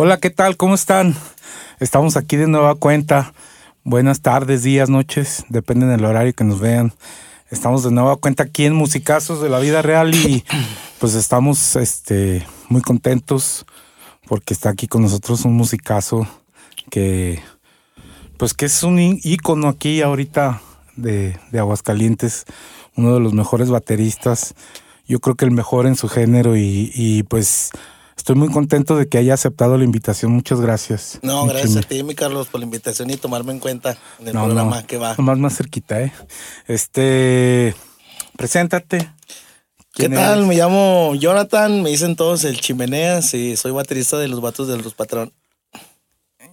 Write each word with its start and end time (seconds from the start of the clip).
Hola, 0.00 0.18
¿qué 0.18 0.30
tal? 0.30 0.56
¿Cómo 0.56 0.76
están? 0.76 1.16
Estamos 1.80 2.16
aquí 2.16 2.36
de 2.36 2.46
nueva 2.46 2.76
cuenta. 2.76 3.32
Buenas 3.82 4.20
tardes, 4.20 4.62
días, 4.62 4.88
noches, 4.88 5.44
depende 5.48 5.86
del 5.86 6.04
horario 6.04 6.32
que 6.34 6.44
nos 6.44 6.60
vean. 6.60 6.92
Estamos 7.50 7.82
de 7.82 7.90
nueva 7.90 8.14
cuenta 8.14 8.44
aquí 8.44 8.64
en 8.64 8.76
Musicazos 8.76 9.42
de 9.42 9.48
la 9.48 9.58
Vida 9.58 9.82
Real 9.82 10.14
y 10.14 10.44
pues 11.00 11.16
estamos 11.16 11.74
este, 11.74 12.46
muy 12.68 12.80
contentos 12.80 13.66
porque 14.28 14.54
está 14.54 14.70
aquí 14.70 14.86
con 14.86 15.02
nosotros 15.02 15.44
un 15.44 15.54
musicazo 15.54 16.28
que 16.92 17.42
pues 18.36 18.54
que 18.54 18.66
es 18.66 18.84
un 18.84 19.00
ícono 19.00 19.66
aquí 19.66 20.00
ahorita 20.00 20.62
de, 20.94 21.40
de 21.50 21.58
Aguascalientes, 21.58 22.44
uno 22.94 23.14
de 23.14 23.18
los 23.18 23.32
mejores 23.32 23.68
bateristas, 23.68 24.54
yo 25.08 25.18
creo 25.18 25.34
que 25.34 25.44
el 25.44 25.50
mejor 25.50 25.88
en 25.88 25.96
su 25.96 26.08
género 26.08 26.56
y, 26.56 26.92
y 26.94 27.24
pues 27.24 27.72
Estoy 28.18 28.34
muy 28.34 28.48
contento 28.48 28.96
de 28.96 29.08
que 29.08 29.16
haya 29.16 29.34
aceptado 29.34 29.78
la 29.78 29.84
invitación. 29.84 30.32
Muchas 30.32 30.60
gracias. 30.60 31.20
No, 31.22 31.46
gracias 31.46 31.76
a 31.76 31.82
ti, 31.82 32.02
mi 32.02 32.16
Carlos, 32.16 32.48
por 32.48 32.58
la 32.58 32.64
invitación 32.64 33.08
y 33.10 33.16
tomarme 33.16 33.52
en 33.52 33.60
cuenta 33.60 33.96
en 34.18 34.26
el 34.26 34.32
programa 34.32 34.82
que 34.82 34.98
va. 34.98 35.14
Más 35.18 35.38
más 35.38 35.56
cerquita, 35.56 36.02
¿eh? 36.02 36.12
Este, 36.66 37.76
preséntate. 38.36 39.08
¿Qué 39.94 40.08
tal? 40.08 40.46
Me 40.46 40.56
llamo 40.56 41.14
Jonathan, 41.14 41.80
me 41.80 41.90
dicen 41.90 42.16
todos 42.16 42.42
el 42.42 42.60
Chimeneas 42.60 43.34
y 43.34 43.56
soy 43.56 43.70
baterista 43.70 44.18
de 44.18 44.26
los 44.26 44.40
Vatos 44.40 44.66
de 44.66 44.76
los 44.78 44.94
Patrón. 44.94 45.32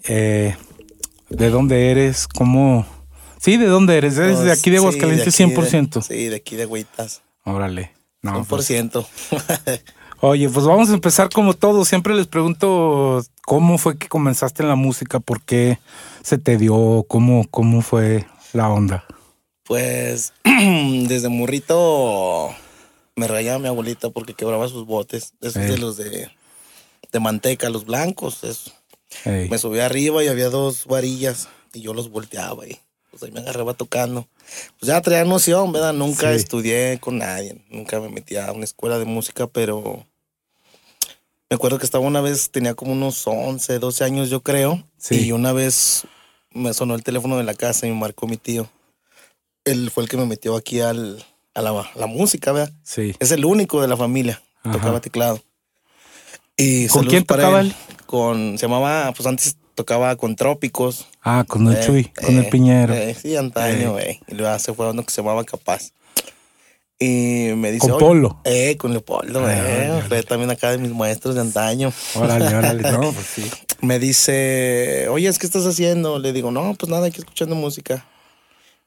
Eh, 0.07 0.55
¿De 1.29 1.49
dónde 1.49 1.89
eres? 1.89 2.27
¿Cómo? 2.27 2.85
Sí, 3.39 3.57
¿de 3.57 3.65
dónde 3.65 3.97
eres? 3.97 4.19
¿Eres 4.19 4.39
de 4.39 4.51
aquí 4.51 4.69
de 4.69 4.77
Aguascalientes 4.77 5.39
100%? 5.39 6.03
sí, 6.03 6.27
de 6.27 6.35
aquí 6.35 6.55
de 6.55 6.67
Huitas. 6.67 7.23
Órale. 7.43 7.91
No, 8.21 8.45
100%. 8.45 9.05
Oye, 10.27 10.49
pues 10.49 10.65
vamos 10.65 10.89
a 10.89 10.95
empezar 10.95 11.29
como 11.29 11.53
todo. 11.53 11.85
Siempre 11.85 12.15
les 12.15 12.25
pregunto 12.25 13.23
cómo 13.45 13.77
fue 13.77 13.95
que 13.99 14.07
comenzaste 14.07 14.63
en 14.63 14.69
la 14.69 14.75
música, 14.75 15.19
por 15.19 15.43
qué 15.43 15.77
se 16.23 16.39
te 16.39 16.57
dio, 16.57 17.05
cómo, 17.07 17.45
cómo 17.51 17.83
fue 17.83 18.25
la 18.51 18.67
onda. 18.71 19.05
Pues 19.65 20.33
desde 20.43 21.29
morrito 21.29 22.49
me 23.15 23.27
rayaba 23.27 23.59
mi 23.59 23.67
abuelita 23.67 24.09
porque 24.09 24.33
quebraba 24.33 24.67
sus 24.67 24.87
botes, 24.87 25.33
esos 25.41 25.61
de 25.61 25.77
los 25.77 25.95
de, 25.95 26.31
manteca, 27.19 27.69
los 27.69 27.85
blancos. 27.85 28.43
Eso. 28.43 28.71
Me 29.25 29.59
subía 29.59 29.85
arriba 29.85 30.23
y 30.23 30.27
había 30.27 30.49
dos 30.49 30.87
varillas 30.87 31.49
y 31.71 31.81
yo 31.81 31.93
los 31.93 32.09
volteaba 32.09 32.65
y 32.65 32.79
pues 33.11 33.21
ahí 33.21 33.31
me 33.31 33.41
agarraba 33.41 33.75
tocando. 33.75 34.27
Pues 34.79 34.87
ya 34.87 34.99
traía 35.01 35.23
noción, 35.23 35.71
¿verdad? 35.71 35.93
Nunca 35.93 36.31
estudié 36.31 36.97
con 36.99 37.19
nadie, 37.19 37.63
nunca 37.69 37.99
me 37.99 38.09
metí 38.09 38.37
a 38.37 38.51
una 38.53 38.63
escuela 38.63 38.97
de 38.97 39.05
música, 39.05 39.45
pero 39.45 40.03
me 41.55 41.57
acuerdo 41.57 41.79
que 41.79 41.85
estaba 41.85 42.03
una 42.03 42.19
vez, 42.19 42.49
tenía 42.51 42.73
como 42.73 42.91
unos 42.91 43.25
11, 43.25 43.79
12 43.79 44.03
años 44.03 44.29
yo 44.29 44.41
creo, 44.41 44.85
y 45.09 45.31
una 45.31 45.53
vez 45.53 46.03
me 46.51 46.73
sonó 46.73 46.95
el 46.95 47.03
teléfono 47.03 47.37
de 47.37 47.45
la 47.45 47.53
casa 47.53 47.87
y 47.87 47.91
me 47.91 47.95
marcó 47.95 48.27
mi 48.27 48.35
tío. 48.35 48.69
Él 49.63 49.89
fue 49.89 50.03
el 50.03 50.09
que 50.09 50.17
me 50.17 50.25
metió 50.25 50.57
aquí 50.57 50.81
al, 50.81 51.23
a 51.53 51.61
la, 51.61 52.07
música, 52.07 52.51
¿verdad? 52.51 52.73
Sí. 52.83 53.15
Es 53.19 53.31
el 53.31 53.45
único 53.45 53.81
de 53.81 53.87
la 53.87 53.95
familia, 53.95 54.41
tocaba 54.63 54.99
teclado. 54.99 55.41
Y 56.57 56.87
¿Con 56.89 57.05
quién 57.05 57.23
tocaba 57.23 57.61
él? 57.61 57.73
Con, 58.05 58.57
se 58.57 58.67
llamaba, 58.67 59.13
pues 59.13 59.25
antes 59.25 59.55
tocaba 59.75 60.13
con 60.17 60.35
Trópicos. 60.35 61.07
Ah, 61.21 61.45
con 61.47 61.69
el 61.69 61.77
eh, 61.77 61.85
Chuy, 61.85 62.03
con 62.03 62.35
el 62.35 62.43
eh, 62.43 62.49
Piñero. 62.51 62.93
Eh, 62.93 63.15
sí, 63.15 63.37
antaño, 63.37 63.93
güey. 63.93 64.19
Y 64.27 64.35
luego 64.35 64.59
se 64.59 64.73
fue 64.73 64.89
uno 64.89 65.05
que 65.05 65.11
se 65.11 65.21
llamaba 65.21 65.45
Capaz. 65.45 65.93
Y 66.99 67.51
me 67.55 67.71
dice. 67.71 67.89
Con 67.89 67.99
Polo. 67.99 68.41
Eh, 68.45 68.77
con 68.77 68.91
Leopoldo, 68.91 69.45
ah, 69.45 70.01
Fue 70.07 70.23
también 70.23 70.49
acá 70.49 70.71
de 70.71 70.77
mis 70.77 70.93
maestros 70.93 71.35
de 71.35 71.41
antaño. 71.41 71.91
Órale, 72.15 72.55
órale, 72.55 72.83
no, 72.91 73.11
pues 73.11 73.27
sí. 73.27 73.51
Me 73.81 73.99
dice, 73.99 75.07
oye, 75.09 75.31
¿qué 75.37 75.45
estás 75.45 75.65
haciendo? 75.65 76.19
Le 76.19 76.31
digo, 76.31 76.51
no, 76.51 76.73
pues 76.75 76.89
nada, 76.89 77.07
aquí 77.07 77.19
escuchando 77.19 77.55
música. 77.55 78.05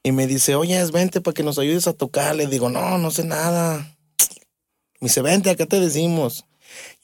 Y 0.01 0.11
me 0.11 0.27
dice, 0.27 0.55
oye, 0.55 0.83
vente 0.91 1.21
para 1.21 1.33
que 1.33 1.43
nos 1.43 1.59
ayudes 1.59 1.87
a 1.87 1.93
tocar. 1.93 2.35
Le 2.35 2.47
digo, 2.47 2.69
no, 2.69 2.97
no 2.97 3.11
sé 3.11 3.23
nada. 3.25 3.95
Me 4.99 5.07
dice, 5.07 5.21
vente, 5.21 5.49
acá 5.49 5.65
te 5.65 5.79
decimos. 5.79 6.45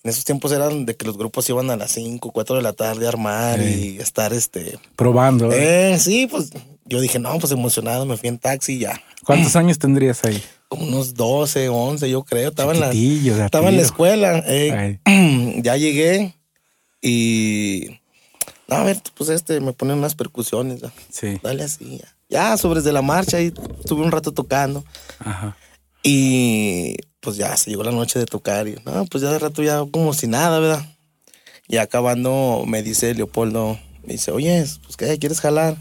En 0.03 0.09
esos 0.09 0.23
tiempos 0.23 0.51
eran 0.51 0.85
de 0.85 0.95
que 0.95 1.05
los 1.05 1.17
grupos 1.17 1.49
iban 1.49 1.69
a 1.69 1.77
las 1.77 1.91
5, 1.91 2.31
4 2.31 2.55
de 2.57 2.61
la 2.61 2.73
tarde 2.73 3.05
a 3.05 3.09
armar 3.09 3.61
y 3.61 3.97
estar 3.99 4.33
este. 4.33 4.77
Probando. 4.95 5.51
Eh, 5.51 5.97
sí, 5.99 6.27
pues 6.27 6.51
yo 6.85 7.01
dije, 7.01 7.19
no, 7.19 7.38
pues 7.39 7.51
emocionado, 7.51 8.05
me 8.05 8.17
fui 8.17 8.29
en 8.29 8.38
taxi 8.38 8.73
y 8.73 8.79
ya. 8.79 9.01
¿Cuántos 9.25 9.55
años 9.55 9.79
tendrías 9.79 10.23
ahí? 10.23 10.44
Como 10.75 10.88
unos 10.88 11.13
12, 11.13 11.69
11, 11.69 12.09
yo 12.09 12.24
creo. 12.24 12.50
Estaba, 12.50 12.74
en 12.74 12.80
la, 12.80 12.91
estaba 12.91 13.69
en 13.69 13.78
la 13.78 13.81
escuela. 13.81 14.44
Eh, 14.47 15.00
ya 15.63 15.78
llegué 15.78 16.36
y. 17.02 18.00
No, 18.68 18.78
a 18.78 18.84
ver, 18.84 19.02
pues 19.16 19.30
este, 19.30 19.59
me 19.59 19.74
ponen 19.74 19.97
unas 19.97 20.16
percusiones. 20.16 20.81
Sí. 21.09 21.40
Dale 21.44 21.63
así. 21.63 22.00
Ya, 22.00 22.16
ya 22.30 22.58
sobres 22.58 22.84
de 22.84 22.94
la 22.94 23.02
marcha 23.02 23.40
y 23.41 23.53
estuve 23.80 24.02
un 24.02 24.12
rato 24.12 24.31
tocando. 24.31 24.84
Ajá. 25.19 25.56
Y 26.03 26.97
pues 27.19 27.38
ya 27.38 27.57
se 27.57 27.72
llegó 27.72 27.84
la 27.84 27.92
noche 27.92 28.19
de 28.19 28.25
tocar 28.25 28.68
y 28.68 28.75
no, 28.86 29.06
pues 29.06 29.24
ya 29.24 29.31
de 29.31 29.40
rato 29.40 29.63
ya 29.63 29.84
como 29.92 30.13
si 30.13 30.28
nada, 30.28 30.59
¿verdad? 30.59 30.86
Y 31.68 31.78
acabando 31.78 32.63
me 32.68 32.84
dice 32.84 33.16
Leopoldo, 33.16 33.80
me 34.03 34.13
dice, 34.13 34.31
oye, 34.31 34.63
pues 34.84 34.96
qué, 34.97 35.18
¿quieres 35.18 35.42
jalar? 35.42 35.75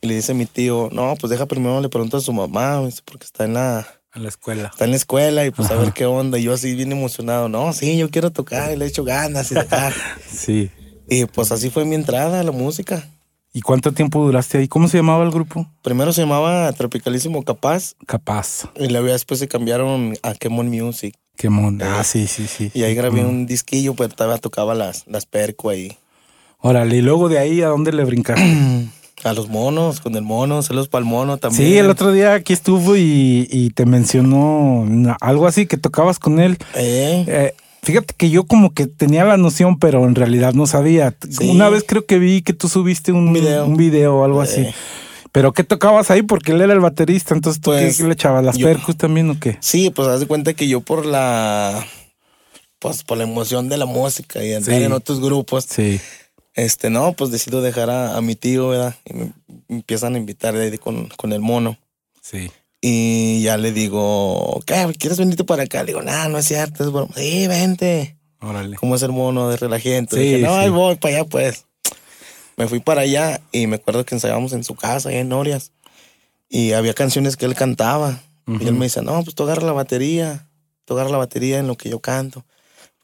Y 0.00 0.08
le 0.08 0.16
dice 0.16 0.34
mi 0.34 0.46
tío, 0.46 0.88
no, 0.92 1.14
pues 1.14 1.30
deja 1.30 1.46
primero, 1.46 1.80
le 1.80 1.88
pregunto 1.88 2.16
a 2.16 2.20
su 2.20 2.32
mamá, 2.32 2.82
porque 3.04 3.24
está 3.24 3.44
en 3.44 3.54
la... 3.54 3.86
En 4.14 4.22
la 4.22 4.28
escuela. 4.28 4.68
Está 4.72 4.84
en 4.84 4.90
la 4.90 4.96
escuela 4.96 5.44
y 5.44 5.50
pues 5.50 5.70
a 5.70 5.76
ver 5.76 5.92
qué 5.92 6.06
onda. 6.06 6.38
Y 6.38 6.44
yo 6.44 6.52
así 6.52 6.74
bien 6.74 6.92
emocionado, 6.92 7.48
no, 7.48 7.72
sí, 7.72 7.96
yo 7.96 8.10
quiero 8.10 8.30
tocar 8.30 8.72
y 8.72 8.76
le 8.76 8.84
he 8.84 8.88
hecho 8.88 9.04
ganas 9.04 9.50
y 9.50 9.54
tocar. 9.54 9.92
sí. 10.30 10.70
Y 11.08 11.26
pues 11.26 11.52
así 11.52 11.70
fue 11.70 11.84
mi 11.84 11.94
entrada 11.94 12.40
a 12.40 12.42
la 12.42 12.52
música. 12.52 13.08
¿Y 13.52 13.60
cuánto 13.60 13.92
tiempo 13.92 14.24
duraste 14.24 14.58
ahí? 14.58 14.68
¿Cómo 14.68 14.88
se 14.88 14.96
llamaba 14.96 15.24
el 15.24 15.30
grupo? 15.30 15.70
Primero 15.82 16.12
se 16.12 16.22
llamaba 16.22 16.72
Tropicalísimo 16.72 17.42
Capaz. 17.44 17.94
Capaz. 18.06 18.68
Y 18.76 18.88
luego 18.88 19.06
después 19.06 19.38
se 19.38 19.46
cambiaron 19.46 20.14
a 20.22 20.34
Kemon 20.34 20.68
Music. 20.68 21.14
Kemon, 21.36 21.80
ah, 21.82 22.02
sí, 22.04 22.26
sí, 22.26 22.46
sí. 22.46 22.70
Y 22.74 22.82
ahí 22.82 22.94
grabé 22.94 23.24
un 23.24 23.46
disquillo, 23.46 23.94
pues 23.94 24.14
todavía 24.14 24.38
tocaba 24.38 24.74
las, 24.74 25.06
las 25.06 25.26
perco 25.26 25.68
ahí. 25.68 25.96
Órale, 26.58 26.96
y 26.96 27.02
luego 27.02 27.28
de 27.28 27.38
ahí, 27.38 27.62
¿a 27.62 27.68
dónde 27.68 27.92
le 27.92 28.04
brincaste? 28.04 28.42
a 29.24 29.32
los 29.32 29.48
monos, 29.48 30.00
con 30.00 30.14
el 30.16 30.22
mono, 30.22 30.62
celos 30.62 30.88
para 30.88 31.04
el 31.04 31.10
mono 31.10 31.38
también. 31.38 31.68
Sí, 31.68 31.78
el 31.78 31.90
otro 31.90 32.12
día 32.12 32.34
aquí 32.34 32.52
estuvo 32.52 32.96
y, 32.96 33.48
y 33.50 33.70
te 33.70 33.86
mencionó 33.86 34.86
algo 35.20 35.46
así 35.46 35.66
que 35.66 35.76
tocabas 35.76 36.18
con 36.18 36.40
él. 36.40 36.58
¿Eh? 36.74 37.24
eh 37.26 37.54
Fíjate 37.84 38.14
que 38.16 38.30
yo 38.30 38.44
como 38.44 38.72
que 38.72 38.86
tenía 38.86 39.24
la 39.24 39.36
noción, 39.36 39.78
pero 39.78 40.06
en 40.06 40.14
realidad 40.14 40.54
no 40.54 40.66
sabía. 40.66 41.14
Una 41.42 41.68
vez 41.68 41.84
creo 41.86 42.06
que 42.06 42.18
vi 42.18 42.40
que 42.40 42.54
tú 42.54 42.68
subiste 42.68 43.12
un 43.12 43.30
video, 43.32 43.66
un 43.66 43.76
video 43.76 44.16
o 44.16 44.24
algo 44.24 44.40
así. 44.40 44.66
Pero 45.32 45.52
¿qué 45.52 45.64
tocabas 45.64 46.10
ahí? 46.10 46.22
Porque 46.22 46.52
él 46.52 46.62
era 46.62 46.72
el 46.72 46.80
baterista, 46.80 47.34
entonces 47.34 47.60
tú 47.60 47.72
qué, 47.72 47.82
pues, 47.82 48.00
le 48.00 48.12
echabas 48.12 48.44
las 48.44 48.56
percus 48.56 48.96
también 48.96 49.28
o 49.30 49.38
qué? 49.38 49.58
Sí, 49.60 49.90
pues 49.90 50.08
haz 50.08 50.20
de 50.20 50.26
cuenta 50.26 50.54
que 50.54 50.66
yo 50.66 50.80
por 50.80 51.04
la 51.04 51.84
pues 52.78 53.02
por 53.02 53.18
la 53.18 53.24
emoción 53.24 53.68
de 53.68 53.76
la 53.76 53.86
música 53.86 54.44
y 54.44 54.52
entrar 54.52 54.80
en 54.80 54.92
otros 54.92 55.20
grupos. 55.20 55.66
Sí. 55.68 56.00
Este, 56.54 56.88
no, 56.88 57.12
pues 57.14 57.30
decido 57.30 57.62
dejar 57.62 57.90
a, 57.90 58.20
mi 58.20 58.36
tío, 58.36 58.68
¿verdad? 58.68 58.94
Y 59.04 59.14
me, 59.14 59.32
empiezan 59.68 60.14
a 60.14 60.18
invitar 60.18 60.54
de 60.54 60.64
ahí 60.64 60.78
con, 60.78 61.08
con 61.08 61.32
el 61.32 61.40
mono. 61.40 61.78
Sí. 62.22 62.50
Y 62.80 63.42
ya 63.42 63.56
le 63.56 63.72
digo, 63.72 64.62
¿qué? 64.66 64.92
¿Quieres 64.98 65.18
venirte 65.18 65.42
para 65.42 65.64
acá? 65.64 65.82
Le 65.82 65.88
digo, 65.88 66.02
no, 66.02 66.28
no 66.28 66.38
es 66.38 66.46
cierto. 66.46 66.84
Es. 66.84 67.16
Sí, 67.16 67.48
vente. 67.48 68.16
Órale. 68.40 68.76
Como 68.76 68.94
es 68.94 69.02
el 69.02 69.10
mono 69.10 69.48
de 69.48 69.56
relajento. 69.56 70.16
Sí, 70.16 70.22
dije, 70.22 70.38
no, 70.40 70.54
ahí 70.54 70.68
voy 70.68 70.96
para 70.96 71.16
allá, 71.16 71.24
pues. 71.24 71.64
Me 72.56 72.68
fui 72.68 72.80
para 72.80 73.00
allá 73.00 73.40
y 73.52 73.66
me 73.66 73.76
acuerdo 73.76 74.04
que 74.04 74.14
ensayábamos 74.14 74.52
en 74.52 74.64
su 74.64 74.74
casa, 74.74 75.08
allá 75.08 75.20
en 75.20 75.30
Norias. 75.30 75.72
Y 76.48 76.72
había 76.72 76.94
canciones 76.94 77.36
que 77.36 77.46
él 77.46 77.54
cantaba. 77.54 78.20
Y 78.46 78.66
él 78.66 78.74
me 78.74 78.84
dice, 78.84 79.00
no, 79.00 79.22
pues 79.24 79.34
tú 79.34 79.44
agarra 79.44 79.64
la 79.64 79.72
batería. 79.72 80.46
Tú 80.84 80.92
agarra 80.94 81.08
la 81.08 81.16
batería 81.16 81.58
en 81.58 81.66
lo 81.66 81.76
que 81.76 81.88
yo 81.88 82.00
canto. 82.00 82.44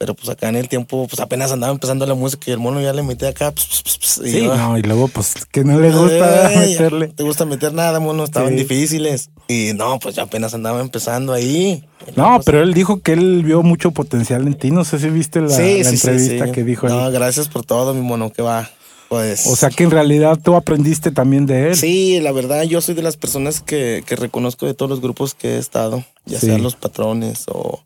Pero 0.00 0.14
pues 0.14 0.30
acá 0.30 0.48
en 0.48 0.56
el 0.56 0.66
tiempo, 0.66 1.06
pues 1.06 1.20
apenas 1.20 1.52
andaba 1.52 1.70
empezando 1.74 2.06
la 2.06 2.14
música 2.14 2.44
y 2.46 2.52
el 2.52 2.58
mono 2.58 2.80
ya 2.80 2.94
le 2.94 3.02
metía 3.02 3.28
acá. 3.28 3.52
y 3.54 4.30
sí, 4.30 4.46
no, 4.46 4.78
y 4.78 4.80
luego 4.80 5.08
pues 5.08 5.44
que 5.44 5.62
no 5.62 5.78
le 5.78 5.92
gusta 5.92 6.50
meterle. 6.56 7.08
Te 7.08 7.22
gusta 7.22 7.44
meter 7.44 7.74
nada, 7.74 8.00
mono, 8.00 8.24
estaban 8.24 8.56
difíciles. 8.56 9.28
Y 9.46 9.72
no, 9.74 9.98
pues 9.98 10.14
ya 10.14 10.22
apenas 10.22 10.54
andaba 10.54 10.80
empezando 10.80 11.34
ahí. 11.34 11.84
No, 12.16 12.36
pues, 12.36 12.46
pero 12.46 12.62
él 12.62 12.72
dijo 12.72 13.02
que 13.02 13.12
él 13.12 13.42
vio 13.44 13.62
mucho 13.62 13.90
potencial 13.90 14.46
en 14.46 14.54
ti. 14.54 14.70
No 14.70 14.84
sé 14.84 14.98
si 14.98 15.10
viste 15.10 15.42
la, 15.42 15.54
entrevista 15.54 16.50
que 16.50 16.64
dijo 16.64 16.88
No, 16.88 17.10
gracias 17.10 17.50
por 17.50 17.66
todo, 17.66 17.92
mi 17.92 18.00
mono, 18.00 18.32
que 18.32 18.40
va. 18.40 18.70
Pues, 19.10 19.46
o 19.48 19.54
sea 19.54 19.68
que 19.68 19.84
en 19.84 19.90
realidad 19.90 20.38
tú 20.42 20.54
aprendiste 20.54 21.10
también 21.10 21.44
de 21.44 21.68
él. 21.68 21.76
Sí, 21.76 22.20
la 22.20 22.32
verdad, 22.32 22.62
yo 22.62 22.80
soy 22.80 22.94
de 22.94 23.02
las 23.02 23.18
personas 23.18 23.60
que, 23.60 24.02
que 24.06 24.16
reconozco 24.16 24.64
de 24.64 24.72
todos 24.72 24.88
los 24.88 25.02
grupos 25.02 25.34
que 25.34 25.56
he 25.56 25.58
estado, 25.58 26.02
ya 26.24 26.40
sean 26.40 26.62
los 26.62 26.74
patrones 26.74 27.44
o 27.48 27.82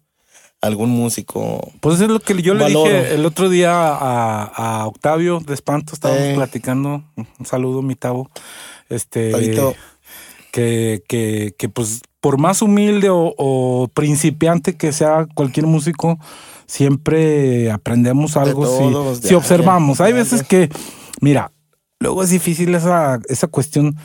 algún 0.65 0.91
músico. 0.91 1.73
Pues 1.81 2.01
es 2.01 2.09
lo 2.09 2.21
que 2.21 2.41
yo 2.41 2.55
le 2.55 2.67
dije 2.67 3.15
el 3.15 3.27
otro 3.27 3.49
día 3.49 3.71
a, 3.73 4.87
Octavio 4.87 5.41
de 5.41 5.55
Espanto, 5.55 5.95
estábamos 5.95 6.35
platicando, 6.35 7.05
un 7.17 7.47
saludo 7.47 7.83
mi 7.83 7.95
Tavo, 7.95 8.31
este, 8.89 9.33
que, 10.51 11.03
que, 11.07 11.55
que 11.59 11.69
pues 11.69 12.03
por 12.21 12.39
más 12.39 12.63
humilde 12.63 13.09
o, 13.11 13.91
principiante 13.93 14.77
que 14.77 14.93
sea 14.93 15.27
cualquier 15.35 15.67
músico, 15.67 16.19
siempre 16.67 17.71
aprendemos 17.71 18.37
algo 18.37 19.17
si, 19.17 19.29
si 19.29 19.35
observamos. 19.35 20.01
Hay 20.01 20.15
veces 20.15 20.43
que, 20.43 20.71
mira, 21.21 21.53
luego 22.01 22.23
es 22.23 22.31
difícil 22.31 22.75
esa, 22.75 23.21
esa 23.29 23.49
cuestión 23.49 23.97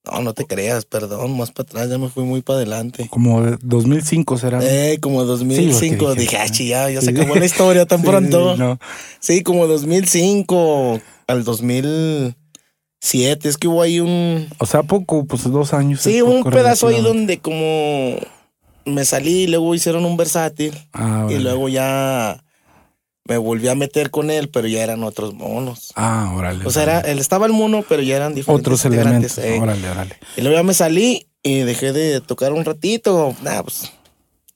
No, 0.06 0.23
no 0.23 0.35
te 0.35 0.47
creas, 0.47 0.85
perdón, 0.85 1.37
más 1.37 1.50
para 1.50 1.69
atrás, 1.69 1.91
ya 1.91 1.99
me 1.99 2.08
fui 2.08 2.23
muy 2.25 2.43
para 2.43 2.58
adelante. 2.58 3.08
Como 3.11 3.43
2005 3.62 4.38
será. 4.38 4.61
Eh, 4.62 4.99
como 5.00 5.25
2005, 5.25 6.14
dije, 6.14 6.37
ah, 6.37 6.47
ya, 6.47 6.91
ya 6.91 7.00
se 7.00 7.11
acabó 7.11 7.35
la 7.35 7.44
historia 7.44 7.87
tan 7.87 8.03
pronto. 8.03 8.79
Sí, 9.19 9.43
como 9.43 9.67
2005 9.67 11.00
al 11.26 11.44
2007, 11.44 13.49
es 13.49 13.56
que 13.56 13.69
hubo 13.69 13.82
ahí 13.82 14.00
un... 14.00 14.49
O 14.58 14.67
sea, 14.67 14.85
poco, 14.85 15.25
pues 15.25 15.50
dos 15.50 15.75
años. 15.75 16.03
Sí, 16.03 16.23
un 16.23 16.44
pedazo 16.44 16.88
ahí 16.88 17.03
donde 17.03 17.38
como 17.38 18.17
me 18.85 19.05
salí 19.05 19.43
y 19.43 19.47
luego 19.49 19.75
hicieron 19.75 20.05
un 20.05 20.17
versátil. 20.17 20.73
Ah, 20.93 21.26
y 21.29 21.38
luego 21.38 21.69
ya 21.69 22.44
me 23.28 23.38
volví 23.38 23.69
a 23.69 23.75
meter 23.75 24.11
con 24.11 24.31
él, 24.31 24.49
pero 24.49 24.69
ya 24.69 24.82
eran 24.82 25.02
otros 25.02 25.34
monos. 25.34 25.93
Ah, 25.96 26.32
órale. 26.37 26.64
O 26.64 26.70
sea, 26.70 26.84
era, 26.84 27.00
él 27.00 27.19
estaba 27.19 27.46
el 27.46 27.52
mono, 27.52 27.84
pero 27.88 28.02
ya 28.02 28.17
eran 28.17 28.34
diferentes. 28.34 28.67
Otros 28.67 28.84
elementos. 28.84 29.38
Eh. 29.38 29.58
Órale, 29.61 29.90
órale. 29.90 30.17
Y 30.37 30.43
luego 30.43 30.56
ya 30.56 30.62
me 30.62 30.75
salí 30.75 31.28
y 31.43 31.61
dejé 31.61 31.93
de 31.93 32.20
tocar 32.20 32.52
un 32.52 32.64
ratito. 32.64 33.34
Nada, 33.43 33.64
pues 33.64 33.93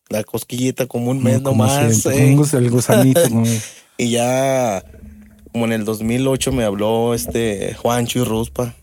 la 0.08 0.22
cosquillita 0.24 0.86
como 0.86 1.10
un 1.10 1.22
mes 1.22 1.42
nomás. 1.42 2.06
Eh. 2.06 2.36
el 2.52 2.70
gusanito. 2.70 3.20
y 3.98 4.10
ya, 4.10 4.84
como 5.52 5.64
en 5.64 5.72
el 5.72 5.84
2008 5.84 6.52
me 6.52 6.64
habló 6.64 7.14
este 7.14 7.74
Juancho 7.74 8.20
y 8.20 8.24
Ruspa. 8.24 8.74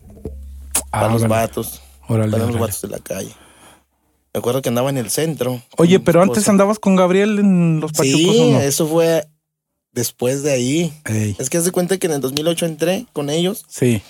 Ah, 0.92 1.02
para 1.02 1.14
los 1.14 1.28
vatos. 1.28 1.82
Órale, 2.08 2.32
para 2.32 2.46
los 2.46 2.60
vatos 2.60 2.82
de 2.82 2.90
la 2.90 3.00
calle. 3.00 3.32
Me 4.34 4.40
acuerdo 4.40 4.62
que 4.62 4.70
andaba 4.70 4.90
en 4.90 4.98
el 4.98 5.10
centro. 5.10 5.62
Oye, 5.78 6.00
pero 6.00 6.22
antes 6.22 6.48
andabas 6.50 6.78
con 6.78 6.96
Gabriel 6.96 7.40
en 7.40 7.80
los 7.80 7.94
Pachucos. 7.94 8.36
Sí, 8.36 8.54
eso 8.62 8.86
fue 8.86 9.26
después 9.98 10.44
de 10.44 10.52
ahí. 10.52 10.94
Es 11.40 11.50
que 11.50 11.58
hace 11.58 11.72
cuenta 11.72 11.98
que 11.98 12.06
en 12.06 12.14
el 12.14 12.22
2008 12.22 12.68
entré 12.68 13.08
con 13.14 13.32
ellos. 13.32 13.66
Sí. 13.68 14.04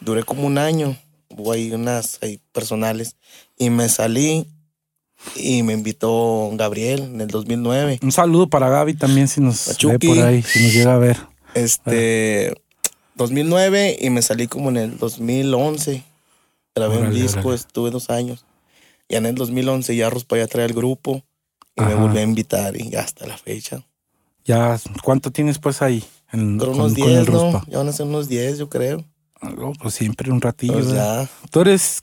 Duré 0.00 0.22
como 0.24 0.46
un 0.46 0.56
año. 0.56 0.96
Hubo 1.28 1.52
ahí 1.52 1.70
unas 1.72 2.18
personales. 2.52 3.16
Y 3.58 3.68
me 3.68 3.90
salí 3.90 4.46
y 5.34 5.62
me 5.62 5.74
invitó 5.74 6.50
Gabriel 6.54 7.02
en 7.02 7.20
el 7.20 7.28
2009. 7.28 8.00
Un 8.02 8.12
saludo 8.12 8.48
para 8.48 8.70
Gaby 8.70 8.94
también 8.94 9.28
si 9.28 9.42
nos 9.42 9.76
ve 9.82 9.98
por 9.98 10.18
ahí, 10.20 10.42
si 10.42 10.62
nos 10.62 10.72
llega 10.72 10.94
a 10.94 10.98
ver. 10.98 11.18
Este, 11.52 12.54
2009 13.16 13.98
y 14.00 14.08
me 14.08 14.22
salí 14.22 14.46
como 14.46 14.70
en 14.70 14.78
el 14.78 14.98
2011. 14.98 16.02
Grabé 16.74 16.96
un 16.96 17.12
disco, 17.12 17.52
estuve 17.52 17.90
dos 17.90 18.08
años. 18.08 18.46
Y 19.06 19.16
en 19.16 19.26
el 19.26 19.34
2011 19.34 19.94
ya 19.96 20.08
Ruspa 20.08 20.38
ya 20.38 20.46
trae 20.46 20.64
el 20.64 20.72
grupo 20.72 21.22
y 21.76 21.82
me 21.82 21.94
volvió 21.94 22.20
a 22.20 22.24
invitar 22.24 22.74
y 22.74 22.88
ya 22.88 23.00
hasta 23.00 23.26
la 23.26 23.36
fecha. 23.36 23.84
Ya, 24.46 24.78
¿cuánto 25.02 25.30
tienes 25.32 25.58
pues 25.58 25.82
ahí? 25.82 26.04
En, 26.32 26.58
con, 26.58 26.70
unos 26.70 26.94
10, 26.94 27.28
¿no? 27.30 27.62
Ya 27.66 27.78
van 27.78 27.88
a 27.88 27.92
ser 27.92 28.06
unos 28.06 28.28
10, 28.28 28.58
yo 28.58 28.68
creo. 28.68 29.04
No, 29.42 29.72
pues 29.80 29.94
siempre 29.94 30.30
un 30.30 30.40
ratillo. 30.40 30.74
Pues 30.74 30.92
ya. 30.92 31.28
Tú 31.50 31.60
eres, 31.60 32.02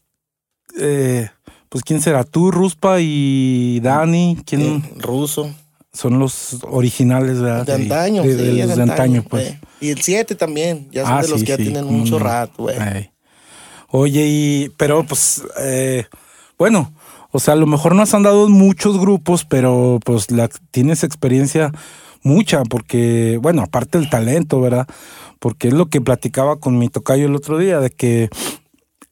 eh, 0.79 1.29
pues 1.69 1.83
¿quién 1.83 2.01
será? 2.01 2.23
¿Tú, 2.23 2.51
Ruspa 2.51 2.97
y 2.99 3.79
Dani? 3.79 4.37
¿Quién? 4.45 4.61
Eh, 4.61 4.93
ruso. 4.97 5.49
Son 5.93 6.19
los 6.19 6.57
originales, 6.63 7.39
¿verdad? 7.39 7.65
De 7.65 7.73
antaño, 7.73 8.23
de, 8.23 8.35
sí, 8.35 8.61
de, 8.61 8.81
antaño, 8.81 9.23
pues. 9.23 9.49
Eh. 9.49 9.59
Y 9.79 9.89
el 9.89 10.01
7 10.01 10.35
también, 10.35 10.89
ya 10.91 11.03
son 11.05 11.13
ah, 11.13 11.21
de 11.21 11.27
los 11.29 11.41
que 11.41 11.47
ya 11.47 11.57
tienen 11.57 11.85
mucho 11.85 12.19
rato, 12.19 12.63
güey. 12.63 12.75
Oye, 13.89 14.25
y, 14.27 14.69
pero 14.75 15.03
pues, 15.05 15.43
eh, 15.59 16.07
bueno, 16.57 16.91
o 17.31 17.39
sea, 17.39 17.53
a 17.53 17.57
lo 17.57 17.67
mejor 17.67 17.93
no 17.93 18.01
has 18.01 18.13
andado 18.13 18.47
en 18.47 18.51
muchos 18.51 18.99
grupos, 18.99 19.45
pero 19.45 19.99
pues 20.03 20.31
la, 20.31 20.49
tienes 20.71 21.03
experiencia 21.03 21.71
mucha, 22.23 22.63
porque, 22.63 23.39
bueno, 23.41 23.61
aparte 23.61 23.97
del 23.97 24.09
talento, 24.09 24.59
¿verdad? 24.61 24.87
Porque 25.39 25.69
es 25.69 25.73
lo 25.73 25.87
que 25.87 26.01
platicaba 26.01 26.59
con 26.59 26.77
mi 26.77 26.89
tocayo 26.89 27.25
el 27.25 27.35
otro 27.35 27.57
día, 27.57 27.79
de 27.79 27.89
que 27.89 28.29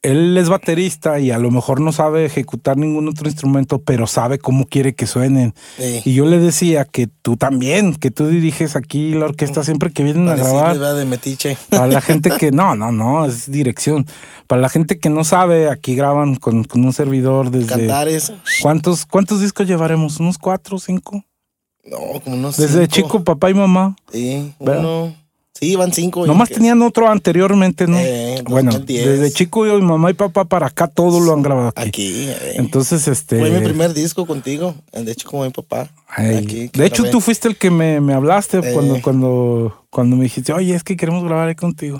él 0.01 0.35
es 0.35 0.50
baterista 0.50 1.19
y 1.19 1.29
a 1.29 1.38
lo 1.38 1.51
mejor 1.51 1.79
no 1.79 1.91
sabe 1.91 2.25
ejecutar 2.25 2.75
ningún 2.75 3.07
otro 3.07 3.27
instrumento, 3.27 3.81
pero 3.83 4.07
sabe 4.07 4.39
cómo 4.39 4.65
quiere 4.65 4.95
que 4.95 5.05
suenen. 5.05 5.53
Y 5.77 6.13
yo 6.13 6.25
le 6.25 6.39
decía 6.39 6.85
que 6.85 7.07
tú 7.07 7.38
también, 7.38 7.95
que 7.95 8.09
tú 8.09 8.27
diriges 8.27 8.75
aquí 8.75 9.13
la 9.13 9.25
orquesta 9.25 9.63
siempre 9.63 9.91
que 9.91 10.03
vienen 10.03 10.27
a 10.27 10.35
grabar. 10.35 10.77
de 10.77 11.05
metiche. 11.05 11.55
Para 11.69 11.88
la 11.88 12.01
gente 12.01 12.31
que 12.39 12.51
no, 12.51 12.75
no, 12.75 12.91
no, 12.91 13.25
es 13.25 13.51
dirección. 13.51 14.07
Para 14.47 14.62
la 14.62 14.69
gente 14.69 14.97
que 14.97 15.09
no 15.09 15.24
sabe, 15.24 15.69
aquí 15.69 15.95
graban 15.95 16.35
con, 16.35 16.65
un 16.74 16.93
servidor 16.93 17.51
desde. 17.51 17.67
Cantares. 17.67 18.33
¿Cuántos, 18.62 19.05
cuántos 19.05 19.41
discos 19.41 19.67
llevaremos? 19.67 20.19
¿Unos 20.19 20.39
cuatro 20.39 20.79
cinco? 20.79 21.24
No, 21.83 21.97
como 22.23 22.35
unos. 22.35 22.57
Desde 22.57 22.88
chico, 22.88 23.23
papá 23.23 23.50
y 23.50 23.53
mamá. 23.53 23.95
Sí, 24.11 24.53
uno. 24.59 25.15
Sí, 25.61 25.73
iban 25.73 25.91
cinco. 25.91 26.25
Nomás 26.25 26.50
tenían 26.50 26.81
otro 26.81 27.07
anteriormente, 27.07 27.85
¿no? 27.85 27.97
Eh, 28.00 28.41
bueno, 28.45 28.71
desde 28.79 29.31
chico 29.31 29.67
yo, 29.67 29.75
mi 29.75 29.85
mamá 29.85 30.09
y 30.09 30.13
papá 30.13 30.45
para 30.45 30.67
acá 30.67 30.88
todo 30.88 31.19
lo 31.19 31.33
han 31.33 31.43
grabado 31.43 31.67
aquí. 31.75 31.88
Aquí. 31.88 32.25
Eh. 32.29 32.53
Entonces, 32.55 33.07
este. 33.07 33.38
Fue 33.38 33.51
mi 33.51 33.63
primer 33.63 33.93
disco 33.93 34.25
contigo, 34.25 34.73
de 34.91 35.11
hecho, 35.11 35.29
como 35.29 35.43
mi 35.43 35.51
papá. 35.51 35.89
de 36.17 36.85
hecho, 36.85 37.03
tú 37.11 37.21
fuiste 37.21 37.47
el 37.47 37.57
que 37.57 37.69
me, 37.69 38.13
hablaste 38.13 38.59
eh. 38.59 38.73
cuando, 38.73 39.01
cuando, 39.01 39.85
cuando 39.89 40.15
me 40.15 40.23
dijiste, 40.23 40.53
oye, 40.53 40.73
es 40.73 40.83
que 40.83 40.97
queremos 40.97 41.23
grabar 41.23 41.50
ahí 41.50 41.55
contigo. 41.55 42.00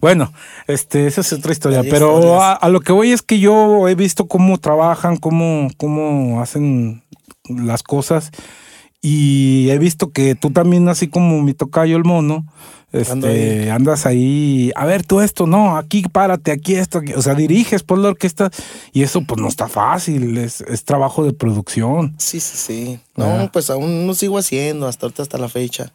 Bueno, 0.00 0.32
este, 0.66 1.06
esa 1.06 1.22
es 1.22 1.32
otra 1.32 1.52
historia. 1.52 1.82
pero 1.82 2.42
a, 2.42 2.66
lo 2.70 2.80
que 2.80 2.92
voy 2.92 3.12
es 3.12 3.20
que 3.20 3.40
yo 3.40 3.88
he 3.88 3.94
visto 3.94 4.26
cómo 4.26 4.58
trabajan, 4.58 5.16
cómo, 5.16 5.68
cómo 5.76 6.40
hacen 6.40 7.02
las 7.48 7.82
cosas. 7.82 8.30
Y 9.04 9.68
he 9.70 9.78
visto 9.78 10.12
que 10.12 10.36
tú 10.36 10.50
también, 10.50 10.88
así 10.88 11.08
como 11.08 11.42
mi 11.42 11.54
tocayo 11.54 11.96
el 11.96 12.04
mono, 12.04 12.46
este, 12.92 13.70
andas 13.70 14.06
ahí, 14.06 14.70
a 14.76 14.84
ver, 14.84 15.04
tú 15.04 15.20
esto, 15.20 15.46
no, 15.46 15.76
aquí 15.76 16.02
párate, 16.02 16.52
aquí 16.52 16.74
esto, 16.74 17.00
o 17.16 17.22
sea, 17.22 17.34
diriges 17.34 17.82
por 17.82 17.98
la 17.98 18.10
orquesta 18.10 18.50
y 18.92 19.02
eso 19.02 19.22
pues 19.24 19.40
no 19.40 19.48
está 19.48 19.66
fácil, 19.66 20.36
es, 20.36 20.62
trabajo 20.84 21.24
de 21.24 21.32
producción. 21.32 22.14
Sí, 22.18 22.38
sí, 22.38 22.56
sí. 22.56 23.00
No, 23.16 23.50
pues 23.52 23.70
aún 23.70 24.06
no 24.06 24.14
sigo 24.14 24.38
haciendo 24.38 24.86
hasta 24.86 25.06
ahorita, 25.06 25.22
hasta 25.22 25.38
la 25.38 25.48
fecha. 25.48 25.92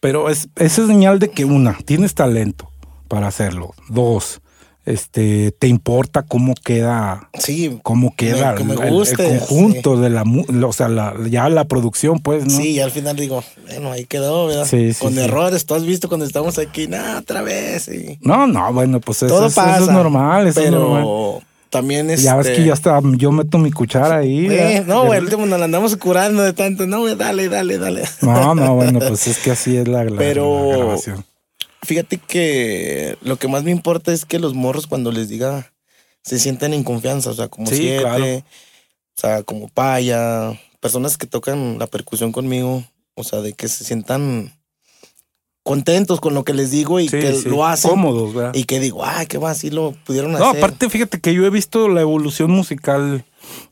Pero 0.00 0.30
es, 0.30 0.48
esa 0.56 0.82
es 0.82 0.88
señal 0.88 1.18
de 1.18 1.28
que 1.28 1.44
una, 1.44 1.76
tienes 1.84 2.14
talento 2.14 2.70
para 3.08 3.28
hacerlo. 3.28 3.74
Dos, 3.88 4.40
este, 4.88 5.52
te 5.52 5.68
importa 5.68 6.22
cómo 6.22 6.54
queda, 6.54 7.28
sí, 7.38 7.78
cómo 7.82 8.14
queda 8.16 8.54
el, 8.54 9.16
conjunto 9.16 9.98
de 9.98 10.08
la, 10.08 10.24
o 10.66 10.72
sea, 10.72 10.88
la, 10.88 11.14
ya 11.28 11.48
la 11.50 11.66
producción, 11.66 12.20
pues, 12.20 12.46
¿no? 12.46 12.50
Sí, 12.56 12.70
y 12.70 12.80
al 12.80 12.90
final 12.90 13.14
digo, 13.16 13.44
bueno, 13.66 13.92
ahí 13.92 14.06
quedó, 14.06 14.46
¿verdad? 14.46 14.64
Sí, 14.66 14.94
sí, 14.94 14.98
Con 15.04 15.18
errores, 15.18 15.66
tú 15.66 15.74
has 15.74 15.84
visto 15.84 16.08
cuando 16.08 16.24
estamos 16.24 16.58
aquí, 16.58 16.86
nada, 16.88 17.18
otra 17.18 17.42
vez. 17.42 17.90
No, 18.22 18.46
no, 18.46 18.72
bueno, 18.72 18.98
pues 19.00 19.22
eso, 19.22 19.46
es 19.46 19.56
normal, 19.88 20.46
eso 20.46 20.60
pero, 20.60 20.76
es 20.76 21.04
normal. 21.04 21.42
también 21.68 22.08
es. 22.08 22.22
Ya 22.22 22.36
ves 22.36 22.48
que 22.48 22.64
ya 22.64 22.72
está, 22.72 22.98
yo 23.16 23.30
meto 23.30 23.58
mi 23.58 23.70
cuchara 23.70 24.16
ahí. 24.16 24.46
eh, 24.50 24.84
no, 24.86 25.04
güey, 25.04 25.18
el 25.18 25.24
último 25.24 25.44
nos 25.44 25.58
la 25.58 25.66
andamos 25.66 25.96
curando 25.96 26.42
de 26.42 26.54
tanto. 26.54 26.86
No, 26.86 27.00
güey, 27.00 27.14
dale, 27.14 27.50
dale, 27.50 27.76
dale. 27.76 28.04
No, 28.22 28.54
no, 28.54 28.74
bueno, 28.76 29.00
pues 29.00 29.26
es 29.26 29.36
que 29.38 29.50
así 29.50 29.76
es 29.76 29.86
la, 29.86 30.04
la- 30.04 30.16
Pero- 30.16 30.70
la 30.70 30.76
grabación. 30.78 31.24
Fíjate 31.88 32.18
que 32.18 33.16
lo 33.22 33.38
que 33.38 33.48
más 33.48 33.64
me 33.64 33.70
importa 33.70 34.12
es 34.12 34.26
que 34.26 34.38
los 34.38 34.52
morros 34.52 34.86
cuando 34.86 35.10
les 35.10 35.30
diga 35.30 35.72
se 36.22 36.38
sientan 36.38 36.74
en 36.74 36.84
confianza, 36.84 37.30
o 37.30 37.34
sea, 37.34 37.48
como 37.48 37.66
Sí, 37.68 37.76
siete, 37.76 38.02
claro. 38.02 38.24
o 38.36 38.42
sea, 39.16 39.42
como 39.42 39.68
paya, 39.68 40.52
personas 40.80 41.16
que 41.16 41.26
tocan 41.26 41.78
la 41.78 41.86
percusión 41.86 42.30
conmigo, 42.30 42.84
o 43.14 43.24
sea, 43.24 43.40
de 43.40 43.54
que 43.54 43.68
se 43.68 43.84
sientan 43.84 44.52
contentos 45.62 46.20
con 46.20 46.34
lo 46.34 46.44
que 46.44 46.52
les 46.52 46.70
digo 46.70 47.00
y 47.00 47.08
Sí, 47.08 47.18
que 47.20 47.32
sí, 47.34 47.48
lo 47.48 47.64
hacen 47.66 47.90
Cómodos, 47.90 48.34
¿verdad? 48.34 48.52
y 48.54 48.64
que 48.64 48.80
digo, 48.80 49.02
ay, 49.04 49.26
qué 49.26 49.38
va, 49.38 49.50
así 49.52 49.70
lo 49.70 49.92
pudieron 50.04 50.32
No, 50.32 50.38
hacer. 50.50 50.58
aparte, 50.58 50.90
fíjate 50.90 51.20
que 51.20 51.32
yo 51.32 51.46
he 51.46 51.50
visto 51.50 51.88
la 51.88 52.02
evolución 52.02 52.50
musical 52.50 53.24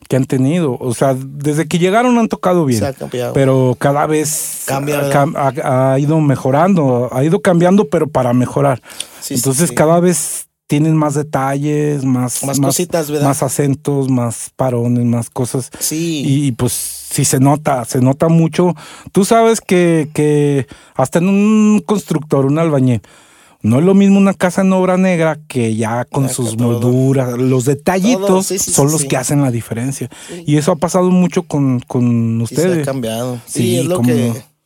que 0.08 0.16
han 0.16 0.24
tenido. 0.24 0.76
O 0.80 0.94
sea, 0.94 1.14
desde 1.14 1.66
que 1.66 1.78
llegaron 1.78 2.18
han 2.18 2.28
tocado 2.28 2.64
bien. 2.64 2.80
Se 2.80 2.86
ha 2.86 2.92
cambiado. 2.92 3.32
Pero 3.32 3.76
cada 3.78 4.06
vez 4.06 4.64
Cambia, 4.66 5.00
ha, 5.34 5.98
ido 5.98 6.20
mejorando, 6.20 7.08
ha 7.12 7.24
ido 7.24 7.40
cambiando, 7.40 7.88
pero 7.88 8.06
para 8.06 8.32
mejorar. 8.32 8.80
Sí, 9.20 9.34
Entonces 9.34 9.70
sí. 9.70 9.74
cada 9.74 10.00
vez 10.00 10.46
tienen 10.66 10.96
más 10.96 11.14
detalles, 11.14 12.04
más, 12.04 12.42
Más 12.44 12.58
cositas, 12.58 13.10
¿verdad? 13.10 13.28
Más 13.28 13.42
acentos, 13.42 14.08
más 14.08 14.50
parones, 14.56 15.04
más 15.04 15.30
cosas. 15.30 15.70
Sí, 15.78 16.24
Y, 16.26 16.46
y, 16.46 16.52
pues 16.52 16.72
sí 16.72 17.24
se 17.24 17.38
nota, 17.38 17.84
se 17.84 18.00
nota 18.00 18.28
mucho. 18.28 18.74
Tú 19.12 19.24
sabes 19.24 19.60
que, 19.60 20.08
que 20.12 20.66
hasta 20.94 21.20
en 21.20 21.28
un 21.28 21.82
constructor, 21.86 22.46
un 22.46 22.58
albañil, 22.58 23.00
no 23.66 23.78
es 23.78 23.84
lo 23.84 23.94
mismo 23.94 24.18
una 24.18 24.34
casa 24.34 24.62
en 24.62 24.72
obra 24.72 24.96
negra 24.96 25.38
que 25.48 25.74
ya 25.76 26.04
con 26.04 26.28
sus 26.28 26.56
todo. 26.56 26.66
molduras, 26.72 27.32
los 27.38 27.64
detallitos 27.64 28.26
Todo, 28.26 28.42
sí, 28.42 28.58
sí, 28.58 28.70
son 28.72 28.88
sí, 28.88 28.92
los 28.92 29.04
que 29.04 29.16
hacen 29.16 29.42
la 29.42 29.50
diferencia. 29.50 30.08
Y 30.46 30.56
eso 30.56 30.72
ha 30.72 30.76
pasado 30.76 31.10
mucho 31.10 31.42
con, 31.42 31.80
con 31.80 32.44
sí 32.48 32.54
se 32.54 32.62
ha 32.62 32.64
ustedes. 32.66 32.86
cambiado. 32.86 33.40
Sí, 33.46 33.78
es 33.78 33.84
lo 33.86 34.00
que... 34.02 34.28
no. 34.28 34.56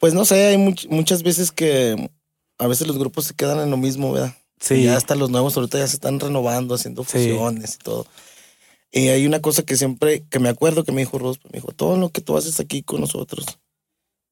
Pues 0.00 0.14
no 0.14 0.24
sé, 0.24 0.46
hay 0.46 0.56
much- 0.58 0.88
muchas 0.90 1.22
veces 1.22 1.50
que 1.50 2.10
a 2.58 2.66
veces 2.66 2.86
los 2.86 2.98
grupos 2.98 3.24
se 3.24 3.34
quedan 3.34 3.58
en 3.60 3.70
lo 3.70 3.76
mismo, 3.76 4.12
¿verdad? 4.12 4.34
Sí. 4.60 4.74
Y 4.74 4.84
ya 4.84 4.96
hasta 4.96 5.14
los 5.14 5.30
nuevos 5.30 5.56
ahorita 5.56 5.78
ya 5.78 5.86
se 5.88 5.96
están 5.96 6.20
renovando, 6.20 6.74
haciendo 6.74 7.04
fusiones 7.04 7.76
y 7.76 7.78
todo. 7.78 8.06
Y 8.90 9.08
hay 9.08 9.26
una 9.26 9.40
cosa 9.40 9.62
que 9.62 9.76
siempre, 9.76 10.24
que 10.30 10.38
me 10.38 10.48
acuerdo 10.48 10.84
que 10.84 10.92
me 10.92 11.00
dijo 11.02 11.18
Ros, 11.18 11.38
me 11.44 11.58
dijo, 11.60 11.72
todo 11.72 11.96
lo 11.96 12.08
que 12.10 12.20
tú 12.20 12.36
haces 12.36 12.58
aquí 12.58 12.82
con 12.82 13.00
nosotros, 13.00 13.44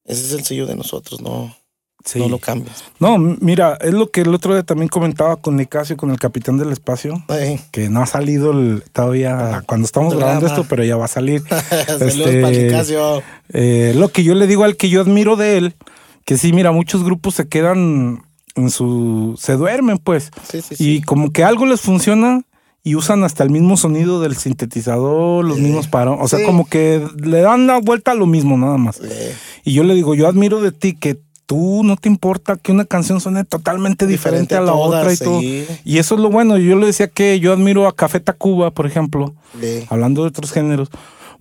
ese 0.05 0.25
es 0.25 0.31
el 0.31 0.43
sello 0.45 0.65
de 0.65 0.75
nosotros, 0.75 1.21
no, 1.21 1.55
Sí. 2.05 2.19
no 2.19 2.29
lo 2.29 2.39
cambias. 2.39 2.85
No, 2.99 3.17
mira, 3.17 3.77
es 3.81 3.93
lo 3.93 4.09
que 4.11 4.21
el 4.21 4.33
otro 4.33 4.53
día 4.53 4.63
también 4.63 4.87
comentaba 4.87 5.35
con 5.35 5.57
Nicasio, 5.57 5.97
con 5.97 6.09
el 6.11 6.19
capitán 6.19 6.57
del 6.57 6.71
espacio, 6.71 7.21
que 7.71 7.89
no 7.89 8.01
ha 8.01 8.05
salido 8.05 8.51
el- 8.51 8.83
todavía 8.93 9.63
cuando 9.67 9.85
estamos 9.85 10.15
grabando 10.15 10.47
esto, 10.47 10.65
pero 10.69 10.83
ya 10.85 10.95
va 10.95 11.05
a 11.05 11.09
salir. 11.09 11.41
Saludos 11.87 12.15
Este, 12.15 12.41
para 12.41 12.57
Nicasio. 12.57 13.21
Eh, 13.51 13.93
lo 13.95 14.09
que 14.09 14.23
yo 14.23 14.35
le 14.35 14.47
digo 14.47 14.63
al 14.63 14.77
que 14.77 14.89
yo 14.89 15.01
admiro 15.01 15.35
de 15.35 15.57
él, 15.57 15.75
que 16.23 16.37
sí, 16.37 16.53
mira, 16.53 16.71
muchos 16.71 17.03
grupos 17.03 17.35
se 17.35 17.47
quedan 17.49 18.23
en 18.55 18.69
su... 18.71 19.35
se 19.37 19.53
duermen, 19.53 19.97
pues. 19.97 20.31
Sí, 20.49 20.61
sí, 20.61 20.75
Y 20.79 21.01
como 21.01 21.31
que 21.31 21.43
algo 21.43 21.65
les 21.65 21.81
funciona 21.81 22.41
y 22.83 22.95
usan 22.95 23.23
hasta 23.25 23.43
el 23.43 23.49
mismo 23.49 23.75
sonido 23.75 24.21
del 24.21 24.37
sintetizador, 24.37 25.43
los 25.43 25.57
Sí. 25.57 25.63
mismos 25.63 25.87
paros. 25.87 26.17
O 26.21 26.27
sea, 26.29 26.39
Sí. 26.39 26.45
como 26.45 26.67
que 26.67 27.05
le 27.21 27.41
dan 27.41 27.67
la 27.67 27.79
vuelta 27.79 28.11
a 28.11 28.15
lo 28.15 28.25
mismo, 28.25 28.57
nada 28.57 28.77
más. 28.77 29.01
Y 29.65 29.73
yo 29.73 29.83
le 29.83 29.93
digo, 29.93 30.15
yo 30.15 30.27
admiro 30.27 30.61
de 30.61 30.71
ti 30.71 30.93
que 30.93 31.19
tú 31.47 31.81
no 31.83 31.95
te 31.95 32.07
importa 32.09 32.57
que 32.57 32.71
una 32.71 32.85
canción 32.85 33.19
suene 33.19 33.43
totalmente 33.45 34.05
diferente, 34.05 34.53
Diferente 34.53 34.55
a 34.57 34.61
la 34.61 34.71
todas, 34.73 35.01
otra 35.01 35.13
y 35.13 35.17
todo. 35.17 35.41
Y 35.41 35.97
eso 35.97 36.13
es 36.15 36.21
lo 36.21 36.29
bueno. 36.29 36.57
Yo 36.57 36.75
le 36.75 36.85
decía 36.85 37.07
que 37.07 37.39
yo 37.39 37.51
admiro 37.53 37.87
a 37.87 37.95
Café 37.95 38.19
Tacuba, 38.19 38.69
por 38.71 38.85
ejemplo, 38.85 39.33
eh, 39.61 39.85
hablando 39.89 40.21
de 40.23 40.27
otros 40.27 40.51
géneros, 40.51 40.89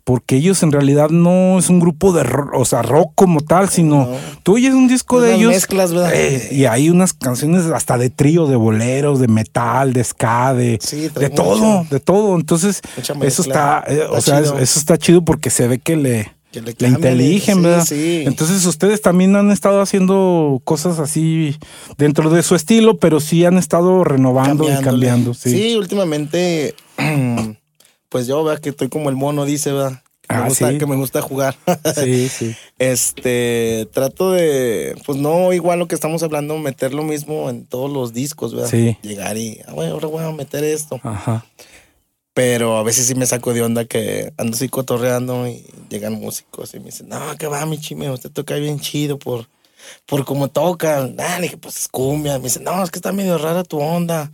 porque 0.04 0.36
ellos 0.36 0.62
en 0.62 0.70
realidad 0.70 1.10
no 1.10 1.58
es 1.58 1.68
un 1.68 1.80
grupo 1.80 2.12
de 2.12 2.22
rock, 2.22 2.50
o 2.54 2.64
sea, 2.64 2.82
rock 2.82 3.10
como 3.16 3.40
tal, 3.40 3.68
sino 3.68 4.06
No. 4.06 4.16
tú 4.44 4.54
oyes 4.54 4.72
un 4.72 4.86
disco 4.86 5.20
de 5.20 5.34
ellos 5.34 5.50
mezclas, 5.50 5.92
¿verdad? 5.92 6.12
eh, 6.14 6.48
y 6.52 6.66
hay 6.66 6.88
unas 6.90 7.12
canciones 7.12 7.64
hasta 7.66 7.98
de 7.98 8.08
trío, 8.08 8.46
de 8.46 8.54
boleros, 8.54 9.18
de 9.18 9.26
metal, 9.26 9.92
de 9.92 10.04
ska, 10.04 10.54
de, 10.54 10.78
Sí, 10.80 11.08
de 11.08 11.28
todo, 11.30 11.56
mucho. 11.58 11.88
de 11.90 11.98
todo. 11.98 12.36
Entonces, 12.36 12.80
eso 12.96 13.16
mezcla. 13.16 13.82
está, 13.82 13.84
eh, 13.88 14.02
o 14.08 14.18
Está 14.18 14.44
sea, 14.44 14.60
eso 14.62 14.78
está 14.78 14.96
chido 14.96 15.24
porque 15.24 15.50
se 15.50 15.66
ve 15.66 15.80
que 15.80 15.96
le, 15.96 16.32
que 16.52 16.60
le 16.62 16.88
inteligen, 16.88 17.56
sí, 17.56 17.62
¿verdad? 17.62 17.84
Sí. 17.84 18.24
Entonces 18.26 18.64
ustedes 18.64 19.02
también 19.02 19.36
han 19.36 19.50
estado 19.50 19.80
haciendo 19.80 20.60
cosas 20.64 20.98
así 20.98 21.56
dentro 21.98 22.30
de 22.30 22.42
su 22.42 22.54
estilo, 22.54 22.96
pero 22.98 23.20
sí 23.20 23.44
han 23.44 23.58
estado 23.58 24.04
renovando 24.04 24.64
y 24.64 24.82
cambiando. 24.82 25.34
Sí. 25.34 25.50
Sí, 25.50 25.76
últimamente, 25.76 26.74
pues 28.08 28.26
yo, 28.26 28.42
vea 28.44 28.56
que 28.58 28.70
estoy 28.70 28.88
como 28.88 29.10
el 29.10 29.16
mono, 29.16 29.44
dice, 29.44 29.72
¿verdad? 29.72 30.02
Que, 30.28 30.34
me 30.34 30.40
Ah, 30.42 30.48
gusta, 30.48 30.70
sí. 30.72 30.78
que 30.78 30.86
me 30.86 30.96
gusta 30.96 31.22
jugar. 31.22 31.54
Sí, 31.94 32.28
sí. 32.28 32.56
Este, 32.78 33.86
trato 33.92 34.32
de, 34.32 34.96
pues 35.06 35.18
no 35.18 35.52
igual 35.52 35.78
lo 35.78 35.86
que 35.88 35.94
estamos 35.94 36.22
hablando, 36.22 36.58
meter 36.58 36.94
lo 36.94 37.04
mismo 37.04 37.48
en 37.50 37.64
todos 37.66 37.92
los 37.92 38.12
discos, 38.12 38.54
¿verdad? 38.54 38.70
Sí. 38.70 38.96
Llegar 39.02 39.36
y, 39.36 39.60
ah, 39.68 39.72
bueno, 39.72 39.92
ahora 39.92 40.08
voy 40.08 40.24
a 40.24 40.30
meter 40.32 40.64
esto. 40.64 41.00
Ajá. 41.02 41.44
Pero 42.36 42.76
a 42.76 42.82
veces 42.82 43.06
sí 43.06 43.14
me 43.14 43.24
saco 43.24 43.54
de 43.54 43.62
onda 43.62 43.86
que 43.86 44.30
ando 44.36 44.54
así 44.54 44.68
cotorreando 44.68 45.48
y 45.48 45.64
llegan 45.88 46.12
músicos 46.12 46.74
y 46.74 46.80
me 46.80 46.86
dicen, 46.86 47.08
no, 47.08 47.18
que 47.38 47.46
va, 47.46 47.64
mi 47.64 47.78
chime, 47.78 48.10
usted 48.10 48.30
toca 48.30 48.56
bien 48.56 48.78
chido 48.78 49.18
por, 49.18 49.48
por 50.04 50.26
cómo 50.26 50.48
toca. 50.48 51.08
Ah, 51.18 51.36
le 51.36 51.44
dije, 51.44 51.56
pues 51.56 51.78
es 51.78 51.88
cumbia. 51.88 52.36
Me 52.36 52.44
dicen, 52.44 52.64
no, 52.64 52.84
es 52.84 52.90
que 52.90 52.98
está 52.98 53.10
medio 53.10 53.38
rara 53.38 53.64
tu 53.64 53.80
onda. 53.80 54.30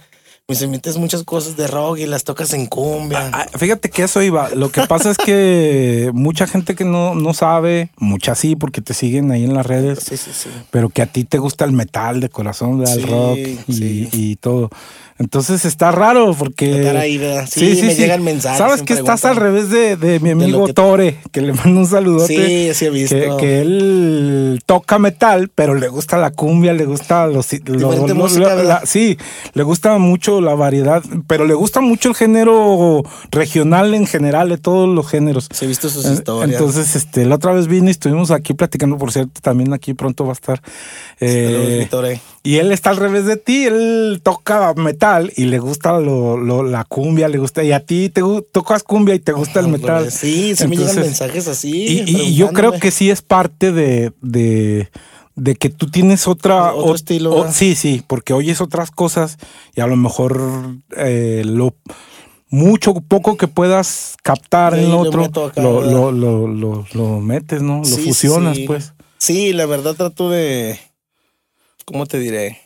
Me 0.48 0.56
dicen, 0.56 0.72
metes 0.72 0.96
muchas 0.96 1.22
cosas 1.22 1.56
de 1.56 1.68
rock 1.68 1.98
y 1.98 2.06
las 2.06 2.24
tocas 2.24 2.52
en 2.54 2.66
cumbia. 2.66 3.30
Ah, 3.32 3.46
Fíjate 3.56 3.88
que 3.88 4.02
eso 4.02 4.20
iba. 4.20 4.50
Lo 4.50 4.72
que 4.72 4.82
pasa 4.88 5.12
es 5.12 5.16
que 5.16 6.10
mucha 6.12 6.48
gente 6.48 6.74
que 6.74 6.84
no, 6.84 7.14
no 7.14 7.34
sabe, 7.34 7.92
mucha 7.98 8.34
sí, 8.34 8.56
porque 8.56 8.80
te 8.80 8.94
siguen 8.94 9.30
ahí 9.30 9.44
en 9.44 9.54
las 9.54 9.64
redes, 9.64 10.00
sí, 10.00 10.16
sí, 10.16 10.32
sí. 10.34 10.48
pero 10.72 10.88
que 10.88 11.02
a 11.02 11.06
ti 11.06 11.22
te 11.22 11.38
gusta 11.38 11.64
el 11.64 11.70
metal 11.70 12.18
de 12.18 12.30
corazón, 12.30 12.82
el 12.84 13.02
rock 13.04 13.38
y, 13.68 13.72
sí. 13.72 14.08
y 14.10 14.34
todo. 14.34 14.70
Entonces 15.18 15.64
está 15.64 15.92
raro 15.92 16.34
porque. 16.34 16.88
Ahí, 16.88 17.18
¿verdad? 17.18 17.46
Sí, 17.50 17.78
me 17.82 17.94
llegan 17.94 18.22
mensajes, 18.22 18.58
Sabes 18.58 18.82
que 18.82 18.94
estás 18.94 19.24
al 19.24 19.36
revés 19.36 19.70
de, 19.70 19.96
de 19.96 20.20
mi 20.20 20.30
amigo 20.30 20.66
Tore, 20.68 21.18
que 21.30 21.40
le 21.40 21.52
mando 21.52 21.80
un 21.80 21.86
saludote. 21.86 22.34
Sí, 22.34 22.74
sí 22.74 22.86
he 22.86 22.90
visto. 22.90 23.16
Que, 23.16 23.36
que 23.38 23.60
él 23.60 24.62
toca 24.66 24.98
metal, 24.98 25.50
pero 25.54 25.74
le 25.74 25.88
gusta 25.88 26.16
la 26.18 26.30
cumbia, 26.30 26.72
le 26.72 26.84
gusta 26.86 27.26
los, 27.26 27.46
sí, 27.46 27.60
le 29.54 29.62
gusta 29.62 29.98
mucho 29.98 30.40
la 30.40 30.54
variedad, 30.54 31.02
pero 31.26 31.46
le 31.46 31.54
gusta 31.54 31.80
mucho 31.80 32.08
el 32.08 32.14
género 32.14 33.02
regional 33.30 33.94
en 33.94 34.06
general, 34.06 34.48
de 34.48 34.58
todos 34.58 34.88
los 34.88 35.08
géneros. 35.08 35.48
Sí, 35.52 35.64
he 35.66 35.68
visto 35.68 35.88
sus 35.88 36.06
historias. 36.06 36.58
Entonces, 36.58 36.96
este, 36.96 37.26
la 37.26 37.36
otra 37.36 37.52
vez 37.52 37.66
vine 37.66 37.88
y 37.88 37.90
estuvimos 37.92 38.30
aquí 38.30 38.54
platicando, 38.54 38.96
por 38.96 39.12
cierto, 39.12 39.40
también 39.40 39.72
aquí 39.72 39.94
pronto 39.94 40.24
va 40.24 40.30
a 40.30 40.34
estar. 40.34 40.62
Saludos, 41.18 41.68
eh, 41.68 41.88
eh. 41.92 42.20
y 42.42 42.56
él 42.56 42.72
está 42.72 42.90
al 42.90 42.96
revés 42.96 43.26
de 43.26 43.36
ti, 43.36 43.66
él 43.66 44.20
toca 44.22 44.74
metal 44.74 45.01
y 45.36 45.44
le 45.46 45.58
gusta 45.58 45.98
lo, 45.98 46.36
lo- 46.36 46.62
la 46.62 46.84
cumbia, 46.84 47.28
le 47.28 47.38
gusta, 47.38 47.64
y 47.64 47.72
a 47.72 47.84
ti 47.84 48.08
te 48.08 48.22
tocas 48.52 48.82
cumbia 48.82 49.14
y 49.14 49.18
te 49.18 49.32
gusta 49.32 49.60
el 49.60 49.66
Al 49.66 49.72
metal. 49.72 50.10
Sí, 50.12 50.54
sí 50.54 50.68
me 50.68 50.76
llegan 50.76 50.96
mensajes 51.00 51.48
así. 51.48 52.04
y, 52.06 52.34
yo 52.34 52.52
creo 52.52 52.78
que 52.78 52.90
sí 52.90 53.10
es 53.10 53.20
parte 53.22 53.72
de, 53.72 54.12
de, 54.20 54.88
de 55.34 55.54
que 55.56 55.68
tú 55.70 55.90
tienes 55.90 56.28
otra... 56.28 56.72
Otro 56.72 56.92
o- 56.92 56.94
estilo, 56.94 57.52
sí, 57.52 57.74
sí, 57.74 58.02
porque 58.06 58.32
oyes 58.32 58.60
otras 58.60 58.90
cosas 58.90 59.38
y 59.74 59.80
a 59.80 59.86
lo 59.86 59.96
mejor 59.96 60.40
eh, 60.96 61.42
lo 61.44 61.74
mucho 62.48 62.94
poco 62.94 63.36
que 63.36 63.48
puedas 63.48 64.16
captar 64.22 64.74
Sí, 64.74 64.84
en 64.84 64.92
otro, 64.92 65.24
acá, 65.46 65.62
lo, 65.62 65.80
lo, 65.82 66.12
lo, 66.12 66.46
lo- 66.46 66.86
lo 66.92 67.20
metes, 67.20 67.62
¿no? 67.62 67.78
Lo 67.78 67.84
Sí, 67.84 68.02
fusionas, 68.04 68.56
sí. 68.56 68.66
pues. 68.66 68.92
Sí, 69.18 69.52
la 69.52 69.66
verdad 69.66 69.94
trato 69.94 70.30
de. 70.30 70.78
¿Cómo 71.86 72.06
te 72.06 72.18
diré? 72.18 72.58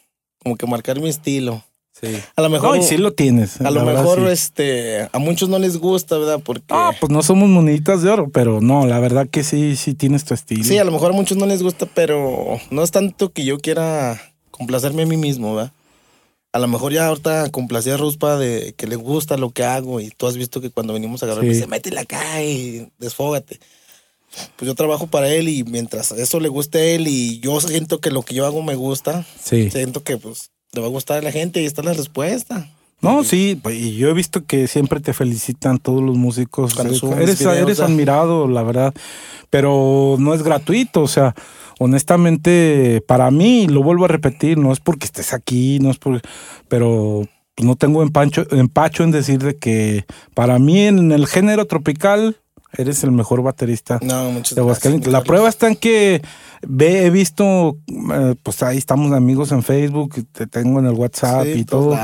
Como 0.42 0.56
que 0.56 0.66
marcar 0.66 1.00
mi 1.00 1.08
estilo. 1.08 1.62
Sí. 1.98 2.08
A 2.36 2.42
lo 2.42 2.50
mejor. 2.50 2.76
No, 2.76 2.82
y 2.82 2.86
sí 2.86 2.98
lo 2.98 3.12
tienes. 3.14 3.60
a 3.60 3.70
lo 3.70 3.84
verdad, 3.84 4.02
mejor, 4.02 4.18
sí. 4.20 4.26
este. 4.28 5.08
A 5.12 5.18
muchos 5.18 5.48
no 5.48 5.58
les 5.58 5.78
gusta, 5.78 6.18
¿verdad? 6.18 6.40
Porque. 6.44 6.64
Ah, 6.68 6.92
pues 7.00 7.10
no 7.10 7.22
somos 7.22 7.48
moneditas 7.48 8.02
de 8.02 8.10
oro, 8.10 8.28
pero 8.30 8.60
no, 8.60 8.86
la 8.86 8.98
verdad 9.00 9.26
que 9.30 9.42
sí, 9.42 9.76
sí 9.76 9.94
tienes 9.94 10.24
tu 10.24 10.34
estilo. 10.34 10.62
sí, 10.64 10.76
a 10.78 10.84
lo 10.84 10.92
mejor 10.92 11.12
a 11.12 11.14
muchos 11.14 11.38
no 11.38 11.46
les 11.46 11.62
gusta, 11.62 11.86
pero 11.86 12.58
no 12.70 12.82
es 12.82 12.90
tanto 12.90 13.30
que 13.32 13.44
yo 13.44 13.58
quiera 13.58 14.20
complacerme 14.50 15.04
a 15.04 15.06
mí 15.06 15.16
mismo, 15.16 15.54
¿verdad? 15.54 15.72
A 16.52 16.58
lo 16.58 16.68
mejor 16.68 16.92
ya 16.92 17.06
ahorita 17.08 17.50
complací 17.50 17.90
a 17.90 17.96
Ruspa 17.98 18.36
de 18.38 18.74
que 18.76 18.86
le 18.86 18.96
gusta 18.96 19.36
lo 19.36 19.50
que 19.50 19.64
hago 19.64 20.00
y 20.00 20.08
tú 20.10 20.26
has 20.26 20.36
visto 20.36 20.60
que 20.62 20.70
cuando 20.70 20.94
venimos 20.94 21.22
a 21.22 21.26
grabar 21.26 21.42
Sí. 21.44 21.48
me 21.48 21.54
dice, 21.54 21.66
métela 21.66 22.00
acá 22.02 22.42
y 22.42 22.88
desfógate. 22.98 23.58
Pues 24.56 24.66
yo 24.66 24.74
trabajo 24.74 25.06
para 25.06 25.28
él 25.32 25.48
y 25.48 25.64
mientras 25.64 26.12
eso 26.12 26.40
le 26.40 26.48
guste 26.48 26.78
a 26.78 26.84
él 26.84 27.08
y 27.08 27.40
yo 27.40 27.60
siento 27.60 28.00
que 28.00 28.10
lo 28.10 28.22
que 28.22 28.34
yo 28.34 28.46
hago 28.46 28.62
me 28.62 28.74
gusta, 28.74 29.26
Sí. 29.42 29.70
siento 29.70 30.02
que 30.02 30.16
pues 30.18 30.50
le 30.76 30.82
va 30.82 30.86
a 30.86 30.90
gustar 30.90 31.18
a 31.18 31.22
la 31.22 31.32
gente 31.32 31.62
y 31.62 31.66
está 31.66 31.82
la 31.82 31.92
respuesta. 31.92 32.68
No, 33.00 33.24
sí, 33.24 33.58
pues, 33.62 33.76
y 33.76 33.96
yo 33.96 34.08
he 34.08 34.14
visto 34.14 34.46
que 34.46 34.68
siempre 34.68 35.00
te 35.00 35.12
felicitan 35.12 35.78
todos 35.78 36.02
los 36.02 36.16
músicos. 36.16 36.76
Eh, 36.78 36.82
eres, 36.82 37.02
videos, 37.02 37.56
eres 37.56 37.80
admirado, 37.80 38.48
la 38.48 38.62
verdad. 38.62 38.94
Pero 39.50 40.16
no 40.18 40.34
es 40.34 40.42
gratuito, 40.42 41.02
o 41.02 41.08
sea, 41.08 41.34
honestamente, 41.78 43.02
para 43.06 43.30
mí, 43.30 43.66
lo 43.68 43.82
vuelvo 43.82 44.06
a 44.06 44.08
repetir, 44.08 44.58
no 44.58 44.72
es 44.72 44.80
porque 44.80 45.06
estés 45.06 45.34
aquí, 45.34 45.78
no 45.80 45.90
es 45.90 45.98
por, 45.98 46.20
pero 46.68 47.28
no 47.58 47.76
tengo 47.76 48.02
empacho, 48.02 48.46
empacho 48.50 49.04
en 49.04 49.10
decir 49.10 49.38
de 49.38 49.56
que 49.56 50.04
para 50.34 50.58
mí 50.58 50.80
en 50.80 51.12
el 51.12 51.26
género 51.26 51.66
tropical 51.66 52.36
eres 52.72 53.04
el 53.04 53.12
mejor 53.12 53.42
baterista 53.42 53.98
no, 54.02 54.32
de 54.32 54.60
Aguascalientes. 54.60 55.12
La 55.12 55.22
prueba 55.22 55.48
está 55.48 55.68
en 55.68 55.76
que 55.76 56.22
ve, 56.66 57.06
he 57.06 57.10
visto, 57.10 57.78
eh, 58.12 58.34
pues 58.42 58.62
ahí 58.62 58.78
estamos 58.78 59.12
amigos 59.12 59.52
en 59.52 59.62
Facebook, 59.62 60.26
te 60.32 60.46
tengo 60.46 60.78
en 60.78 60.86
el 60.86 60.92
WhatsApp 60.92 61.46
y 61.46 61.64
todo. 61.64 61.98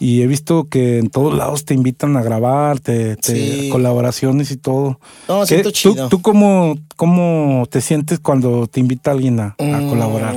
Y 0.00 0.22
he 0.22 0.26
visto 0.26 0.68
que 0.68 0.98
en 0.98 1.10
todos 1.10 1.36
lados 1.36 1.64
te 1.64 1.74
invitan 1.74 2.16
a 2.16 2.22
grabar, 2.22 2.80
te, 2.80 3.16
colaboraciones 3.70 4.50
y 4.50 4.56
todo. 4.56 5.00
No, 5.28 5.46
siento 5.46 5.70
chido. 5.70 6.08
¿Tú, 6.08 6.22
cómo, 6.22 6.76
cómo 6.96 7.66
te 7.70 7.80
sientes 7.80 8.18
cuando 8.18 8.66
te 8.66 8.80
invita 8.80 9.10
alguien 9.10 9.40
a, 9.40 9.54
mm, 9.58 9.88
colaborar? 9.88 10.34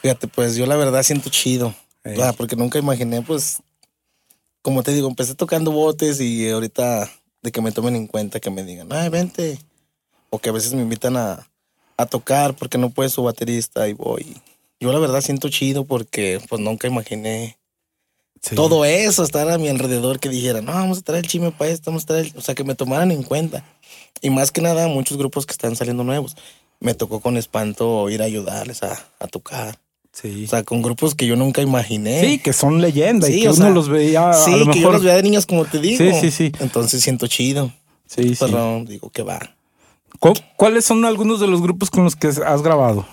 Fíjate, 0.00 0.28
pues 0.28 0.56
yo 0.56 0.66
la 0.66 0.76
verdad 0.76 1.02
siento 1.02 1.30
chido. 1.30 1.74
porque 2.36 2.56
nunca 2.56 2.78
imaginé, 2.78 3.22
pues, 3.22 3.58
como 4.62 4.82
te 4.82 4.92
digo, 4.92 5.08
empecé 5.08 5.34
tocando 5.34 5.72
botes 5.72 6.20
y 6.20 6.48
ahorita 6.48 7.08
de 7.42 7.52
que 7.52 7.60
me 7.60 7.72
tomen 7.72 7.96
en 7.96 8.06
cuenta, 8.06 8.40
que 8.40 8.50
me 8.50 8.64
digan, 8.64 8.88
ay, 8.92 9.08
vente. 9.08 9.58
O 10.30 10.38
que 10.38 10.48
a 10.48 10.52
veces 10.52 10.72
me 10.72 10.82
invitan 10.82 11.16
a, 11.16 11.48
tocar 12.10 12.56
porque 12.56 12.78
no 12.78 12.90
puede 12.90 13.10
su 13.10 13.22
baterista 13.22 13.86
y 13.86 13.92
voy. 13.92 14.36
Yo 14.80 14.92
la 14.92 14.98
verdad 14.98 15.20
siento 15.20 15.48
chido 15.48 15.84
porque 15.84 16.40
pues 16.48 16.60
nunca 16.60 16.88
imaginé 16.88 17.56
todo 18.56 18.84
eso, 18.84 19.22
estar 19.22 19.48
a 19.48 19.56
mi 19.56 19.68
alrededor 19.68 20.18
que 20.18 20.28
dijeran, 20.28 20.64
no, 20.64 20.72
vamos 20.72 20.98
a 20.98 21.02
traer 21.02 21.24
el 21.24 21.30
chime 21.30 21.52
para 21.52 21.70
esto, 21.70 21.92
vamos 21.92 22.02
a 22.02 22.06
traer, 22.06 22.32
o 22.34 22.40
sea, 22.40 22.56
que 22.56 22.64
me 22.64 22.74
tomaran 22.74 23.12
en 23.12 23.22
cuenta. 23.22 23.64
Y 24.20 24.30
más 24.30 24.50
que 24.50 24.60
nada, 24.60 24.88
muchos 24.88 25.16
grupos 25.16 25.46
que 25.46 25.52
están 25.52 25.76
saliendo 25.76 26.02
nuevos. 26.02 26.36
Me 26.80 26.94
tocó 26.94 27.20
con 27.20 27.36
espanto 27.36 28.10
ir 28.10 28.20
a 28.20 28.24
ayudarles 28.24 28.82
a, 28.82 28.96
tocar. 29.30 29.78
Sí. 30.12 30.44
O 30.44 30.48
sea, 30.48 30.62
con 30.62 30.82
grupos 30.82 31.14
que 31.14 31.26
yo 31.26 31.36
nunca 31.36 31.62
imaginé. 31.62 32.20
Sí, 32.20 32.38
que 32.38 32.52
son 32.52 32.80
leyendas 32.80 33.30
y 33.30 33.42
que 33.42 33.48
uno 33.48 33.70
los 33.70 33.88
veía. 33.88 34.32
Sí, 34.34 34.52
a 34.52 34.56
lo 34.58 34.70
que 34.70 34.80
yo 34.80 34.92
los 34.92 35.02
veía 35.02 35.16
de 35.16 35.22
niños, 35.22 35.46
como 35.46 35.64
te 35.64 35.78
digo. 35.78 35.98
Sí, 35.98 36.12
sí, 36.20 36.30
sí. 36.30 36.52
Entonces 36.60 37.02
siento 37.02 37.26
chido. 37.26 37.72
Sí, 38.06 38.36
Perdón, 38.38 38.84
digo 38.84 39.08
que 39.10 39.22
va. 39.22 39.40
¿Cuáles 40.56 40.84
son 40.84 41.04
algunos 41.04 41.40
de 41.40 41.46
los 41.46 41.62
grupos 41.62 41.90
con 41.90 42.04
los 42.04 42.14
que 42.14 42.28
has 42.28 42.62
grabado? 42.62 43.06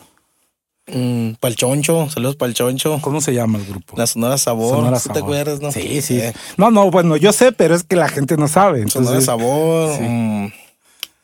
Mm, 0.94 1.34
Palchoncho, 1.40 2.10
saludos 2.10 2.36
Palchoncho. 2.36 3.00
¿Cómo 3.02 3.22
se 3.22 3.34
llama 3.34 3.60
el 3.60 3.66
grupo? 3.66 3.96
La 3.96 4.08
Sonora 4.08 4.38
Sabor. 4.38 4.76
Sonora 4.76 5.00
te 5.00 5.20
acuerdas, 5.20 5.62
no? 5.62 5.72
Sí, 5.72 6.02
sí. 6.02 6.20
Eh. 6.20 6.34
No, 6.58 6.72
no, 6.72 6.90
bueno, 6.92 7.16
yo 7.16 7.32
sé, 7.32 7.52
pero 7.52 7.76
es 7.76 7.84
que 7.84 7.96
la 7.96 8.10
gente 8.10 8.38
no 8.38 8.48
sabe. 8.48 8.90
Sonora 8.90 9.22
Sabor. 9.22 10.00
Mm, 10.02 10.52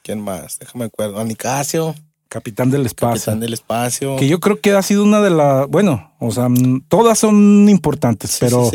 ¿Quién 0.03 0.21
más? 0.21 0.59
Déjame 0.59 0.85
acuerdo. 0.85 1.19
Anicasio. 1.19 1.95
Capitán 2.27 2.71
del 2.71 2.85
Espacio. 2.85 3.13
Capitán 3.15 3.39
del 3.39 3.53
Espacio. 3.53 4.15
Que 4.17 4.27
yo 4.27 4.39
creo 4.39 4.59
que 4.59 4.73
ha 4.73 4.81
sido 4.81 5.03
una 5.03 5.21
de 5.21 5.29
las, 5.29 5.67
bueno, 5.67 6.13
o 6.19 6.31
sea, 6.31 6.47
todas 6.87 7.19
son 7.19 7.69
importantes, 7.69 8.37
pero, 8.39 8.69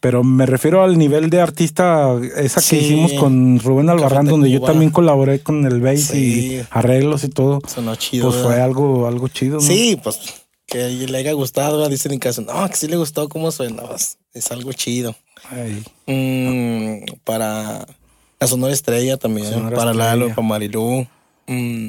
pero 0.00 0.24
me 0.24 0.46
refiero 0.46 0.82
al 0.82 0.98
nivel 0.98 1.30
de 1.30 1.40
artista, 1.40 2.14
esa 2.36 2.60
que 2.60 2.76
hicimos 2.76 3.12
con 3.14 3.60
Rubén 3.60 3.90
Albarrán, 3.90 4.26
donde 4.26 4.50
yo 4.50 4.60
también 4.60 4.90
colaboré 4.90 5.40
con 5.40 5.64
el 5.66 5.80
bass 5.80 6.14
y 6.14 6.60
arreglos 6.70 7.24
y 7.24 7.28
todo. 7.28 7.60
Sonó 7.66 7.94
chido. 7.96 8.30
Pues 8.30 8.42
fue 8.42 8.60
algo, 8.60 9.06
algo 9.06 9.28
chido. 9.28 9.56
¿no? 9.56 9.60
Sí, 9.60 9.98
pues 10.02 10.18
que 10.66 10.88
le 10.88 11.18
haya 11.18 11.32
gustado, 11.32 11.88
dicen 11.88 12.12
en 12.12 12.18
casa, 12.18 12.42
no, 12.42 12.68
que 12.68 12.76
sí 12.76 12.88
le 12.88 12.96
gustó 12.96 13.28
cómo 13.28 13.50
suena, 13.52 13.84
pues, 13.84 14.18
es 14.34 14.50
algo 14.50 14.72
chido. 14.72 15.14
Mm, 16.06 17.04
para 17.24 17.86
la 18.40 18.46
Sonora 18.46 18.72
Estrella 18.72 19.16
también, 19.16 19.70
para 19.70 19.94
Lalo, 19.94 20.28
para 20.30 20.42
Marilú. 20.42 21.06
Mm, 21.46 21.88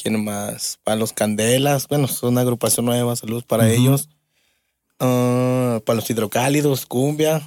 ¿Quién 0.00 0.24
más? 0.24 0.78
Para 0.82 0.96
los 0.96 1.12
Candelas. 1.12 1.86
Bueno, 1.88 2.06
es 2.06 2.22
una 2.22 2.40
agrupación 2.40 2.86
nueva. 2.86 3.14
Saludos 3.16 3.44
para 3.44 3.70
ellos. 3.70 4.08
Ah, 4.98 5.80
para 5.84 5.96
los 5.96 6.08
hidrocálidos, 6.08 6.86
Cumbia. 6.86 7.42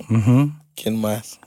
¿Quién 0.75 0.99
más? 0.99 1.39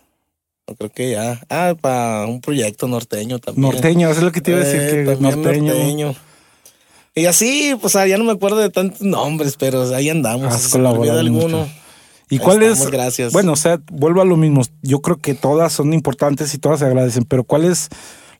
No 0.66 0.74
creo 0.74 0.90
que 0.90 1.12
ya. 1.12 1.40
Ah, 1.48 1.76
para 1.80 2.26
un 2.26 2.40
proyecto 2.40 2.88
norteño 2.88 3.38
también. 3.38 3.70
Norteño, 3.70 4.09
eso 4.09 4.18
es 4.18 4.24
lo 4.24 4.33
que 4.33 4.40
te 4.40 4.50
iba 4.50 4.61
a 4.61 4.64
decir. 4.64 4.80
Eh, 4.80 5.16
que 5.16 5.22
norteño. 5.22 6.14
Y 7.14 7.26
así, 7.26 7.76
pues 7.80 7.94
ah, 7.94 8.07
ya 8.07 8.18
no 8.18 8.24
me 8.24 8.33
acuerdo 8.33 8.59
de 8.59 8.70
tantos 8.70 9.02
nombres, 9.02 9.57
pero 9.57 9.94
ahí 9.94 10.11
andamos. 10.11 10.52
Has 10.52 10.68
colaborado 10.68 11.20
alguno. 11.20 11.68
¿Y 12.28 12.38
cuál 12.38 12.64
es? 12.64 12.90
Gracias. 12.90 13.33
Bueno, 13.33 13.52
o 13.52 13.57
sea, 13.57 13.80
vuelvo 13.92 14.22
a 14.22 14.24
lo 14.24 14.37
mismo. 14.37 14.62
Yo 14.83 15.00
creo 15.00 15.18
que 15.18 15.35
todas 15.35 15.72
son 15.72 15.94
importantes 15.94 16.52
y 16.52 16.59
todas 16.59 16.80
se 16.80 16.87
agradecen, 16.87 17.24
pero 17.24 17.44
¿cuál 17.44 17.64
es 17.64 17.88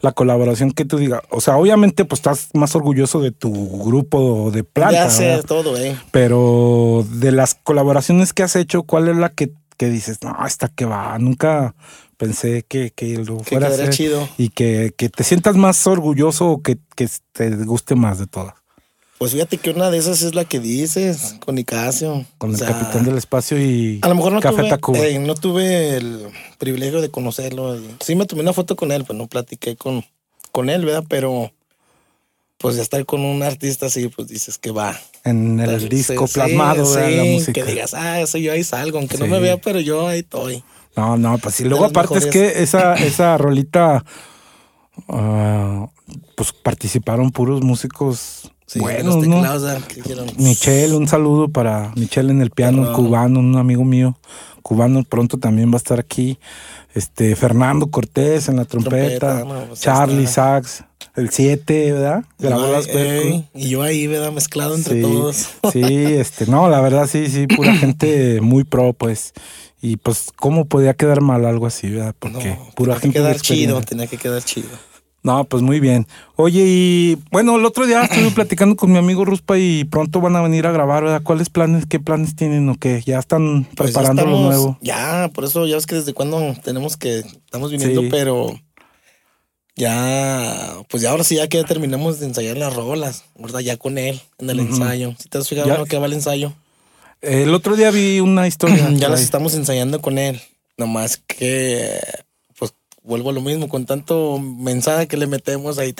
la 0.07 0.13
colaboración 0.13 0.71
que 0.71 0.85
tú 0.85 0.99
digas. 0.99 1.21
O 1.31 1.41
sea, 1.41 1.57
obviamente, 1.57 2.05
pues 2.05 2.21
estás 2.21 2.51
más 2.55 2.77
orgulloso 2.77 3.21
de 3.21 3.33
tu 3.33 3.51
grupo 3.85 4.53
de 4.53 4.63
planta. 4.63 4.93
Ya 4.93 5.11
sé 5.11 5.43
todo, 5.45 5.77
eh. 5.77 5.97
Pero 6.13 7.05
de 7.11 7.33
las 7.33 7.55
colaboraciones 7.55 8.33
que 8.33 8.45
has 8.45 8.55
hecho, 8.55 8.85
¿cuál 8.85 9.09
es 9.09 9.17
la 9.17 9.31
que, 9.31 9.51
que 9.77 9.89
dices, 9.91 10.19
no, 10.23 10.37
esta 10.47 10.69
que 10.69 10.85
va? 10.85 11.19
Nunca 11.19 11.75
pensé 12.17 12.65
que, 12.69 12.93
que 12.93 13.19
lo 13.19 13.41
fuera 13.41 13.67
a 13.67 13.91
chido. 13.91 14.29
Y 14.39 14.51
que, 14.51 14.95
que, 14.97 15.09
te 15.09 15.25
sientas 15.25 15.57
más 15.57 15.85
orgulloso 15.89 16.51
o 16.51 16.63
que, 16.63 16.79
que 16.95 17.09
te 17.33 17.51
guste 17.57 17.97
más 17.97 18.21
de 18.21 18.29
todas. 18.29 18.55
Pues 19.19 19.33
fíjate 19.33 19.57
que 19.57 19.71
una 19.71 19.91
de 19.91 19.97
esas 19.97 20.21
es 20.21 20.35
la 20.35 20.45
que 20.45 20.61
dices, 20.61 21.37
con 21.45 21.55
Nicasio. 21.55 22.27
Con 22.37 22.55
el 22.55 22.61
capitán 22.61 23.05
del 23.05 23.17
espacio 23.17 23.59
y 23.59 23.99
a 24.03 24.09
lo 24.09 24.15
mejor 24.15 24.33
no 24.33 24.41
tuve, 24.41 25.15
eh, 25.15 25.19
no 25.19 25.35
tuve 25.35 25.97
el 25.97 26.27
privilegio 26.59 27.01
de 27.01 27.11
conocerlo. 27.11 27.79
Sí 28.01 28.15
me 28.15 28.27
tomé 28.27 28.43
una 28.43 28.53
foto 28.53 28.77
con 28.77 28.93
él, 28.93 29.05
pues 29.05 29.19
no 29.19 29.27
platiqué 29.27 29.75
con, 29.77 30.05
con 30.53 30.69
él, 30.69 30.85
¿verdad? 30.85 31.05
Pero 31.09 31.51
pues 32.59 32.77
estar 32.77 33.05
con 33.07 33.23
un 33.23 33.43
artista 33.43 33.87
así, 33.87 34.09
pues 34.09 34.29
dices 34.29 34.59
que 34.59 34.71
va. 34.71 34.99
En 35.25 35.61
el 35.61 35.89
disco 35.89 36.27
plasmado, 36.27 36.85
sí, 36.85 37.17
la 37.17 37.25
música. 37.25 37.53
Que 37.53 37.65
digas, 37.65 37.95
ah, 37.95 38.21
eso 38.21 38.37
yo 38.37 38.53
ahí 38.53 38.65
salgo, 38.65 38.99
aunque 38.99 39.17
no 39.17 39.27
me 39.27 39.41
vea, 39.41 39.57
pero 39.57 39.81
yo 39.81 40.09
ahí 40.09 40.21
estoy. 40.21 40.63
No, 40.95 41.17
no, 41.17 41.39
pues 41.39 41.55
sí. 41.55 41.65
Luego 41.65 41.87
aparte 41.87 42.19
es 42.19 42.27
que 42.27 42.53
esa, 42.63 42.95
esa 42.95 43.37
rolita, 43.39 44.05
uh, 45.09 45.87
pues 46.37 46.53
participaron 46.53 47.31
puros 47.31 47.63
músicos 47.63 48.51
bueno, 48.75 49.17
¿no? 49.17 49.43
Michelle, 50.39 50.95
un 50.95 51.09
saludo 51.09 51.49
para 51.49 51.93
Michelle 51.97 52.31
en 52.31 52.43
el 52.43 52.51
piano, 52.51 52.93
cubano, 52.93 53.41
un 53.41 53.57
amigo 53.57 53.85
mío 53.85 54.17
cubano, 54.67 55.05
pronto 55.05 55.39
también 55.39 55.71
va 55.71 55.75
a 55.75 55.77
estar 55.77 56.01
aquí. 56.01 56.39
Este, 56.93 57.37
Fernando 57.37 57.87
Cortés 57.87 58.49
en 58.49 58.57
la 58.57 58.65
trompeta, 58.65 59.45
pues 59.69 59.81
Charlie 59.81 60.27
Sax, 60.27 60.83
el 61.15 61.31
7, 61.31 61.93
¿verdad? 61.93 62.25
Grabó 62.39 62.67
las 62.67 62.89
Y 63.55 63.69
yo 63.69 63.83
ahí, 63.83 64.09
¿verdad? 64.09 64.33
Mezclado 64.33 64.75
entre 64.75 65.01
todos. 65.03 65.51
sí, 65.73 65.83
este, 65.85 66.47
no, 66.47 66.69
la 66.69 66.81
verdad 66.81 67.07
sí, 67.07 67.29
sí, 67.29 67.47
pura 67.47 67.77
gente 67.77 68.41
muy 68.41 68.65
pro, 68.65 68.93
pues. 68.93 69.35
Y 69.81 69.99
pues, 69.99 70.33
¿cómo 70.35 70.65
podía 70.65 70.95
quedar 70.95 71.21
mal 71.21 71.45
algo 71.45 71.67
así, 71.67 71.89
verdad? 71.89 72.17
Porque 72.19 72.59
pura 72.75 72.99
gente. 72.99 73.21
Tenía 73.21 73.35
que 73.35 73.39
quedar 73.39 73.41
chido, 73.41 73.81
tenía 73.83 74.07
que 74.09 74.17
quedar 74.17 74.43
chido. 74.43 74.71
No, 75.27 75.43
pues 75.43 75.61
muy 75.61 75.81
bien. 75.81 76.07
Oye, 76.37 76.63
y 76.65 77.19
bueno, 77.33 77.57
el 77.57 77.65
otro 77.65 77.85
día 77.85 78.05
estuve 78.05 78.31
platicando 78.35 78.77
con 78.77 78.93
mi 78.93 78.99
amigo 78.99 79.25
Ruspa 79.25 79.59
y 79.59 79.83
pronto 79.83 80.21
van 80.21 80.37
a 80.37 80.41
venir 80.41 80.69
a 80.69 80.71
grabar, 80.71 81.03
¿verdad? 81.03 81.21
¿Cuáles 81.25 81.51
planes, 81.51 81.85
qué 81.85 81.99
planes 81.99 82.37
tienen 82.37 82.69
o 82.69 82.77
qué? 82.77 83.03
¿Ya 83.05 83.19
están 83.19 83.65
pues 83.75 83.91
preparando 83.91 84.25
lo 84.25 84.41
nuevo? 84.43 84.79
Ya, 84.83 85.29
por 85.35 85.43
eso 85.43 85.67
ya 85.67 85.75
ves 85.75 85.87
que 85.87 85.97
desde 85.97 86.13
cuando 86.13 86.55
tenemos 86.63 86.97
que, 86.97 87.19
estamos 87.19 87.73
viniendo, 87.73 88.05
pero 88.09 88.57
ya, 89.75 90.77
pues 90.89 91.03
ya 91.03 91.11
ahora 91.11 91.25
sí 91.25 91.35
ya 91.35 91.49
que 91.49 91.65
terminamos 91.65 92.21
de 92.21 92.27
ensayar 92.27 92.57
las 92.57 92.77
rolas, 92.77 93.25
¿verdad? 93.37 93.59
Ya 93.59 93.77
con 93.77 93.99
él, 93.99 94.21
en 94.39 94.49
el 94.49 94.61
ensayo. 94.61 95.17
Si 95.19 95.29
te 95.29 95.39
has 95.39 95.49
fijado 95.49 95.69
en 95.73 95.79
lo 95.79 95.87
que 95.87 95.99
va 95.99 96.07
el 96.07 96.13
ensayo. 96.13 96.53
El 97.21 97.53
otro 97.53 97.75
día 97.75 97.91
vi 97.91 98.21
una 98.21 98.47
historia. 98.47 98.91
ya 98.93 99.09
las 99.09 99.23
estamos 99.23 99.55
ensayando 99.55 100.01
con 100.01 100.19
él. 100.19 100.41
Nomás 100.77 101.17
que 101.17 101.99
vuelvo 103.07 103.31
a 103.31 103.33
lo 103.33 103.41
mismo, 103.41 103.69
con 103.69 103.87
tanto 103.87 104.39
mensaje 104.39 105.07
que 105.07 105.17
le 105.17 105.27
metemos 105.27 105.79
ahí. 105.79 105.95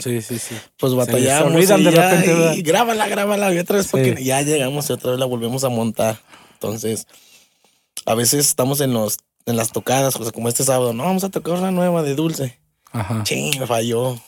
sí, 0.00 0.22
sí, 0.22 0.38
sí. 0.38 0.56
Pues 0.78 0.94
batallamos. 0.94 1.62
y, 1.62 1.66
de 1.66 1.90
repente, 1.90 2.56
y 2.56 2.62
grábala, 2.62 3.06
grábala. 3.08 3.54
Y 3.54 3.58
otra 3.58 3.76
vez 3.76 3.88
porque 3.88 4.22
ya 4.24 4.42
llegamos 4.42 4.88
y 4.88 4.92
otra 4.92 5.12
vez 5.12 5.20
la 5.20 5.26
volvemos 5.26 5.64
a 5.64 5.68
montar. 5.68 6.18
Entonces, 6.54 7.06
a 8.06 8.14
veces 8.14 8.48
estamos 8.48 8.80
en 8.80 8.92
los 8.92 9.18
en 9.46 9.56
las 9.56 9.72
tocadas, 9.72 10.16
o 10.16 10.22
sea, 10.22 10.32
como 10.32 10.48
este 10.48 10.64
sábado, 10.64 10.92
no, 10.92 11.04
vamos 11.04 11.24
a 11.24 11.30
tocar 11.30 11.54
una 11.54 11.70
nueva 11.70 12.02
de 12.02 12.14
dulce. 12.14 12.58
Ajá. 12.92 13.22
Ching, 13.24 13.58
me 13.58 13.66
falló. 13.66 14.18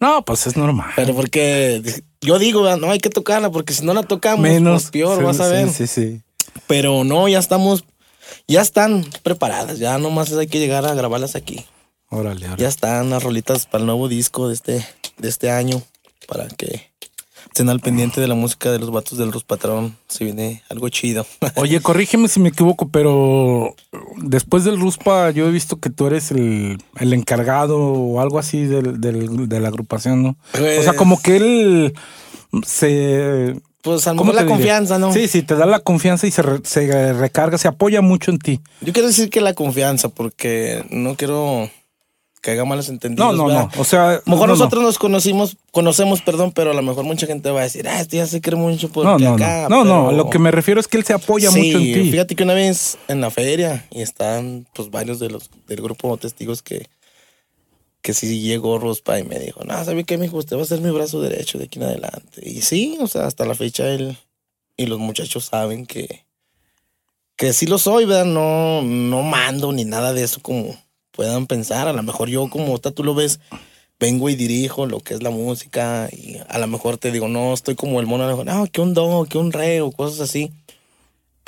No, 0.00 0.24
pues 0.24 0.46
es 0.46 0.56
normal. 0.56 0.90
Pero 0.94 1.14
porque 1.14 1.82
yo 2.20 2.38
digo, 2.38 2.76
no 2.76 2.90
hay 2.90 2.98
que 2.98 3.10
tocarla, 3.10 3.50
porque 3.50 3.72
si 3.72 3.84
no 3.84 3.94
la 3.94 4.04
tocamos, 4.04 4.40
Menos, 4.40 4.82
pues 4.82 4.90
peor, 4.92 5.22
vas 5.24 5.40
a 5.40 5.48
ver. 5.48 5.68
Sí, 5.70 5.86
sí, 5.86 6.12
sí. 6.12 6.22
Pero 6.66 7.04
no, 7.04 7.28
ya 7.28 7.38
estamos 7.38 7.84
ya 8.48 8.62
están 8.62 9.04
preparadas, 9.22 9.78
ya 9.78 9.98
nomás 9.98 10.32
hay 10.32 10.46
que 10.46 10.58
llegar 10.58 10.86
a 10.86 10.94
grabarlas 10.94 11.36
aquí. 11.36 11.64
Órale, 12.10 12.46
órale. 12.46 12.62
Ya 12.62 12.68
están 12.68 13.10
las 13.10 13.22
rolitas 13.22 13.66
para 13.66 13.82
el 13.82 13.86
nuevo 13.86 14.08
disco 14.08 14.48
de 14.48 14.54
este, 14.54 14.86
de 15.18 15.28
este 15.28 15.50
año, 15.50 15.82
para 16.26 16.48
que 16.48 16.90
estén 17.44 17.68
al 17.68 17.80
pendiente 17.80 18.20
de 18.20 18.28
la 18.28 18.34
música 18.34 18.70
de 18.72 18.78
los 18.78 18.90
vatos 18.90 19.18
del 19.18 19.32
Rus 19.32 19.44
Patrón. 19.44 19.96
Se 20.08 20.24
viene 20.24 20.62
algo 20.70 20.88
chido. 20.88 21.26
Oye, 21.56 21.80
corrígeme 21.80 22.28
si 22.28 22.40
me 22.40 22.48
equivoco, 22.48 22.88
pero 22.88 23.74
después 24.16 24.64
del 24.64 24.80
Ruspa 24.80 25.30
yo 25.30 25.46
he 25.46 25.50
visto 25.50 25.78
que 25.78 25.90
tú 25.90 26.06
eres 26.06 26.30
el, 26.30 26.78
encargado 26.98 27.78
o 27.78 28.20
algo 28.20 28.38
así 28.38 28.64
de 28.64 29.60
la 29.60 29.68
agrupación, 29.68 30.22
¿no? 30.22 30.36
o 30.54 30.58
sea, 30.58 30.84
pues 30.84 30.92
como 30.94 31.20
que 31.20 31.36
él 31.36 31.94
se 32.64 33.60
pues 33.88 34.06
a 34.06 34.12
lo 34.12 34.22
mejor 34.22 34.34
la 34.34 34.46
confianza, 34.46 34.98
¿no? 34.98 35.12
Sí, 35.12 35.28
sí, 35.28 35.42
te 35.42 35.54
da 35.54 35.64
la 35.64 35.80
confianza 35.80 36.26
y 36.26 36.30
se, 36.30 36.42
se 36.64 37.12
recarga, 37.14 37.56
se 37.56 37.68
apoya 37.68 38.02
mucho 38.02 38.30
en 38.30 38.38
ti. 38.38 38.60
Yo 38.82 38.92
quiero 38.92 39.08
decir 39.08 39.30
que 39.30 39.40
la 39.40 39.54
confianza, 39.54 40.10
porque 40.10 40.84
no 40.90 41.16
quiero 41.16 41.70
que 42.42 42.50
haga 42.50 42.66
malos 42.66 42.90
entendidos. 42.90 43.34
No, 43.34 43.48
no, 43.48 43.52
no. 43.52 43.70
O 43.78 43.84
sea, 43.84 44.10
a 44.10 44.14
lo 44.14 44.22
mejor 44.26 44.50
nosotros 44.50 44.82
nos 44.82 44.98
conocimos, 44.98 45.56
conocemos, 45.72 46.20
perdón, 46.20 46.52
pero 46.52 46.72
a 46.72 46.74
lo 46.74 46.82
mejor 46.82 47.04
mucha 47.04 47.26
gente 47.26 47.50
va 47.50 47.60
a 47.60 47.64
decir, 47.64 47.88
ah, 47.88 47.98
este 48.00 48.18
ya 48.18 48.26
se 48.26 48.42
cree 48.42 48.56
mucho 48.56 48.90
por 48.90 49.06
no, 49.06 49.18
no, 49.18 49.34
acá. 49.34 49.68
No, 49.70 49.84
no, 49.84 50.12
lo 50.12 50.28
que 50.28 50.38
me 50.38 50.50
refiero 50.50 50.80
es 50.80 50.86
que 50.86 50.98
él 50.98 51.04
se 51.04 51.14
apoya 51.14 51.50
mucho 51.50 51.78
en 51.78 51.82
ti. 51.82 52.10
Fíjate 52.10 52.36
que 52.36 52.44
una 52.44 52.54
vez 52.54 52.98
en 53.08 53.22
la 53.22 53.30
feria 53.30 53.86
y 53.90 54.02
están 54.02 54.66
pues 54.74 54.90
varios 54.90 55.18
de 55.18 55.30
los 55.30 55.50
del 55.66 55.80
grupo 55.80 56.14
testigos 56.18 56.60
que 56.60 56.86
que 58.02 58.14
sí 58.14 58.40
llegó 58.40 58.78
Rospa 58.78 59.18
y 59.18 59.24
me 59.24 59.38
dijo, 59.38 59.64
no, 59.64 59.84
¿sabe 59.84 60.04
qué, 60.04 60.18
mijo? 60.18 60.36
Usted 60.36 60.56
va 60.56 60.62
a 60.62 60.66
ser 60.66 60.80
mi 60.80 60.90
brazo 60.90 61.20
derecho 61.20 61.58
de 61.58 61.64
aquí 61.64 61.78
en 61.78 61.86
adelante. 61.86 62.48
Y 62.48 62.62
sí, 62.62 62.96
o 63.00 63.06
sea, 63.06 63.26
hasta 63.26 63.44
la 63.44 63.54
fecha 63.54 63.88
él 63.88 64.16
y 64.76 64.86
los 64.86 64.98
muchachos 64.98 65.46
saben 65.46 65.86
que 65.86 66.28
que 67.38 67.52
sí 67.52 67.66
lo 67.66 67.78
soy, 67.78 68.04
¿verdad? 68.04 68.24
No, 68.24 68.82
no 68.82 69.22
mando 69.22 69.70
ni 69.70 69.84
nada 69.84 70.12
de 70.12 70.24
eso 70.24 70.40
como 70.42 70.76
puedan 71.12 71.46
pensar. 71.46 71.86
A 71.86 71.92
lo 71.92 72.02
mejor 72.02 72.28
yo, 72.28 72.50
como 72.50 72.74
está, 72.74 72.90
tú 72.90 73.04
lo 73.04 73.14
ves, 73.14 73.38
vengo 74.00 74.28
y 74.28 74.34
dirijo 74.34 74.86
lo 74.86 74.98
que 74.98 75.14
es 75.14 75.22
la 75.22 75.30
música 75.30 76.08
y 76.10 76.38
a 76.48 76.58
lo 76.58 76.66
mejor 76.66 76.98
te 76.98 77.12
digo, 77.12 77.28
no, 77.28 77.54
estoy 77.54 77.76
como 77.76 78.00
el 78.00 78.06
mono, 78.06 78.44
no, 78.44 78.66
que 78.66 78.80
un 78.80 78.92
do, 78.92 79.24
que 79.30 79.38
un 79.38 79.52
re 79.52 79.80
o 79.82 79.92
cosas 79.92 80.18
así. 80.18 80.50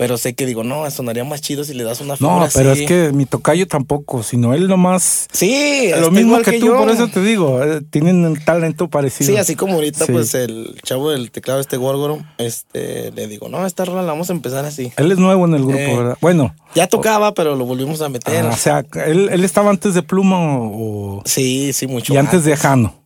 Pero 0.01 0.17
sé 0.17 0.33
que 0.33 0.47
digo, 0.47 0.65
no, 0.65 0.91
sonaría 0.91 1.25
más 1.25 1.43
chido 1.43 1.63
si 1.63 1.75
le 1.75 1.85
das 1.85 2.01
una 2.01 2.17
figura 2.17 2.37
No, 2.37 2.49
pero 2.55 2.73
es 2.73 2.89
que 2.89 3.13
mi 3.13 3.27
tocayo 3.27 3.69
tampoco, 3.69 4.23
sino 4.23 4.55
él 4.55 4.67
nomás. 4.67 5.29
Sí, 5.31 5.91
lo 6.01 6.11
mismo 6.11 6.41
que, 6.41 6.59
tú, 6.59 6.69
por 6.69 6.89
eso 6.89 7.09
te 7.09 7.21
digo, 7.21 7.63
eh, 7.63 7.83
tienen 7.83 8.25
un 8.25 8.43
talento 8.43 8.89
parecido. 8.89 9.31
Sí, 9.31 9.37
así 9.37 9.57
como 9.57 9.75
ahorita, 9.75 10.07
pues 10.07 10.33
el 10.33 10.81
chavo 10.85 11.11
del 11.11 11.31
teclado, 11.31 11.61
este 11.61 11.77
Gorgoro, 11.77 12.25
este, 12.39 13.13
le 13.13 13.27
digo, 13.27 13.51
no, 13.51 13.67
esta 13.67 13.85
rola 13.85 14.01
la 14.01 14.13
vamos 14.13 14.31
a 14.31 14.33
empezar 14.33 14.65
así. 14.65 14.91
Él 14.97 15.13
es 15.13 15.19
nuevo 15.19 15.45
en 15.45 15.53
el 15.53 15.67
grupo, 15.67 15.79
eh, 15.79 15.97
¿verdad? 15.99 16.19
Bueno. 16.23 16.55
Ya 16.75 16.87
tocaba, 16.87 17.35
pero 17.35 17.55
lo 17.55 17.67
volvimos 17.67 18.01
a 18.01 18.09
meter. 18.09 18.47
Ah, 18.47 18.53
o 18.55 18.57
sea, 18.57 18.87
¿él, 19.05 19.29
¿él, 19.31 19.45
estaba 19.45 19.69
antes 19.69 19.93
de 19.93 20.03
Pluma 20.03 20.39
o. 20.41 21.21
Sí, 21.27 21.75
sí, 21.75 21.87
mucho. 21.87 22.15
Y 22.15 22.17
antes 22.17 22.47
de 22.47 22.57
Jano. 22.57 23.05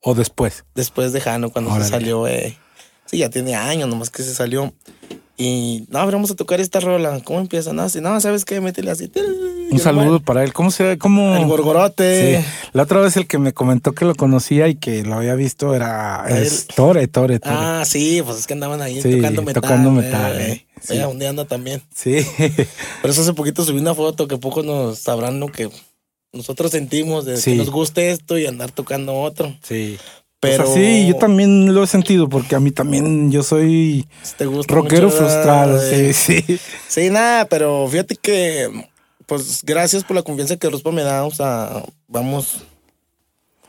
¿O 0.00 0.14
después? 0.14 0.64
Después 0.76 1.12
de 1.12 1.20
Jano, 1.20 1.50
cuando 1.50 1.74
se 1.74 1.88
salió, 1.88 2.28
eh. 2.28 2.56
Sí, 3.06 3.18
ya 3.18 3.30
tiene 3.30 3.56
años, 3.56 3.88
nomás 3.88 4.10
que 4.10 4.22
se 4.22 4.32
salió. 4.32 4.72
Y 5.38 5.84
no, 5.90 5.98
vamos 6.10 6.30
a 6.30 6.34
tocar 6.34 6.60
esta 6.60 6.80
rola. 6.80 7.20
¿Cómo 7.22 7.40
empieza? 7.40 7.72
No, 7.74 7.88
si 7.90 8.00
no, 8.00 8.18
¿sabes 8.20 8.44
qué? 8.46 8.60
Métele 8.60 8.90
así. 8.90 9.10
Un 9.70 9.78
saludo 9.78 10.20
para 10.20 10.42
él. 10.42 10.54
¿Cómo 10.54 10.70
se 10.70 10.82
ve? 10.82 10.98
¿Cómo? 10.98 11.36
El 11.36 11.46
gorgorote. 11.46 12.40
Sí. 12.40 12.46
La 12.72 12.84
otra 12.84 13.00
vez 13.00 13.16
el 13.18 13.26
que 13.26 13.38
me 13.38 13.52
comentó 13.52 13.92
que 13.92 14.06
lo 14.06 14.14
conocía 14.14 14.68
y 14.68 14.76
que 14.76 15.02
lo 15.02 15.14
había 15.14 15.34
visto 15.34 15.74
era 15.74 16.24
es 16.28 16.66
Tore, 16.66 17.06
Tore, 17.08 17.38
Tore. 17.38 17.54
Ah, 17.54 17.84
sí, 17.84 18.22
pues 18.24 18.38
es 18.38 18.46
que 18.46 18.54
andaban 18.54 18.80
ahí 18.80 19.02
tocando 19.02 19.42
metal. 19.42 19.62
Tocando 19.62 19.90
metal, 19.90 20.40
eh. 20.40 20.52
eh. 20.52 20.66
Sí. 20.80 20.98
un 20.98 21.18
día 21.18 21.30
anda 21.30 21.44
también. 21.44 21.82
Sí. 21.94 22.26
Por 23.02 23.10
eso 23.10 23.20
hace 23.20 23.34
poquito 23.34 23.64
subí 23.64 23.78
una 23.78 23.94
foto 23.94 24.28
que 24.28 24.38
pocos 24.38 24.64
nos 24.64 24.98
sabrán 24.98 25.40
lo 25.40 25.48
que 25.48 25.68
nosotros 26.32 26.70
sentimos 26.70 27.24
de 27.24 27.40
que 27.40 27.54
nos 27.56 27.70
guste 27.70 28.10
esto 28.10 28.38
y 28.38 28.46
andar 28.46 28.70
tocando 28.70 29.14
otro. 29.14 29.54
Sí. 29.62 29.98
Pero 30.40 30.66
sí, 30.72 31.06
yo 31.06 31.16
también 31.16 31.74
lo 31.74 31.82
he 31.82 31.86
sentido 31.86 32.28
porque 32.28 32.54
a 32.54 32.60
mí 32.60 32.70
también 32.70 33.32
yo 33.32 33.42
soy 33.42 34.06
rockero 34.68 35.10
frustrado. 35.10 35.80
Sí, 35.80 36.12
sí. 36.12 36.58
Sí, 36.88 37.10
nada, 37.10 37.46
pero 37.46 37.88
fíjate 37.88 38.16
que, 38.16 38.68
pues 39.24 39.62
gracias 39.64 40.04
por 40.04 40.14
la 40.14 40.22
confianza 40.22 40.56
que 40.56 40.68
Ruspa 40.68 40.92
me 40.92 41.02
da. 41.02 41.24
O 41.24 41.30
sea, 41.30 41.82
vamos 42.06 42.64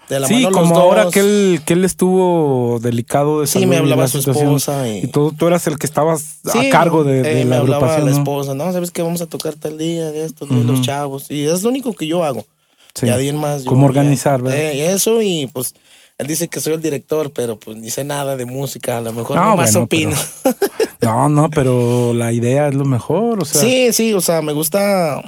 de 0.09 0.19
la 0.21 0.27
sí, 0.27 0.45
como 0.51 0.77
ahora 0.77 1.09
que 1.11 1.19
él, 1.19 1.61
que 1.65 1.73
él 1.73 1.83
estuvo 1.83 2.79
delicado 2.79 3.41
de 3.41 3.47
Sí, 3.47 3.65
me 3.65 3.77
hablaba 3.77 4.07
su 4.07 4.19
esposa. 4.19 4.87
Y, 4.89 5.07
tú, 5.07 5.33
tú 5.37 5.47
eras 5.47 5.67
el 5.67 5.77
que 5.77 5.85
estabas 5.85 6.39
a 6.45 6.69
cargo 6.69 7.03
de, 7.03 7.21
de 7.23 7.41
eh, 7.41 7.45
me 7.45 7.55
hablaba 7.55 7.99
la 7.99 8.11
esposa, 8.11 8.53
no, 8.53 8.71
sabes 8.71 8.91
que 8.91 9.01
vamos 9.01 9.21
a 9.21 9.25
tocar 9.25 9.55
tal 9.55 9.77
día, 9.77 10.11
de 10.11 10.25
esto, 10.25 10.45
de 10.45 10.63
los 10.63 10.81
chavos. 10.81 11.29
Y 11.29 11.45
es 11.45 11.63
lo 11.63 11.69
único 11.69 11.93
que 11.93 12.07
yo 12.07 12.23
hago. 12.23 12.45
Sí. 12.93 13.07
Y 13.07 13.09
alguien 13.09 13.37
más. 13.37 13.63
Como 13.63 13.85
organizar, 13.85 14.41
¿verdad? 14.41 14.59
Eh, 14.59 14.93
eso 14.93 15.21
y 15.21 15.47
pues 15.47 15.75
él 16.17 16.27
dice 16.27 16.47
que 16.47 16.59
soy 16.59 16.73
el 16.73 16.81
director, 16.81 17.31
pero 17.31 17.59
pues 17.59 17.77
ni 17.77 17.91
sé 17.91 18.03
nada 18.03 18.35
de 18.35 18.45
música, 18.45 18.97
a 18.97 19.01
lo 19.01 19.13
mejor 19.13 19.37
no, 19.37 19.55
más 19.55 19.75
opino. 19.75 20.15
no, 21.01 21.29
no, 21.29 21.49
pero 21.49 22.13
la 22.13 22.31
idea 22.31 22.67
es 22.67 22.75
lo 22.75 22.85
mejor, 22.85 23.41
o 23.41 23.45
sea. 23.45 23.61
Sí, 23.61 23.93
sí, 23.93 24.13
o 24.13 24.21
sea, 24.21 24.41
me 24.41 24.53
gusta, 24.53 25.21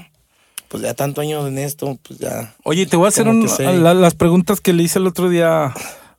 pues 0.67 0.81
ya 0.81 0.95
tanto 0.95 1.21
años 1.21 1.47
en 1.47 1.59
esto, 1.59 1.99
pues 2.07 2.19
ya. 2.19 2.55
Oye, 2.63 2.87
te 2.87 2.97
voy 2.97 3.05
a 3.05 3.09
hacer 3.09 3.27
las 3.27 4.15
preguntas 4.15 4.61
que 4.61 4.73
le 4.73 4.81
hice 4.81 4.97
el 4.97 5.05
otro 5.05 5.29
día 5.29 5.73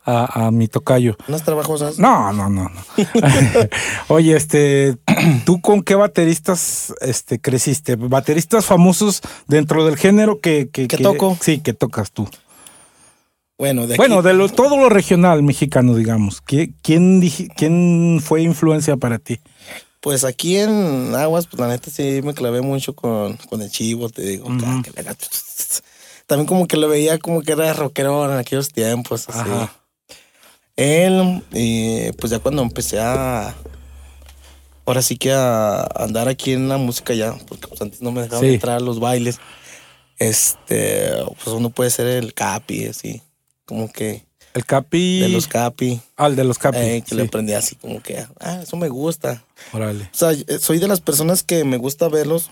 a, 0.04 0.50
mi 0.52 0.68
tocayo. 0.68 1.16
¿Unas 1.26 1.42
trabajosas? 1.42 1.98
No, 1.98 2.32
no, 2.32 2.48
no, 2.48 2.68
no. 2.68 2.82
Oye, 4.08 4.36
este, 4.36 4.96
¿tú 5.44 5.60
con 5.60 5.82
qué 5.82 5.96
bateristas 5.96 6.94
este, 7.00 7.40
creciste? 7.40 7.96
Bateristas 7.96 8.66
famosos 8.66 9.20
dentro 9.48 9.84
del 9.84 9.96
género 9.96 10.40
que, 10.40 10.68
que, 10.72 10.86
que 10.86 10.98
toco. 10.98 11.36
Sí, 11.40 11.58
que 11.58 11.72
tocas 11.72 12.12
tú. 12.12 12.28
Bueno, 13.60 13.86
de, 13.86 13.96
bueno, 13.98 14.22
de 14.22 14.48
todo 14.48 14.78
lo 14.78 14.88
regional 14.88 15.42
mexicano, 15.42 15.94
digamos. 15.94 16.40
¿Quién, 16.40 16.74
¿Quién 16.80 18.22
fue 18.24 18.40
influencia 18.40 18.96
para 18.96 19.18
ti? 19.18 19.38
Pues 20.00 20.24
aquí 20.24 20.56
en 20.56 21.14
Aguas, 21.14 21.46
pues 21.46 21.60
la 21.60 21.68
neta 21.68 21.90
sí 21.90 22.22
me 22.24 22.32
clavé 22.32 22.62
mucho 22.62 22.94
con, 22.94 23.36
con 23.36 23.60
el 23.60 23.70
chivo, 23.70 24.08
te 24.08 24.22
digo. 24.22 24.48
También 26.26 26.46
como 26.46 26.66
que 26.66 26.78
lo 26.78 26.88
veía 26.88 27.18
como 27.18 27.42
que 27.42 27.52
era 27.52 27.74
rockero 27.74 28.32
en 28.32 28.38
aquellos 28.38 28.70
tiempos. 28.70 29.28
Así. 29.28 29.50
Él, 30.76 31.42
y 31.52 32.12
pues 32.12 32.30
ya 32.30 32.38
cuando 32.38 32.62
empecé 32.62 32.98
a. 32.98 33.54
Ahora 34.86 35.02
sí 35.02 35.18
que 35.18 35.34
a 35.34 35.82
andar 35.96 36.28
aquí 36.28 36.54
en 36.54 36.70
la 36.70 36.78
música 36.78 37.12
ya, 37.12 37.34
porque 37.46 37.68
pues 37.68 37.82
antes 37.82 38.00
no 38.00 38.10
me 38.10 38.22
dejaban 38.22 38.46
entrar 38.46 38.78
a 38.78 38.80
los 38.80 39.00
bailes. 39.00 39.38
Este, 40.18 41.10
pues 41.44 41.54
uno 41.54 41.68
puede 41.68 41.90
ser 41.90 42.06
el 42.06 42.32
capi, 42.32 42.86
así 42.86 43.20
como 43.70 43.90
que... 43.90 44.24
El 44.52 44.66
Capi. 44.66 45.20
De 45.20 45.28
los 45.28 45.46
Capi. 45.46 46.00
Ah, 46.16 46.26
el 46.26 46.34
de 46.34 46.42
los 46.42 46.58
Capi. 46.58 46.78
Eh, 46.78 47.04
que 47.06 47.14
le 47.14 47.22
aprendí 47.22 47.52
así 47.52 47.76
como 47.76 48.02
que, 48.02 48.26
ah, 48.40 48.58
eso 48.60 48.76
me 48.76 48.88
gusta. 48.88 49.44
Órale. 49.72 50.10
O 50.12 50.16
sea, 50.16 50.32
eh, 50.32 50.58
soy 50.58 50.80
de 50.80 50.88
las 50.88 51.00
personas 51.00 51.44
que 51.44 51.62
me 51.62 51.76
gusta 51.76 52.08
verlos, 52.08 52.50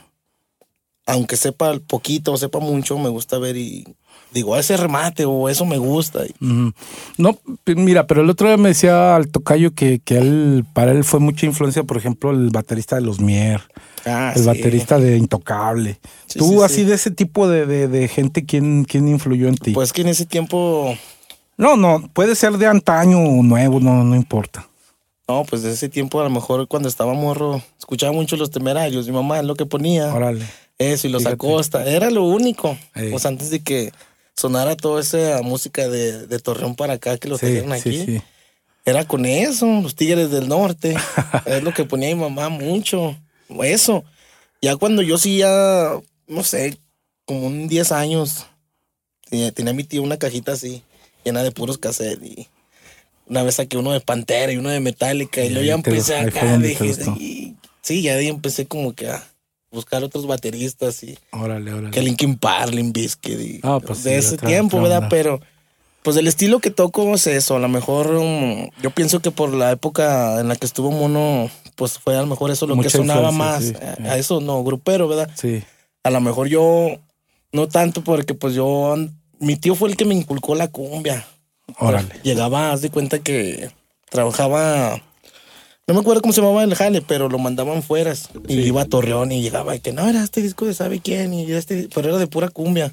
aunque 1.06 1.36
sepa 1.36 1.76
poquito 1.88 2.32
o 2.32 2.36
sepa 2.36 2.60
mucho, 2.60 2.96
me 2.98 3.08
gusta 3.08 3.38
ver 3.38 3.56
y 3.56 3.84
digo, 4.32 4.56
ese 4.56 4.76
remate 4.76 5.24
o 5.24 5.48
eso 5.48 5.66
me 5.66 5.78
gusta. 5.78 6.20
No, 6.38 7.38
mira, 7.66 8.06
pero 8.06 8.22
el 8.22 8.30
otro 8.30 8.46
día 8.46 8.56
me 8.58 8.68
decía 8.68 9.16
al 9.16 9.28
tocayo 9.28 9.74
que, 9.74 9.98
que 9.98 10.18
él, 10.18 10.64
para 10.72 10.92
él 10.92 11.02
fue 11.02 11.18
mucha 11.18 11.46
influencia, 11.46 11.82
por 11.82 11.96
ejemplo, 11.96 12.30
el 12.30 12.50
baterista 12.50 12.94
de 12.94 13.02
los 13.02 13.18
Mier, 13.18 13.62
ah, 14.06 14.32
el 14.34 14.44
baterista 14.44 14.98
de 14.98 15.16
Intocable. 15.16 15.98
Tú, 16.36 16.62
así 16.62 16.84
de 16.84 16.94
ese 16.94 17.10
tipo 17.10 17.48
de, 17.48 17.66
de, 17.88 18.08
gente, 18.08 18.44
¿quién, 18.44 18.84
¿quién 18.84 19.08
influyó 19.08 19.48
en 19.48 19.56
ti? 19.56 19.72
Pues 19.72 19.92
que 19.92 20.02
en 20.02 20.08
ese 20.08 20.26
tiempo. 20.26 20.96
No, 21.56 21.76
no, 21.76 22.08
puede 22.12 22.34
ser 22.34 22.58
de 22.58 22.66
antaño 22.66 23.18
o 23.18 23.42
nuevo, 23.42 23.80
no, 23.80 24.04
no 24.04 24.14
importa. 24.14 24.68
No, 25.28 25.44
pues 25.44 25.62
de 25.62 25.72
ese 25.72 25.88
tiempo, 25.88 26.20
a 26.20 26.24
lo 26.24 26.30
mejor 26.30 26.66
cuando 26.68 26.88
estaba 26.88 27.12
morro, 27.12 27.60
escuchaba 27.78 28.12
mucho 28.12 28.36
los 28.36 28.50
temerarios. 28.50 29.06
Mi 29.06 29.12
mamá 29.12 29.38
es 29.40 29.44
lo 29.44 29.56
que 29.56 29.66
ponía. 29.66 30.14
Órale. 30.14 30.46
Eso 30.78 31.06
y 31.06 31.10
los 31.10 31.26
Acosta. 31.26 31.84
Era 31.84 32.10
lo 32.10 32.24
único. 32.24 32.78
Pues 32.94 33.26
antes 33.26 33.50
de 33.50 33.60
que 33.60 33.92
sonara 34.34 34.76
toda 34.76 35.00
esa 35.00 35.42
música 35.42 35.88
de, 35.88 36.26
de 36.26 36.38
Torreón 36.38 36.76
para 36.76 36.94
acá 36.94 37.18
que 37.18 37.28
lo 37.28 37.36
tenían 37.36 37.72
aquí. 37.72 38.22
Era 38.84 39.04
con 39.04 39.26
eso, 39.26 39.66
los 39.82 39.94
Tigres 39.94 40.30
del 40.30 40.48
Norte. 40.48 40.96
es 41.46 41.62
lo 41.62 41.74
que 41.74 41.84
ponía 41.84 42.14
mi 42.14 42.22
mamá 42.22 42.48
mucho. 42.48 43.14
Eso. 43.62 44.04
Ya 44.60 44.76
cuando 44.76 45.02
yo 45.02 45.18
sí 45.18 45.38
ya, 45.38 45.98
no 46.26 46.42
sé, 46.42 46.78
como 47.24 47.46
un 47.46 47.68
10 47.68 47.92
años, 47.92 48.46
tenía, 49.54 49.72
mi 49.72 49.84
tío 49.84 50.02
una 50.02 50.16
cajita 50.16 50.52
así, 50.52 50.82
llena 51.24 51.42
de 51.42 51.52
puros 51.52 51.78
cassettes. 51.78 52.28
Y 52.28 52.48
una 53.26 53.42
vez 53.42 53.56
saqué 53.56 53.76
uno 53.76 53.92
de 53.92 54.00
Pantera 54.00 54.52
y 54.52 54.56
uno 54.56 54.70
de 54.70 54.80
Metallica. 54.80 55.44
Y, 55.44 55.50
luego 55.50 55.66
ya 55.66 55.74
empecé 55.74 56.16
acá, 56.16 56.58
dije, 56.58 56.94
sí, 57.82 58.02
ya 58.02 58.14
ahí 58.14 58.28
empecé 58.28 58.66
como 58.66 58.94
que 58.94 59.08
a 59.08 59.22
buscar 59.70 60.02
otros 60.02 60.26
bateristas 60.26 61.02
y 61.02 61.18
órale, 61.30 61.72
órale. 61.72 61.90
que 61.90 62.02
Linkin 62.02 62.38
Park, 62.38 62.72
Limp 62.72 62.94
Bizkit 62.94 63.60
ah, 63.62 63.80
pues 63.84 64.02
de 64.04 64.16
ese 64.16 64.38
tiempo, 64.38 64.80
¿verdad? 64.80 65.08
Pero 65.10 65.40
pues 66.02 66.16
el 66.16 66.26
estilo 66.26 66.60
que 66.60 66.70
toco 66.70 67.14
es 67.14 67.26
eso, 67.26 67.56
a 67.56 67.58
lo 67.58 67.68
mejor 67.68 68.10
um, 68.12 68.68
yo 68.82 68.90
pienso 68.90 69.20
que 69.20 69.30
por 69.30 69.52
la 69.52 69.72
época 69.72 70.40
en 70.40 70.48
la 70.48 70.56
que 70.56 70.66
estuvo 70.66 70.90
Mono, 70.90 71.50
pues 71.76 71.98
fue 71.98 72.16
a 72.16 72.20
lo 72.20 72.26
mejor 72.26 72.50
eso 72.50 72.66
lo 72.66 72.80
que 72.80 72.90
sonaba 72.90 73.30
más, 73.32 73.72
a, 74.04 74.16
eso 74.16 74.40
no, 74.40 74.62
grupero, 74.64 75.08
¿verdad? 75.08 75.30
Sí. 75.34 75.62
A 76.02 76.10
lo 76.10 76.20
mejor 76.20 76.48
yo, 76.48 76.98
no 77.52 77.68
tanto 77.68 78.02
porque 78.02 78.34
pues 78.34 78.54
yo, 78.54 78.96
mi 79.38 79.56
tío 79.56 79.74
fue 79.74 79.90
el 79.90 79.96
que 79.96 80.04
me 80.04 80.14
inculcó 80.14 80.54
la 80.54 80.68
cumbia. 80.68 81.26
Órale. 81.78 82.14
Llegaba, 82.22 82.72
haz 82.72 82.80
de 82.80 82.90
cuenta 82.90 83.18
que 83.18 83.70
trabajaba 84.08 85.02
no 85.88 85.94
me 85.94 86.00
acuerdo 86.00 86.20
cómo 86.20 86.34
se 86.34 86.42
llamaba 86.42 86.64
el 86.64 86.74
jale, 86.74 87.00
pero 87.00 87.30
lo 87.30 87.38
mandaban 87.38 87.82
fuera. 87.82 88.12
Y 88.46 88.60
iba 88.60 88.82
a 88.82 88.84
Torreón 88.84 89.32
y 89.32 89.40
llegaba 89.40 89.74
y 89.74 89.80
que 89.80 89.94
no, 89.94 90.06
era 90.06 90.22
este 90.22 90.42
disco 90.42 90.66
de 90.66 90.74
sabe 90.74 91.00
quién, 91.00 91.32
y 91.32 91.50
este, 91.50 91.88
pero 91.94 92.10
era 92.10 92.18
de 92.18 92.26
pura 92.26 92.50
cumbia. 92.50 92.92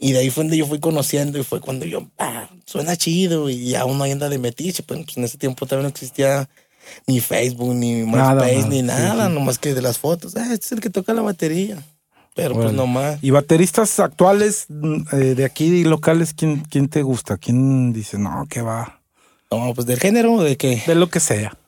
Y 0.00 0.12
de 0.12 0.20
ahí 0.20 0.30
fue 0.30 0.44
donde 0.44 0.56
yo 0.56 0.66
fui 0.66 0.78
conociendo 0.78 1.38
y 1.38 1.44
fue 1.44 1.60
cuando 1.60 1.84
yo, 1.84 2.06
ah, 2.18 2.48
suena 2.64 2.96
chido 2.96 3.50
y 3.50 3.74
aún 3.74 3.98
no 3.98 4.04
hay 4.04 4.12
anda 4.12 4.28
de 4.28 4.38
metiche. 4.38 4.82
Pues, 4.82 5.00
pues, 5.04 5.16
en 5.16 5.24
ese 5.24 5.38
tiempo 5.38 5.66
también 5.66 5.84
no 5.84 5.88
existía 5.88 6.48
ni 7.06 7.20
Facebook, 7.20 7.74
ni 7.74 8.04
MySpace, 8.04 8.68
ni 8.68 8.82
nada, 8.82 9.28
nomás 9.28 9.58
que 9.58 9.74
de 9.74 9.82
las 9.82 9.98
fotos. 9.98 10.36
Ah, 10.36 10.52
este 10.52 10.66
es 10.66 10.72
el 10.72 10.80
que 10.80 10.90
toca 10.90 11.12
la 11.12 11.22
batería. 11.22 11.82
Pero 12.34 12.54
pues 12.54 12.72
nomás. 12.72 13.18
¿Y 13.20 13.30
bateristas 13.30 13.98
actuales 13.98 14.66
mm, 14.68 15.02
eh, 15.12 15.16
de 15.34 15.44
aquí 15.44 15.82
locales, 15.82 16.34
¿quién, 16.34 16.60
quién 16.60 16.88
te 16.88 17.02
gusta? 17.02 17.36
¿Quién 17.36 17.92
dice, 17.92 18.16
no, 18.16 18.46
qué 18.48 18.62
va? 18.62 19.00
No, 19.50 19.74
pues 19.74 19.88
del 19.88 19.98
género, 19.98 20.40
de 20.40 20.56
qué? 20.56 20.82
De 20.86 20.94
lo 20.94 21.10
que 21.10 21.18
sea. 21.18 21.58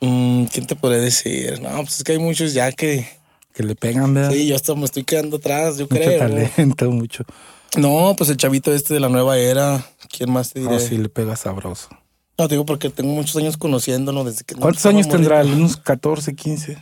Mm, 0.00 0.44
¿Quién 0.44 0.66
te 0.66 0.76
puede 0.76 1.00
decir? 1.00 1.60
No, 1.60 1.70
pues 1.78 1.96
es 1.96 2.04
que 2.04 2.12
hay 2.12 2.18
muchos 2.18 2.54
ya 2.54 2.70
que. 2.70 3.06
Que 3.52 3.62
le 3.62 3.74
pegan, 3.74 4.14
¿verdad? 4.14 4.30
Sí, 4.32 4.46
yo 4.46 4.56
hasta 4.56 4.74
me 4.74 4.84
estoy 4.84 5.04
quedando 5.04 5.36
atrás, 5.36 5.76
yo 5.76 5.84
mucho 5.84 5.96
creo. 5.96 6.18
talento, 6.18 6.90
mucho. 6.90 7.24
No, 7.76 8.14
pues 8.16 8.30
el 8.30 8.36
chavito 8.36 8.72
este 8.72 8.94
de 8.94 9.00
la 9.00 9.08
nueva 9.08 9.38
era. 9.38 9.84
¿Quién 10.10 10.30
más 10.30 10.52
te 10.52 10.60
diré? 10.60 10.76
Ah, 10.76 10.80
sí, 10.80 10.96
le 10.98 11.08
pega 11.08 11.36
sabroso. 11.36 11.88
No, 12.38 12.48
te 12.48 12.54
digo 12.54 12.66
porque 12.66 12.90
tengo 12.90 13.12
muchos 13.12 13.36
años 13.36 13.56
conociéndolo 13.56 14.24
desde 14.24 14.44
que. 14.44 14.54
¿Cuántos 14.54 14.84
años 14.86 15.08
tendrá? 15.08 15.42
¿Unos 15.42 15.76
14, 15.76 16.34
15? 16.34 16.78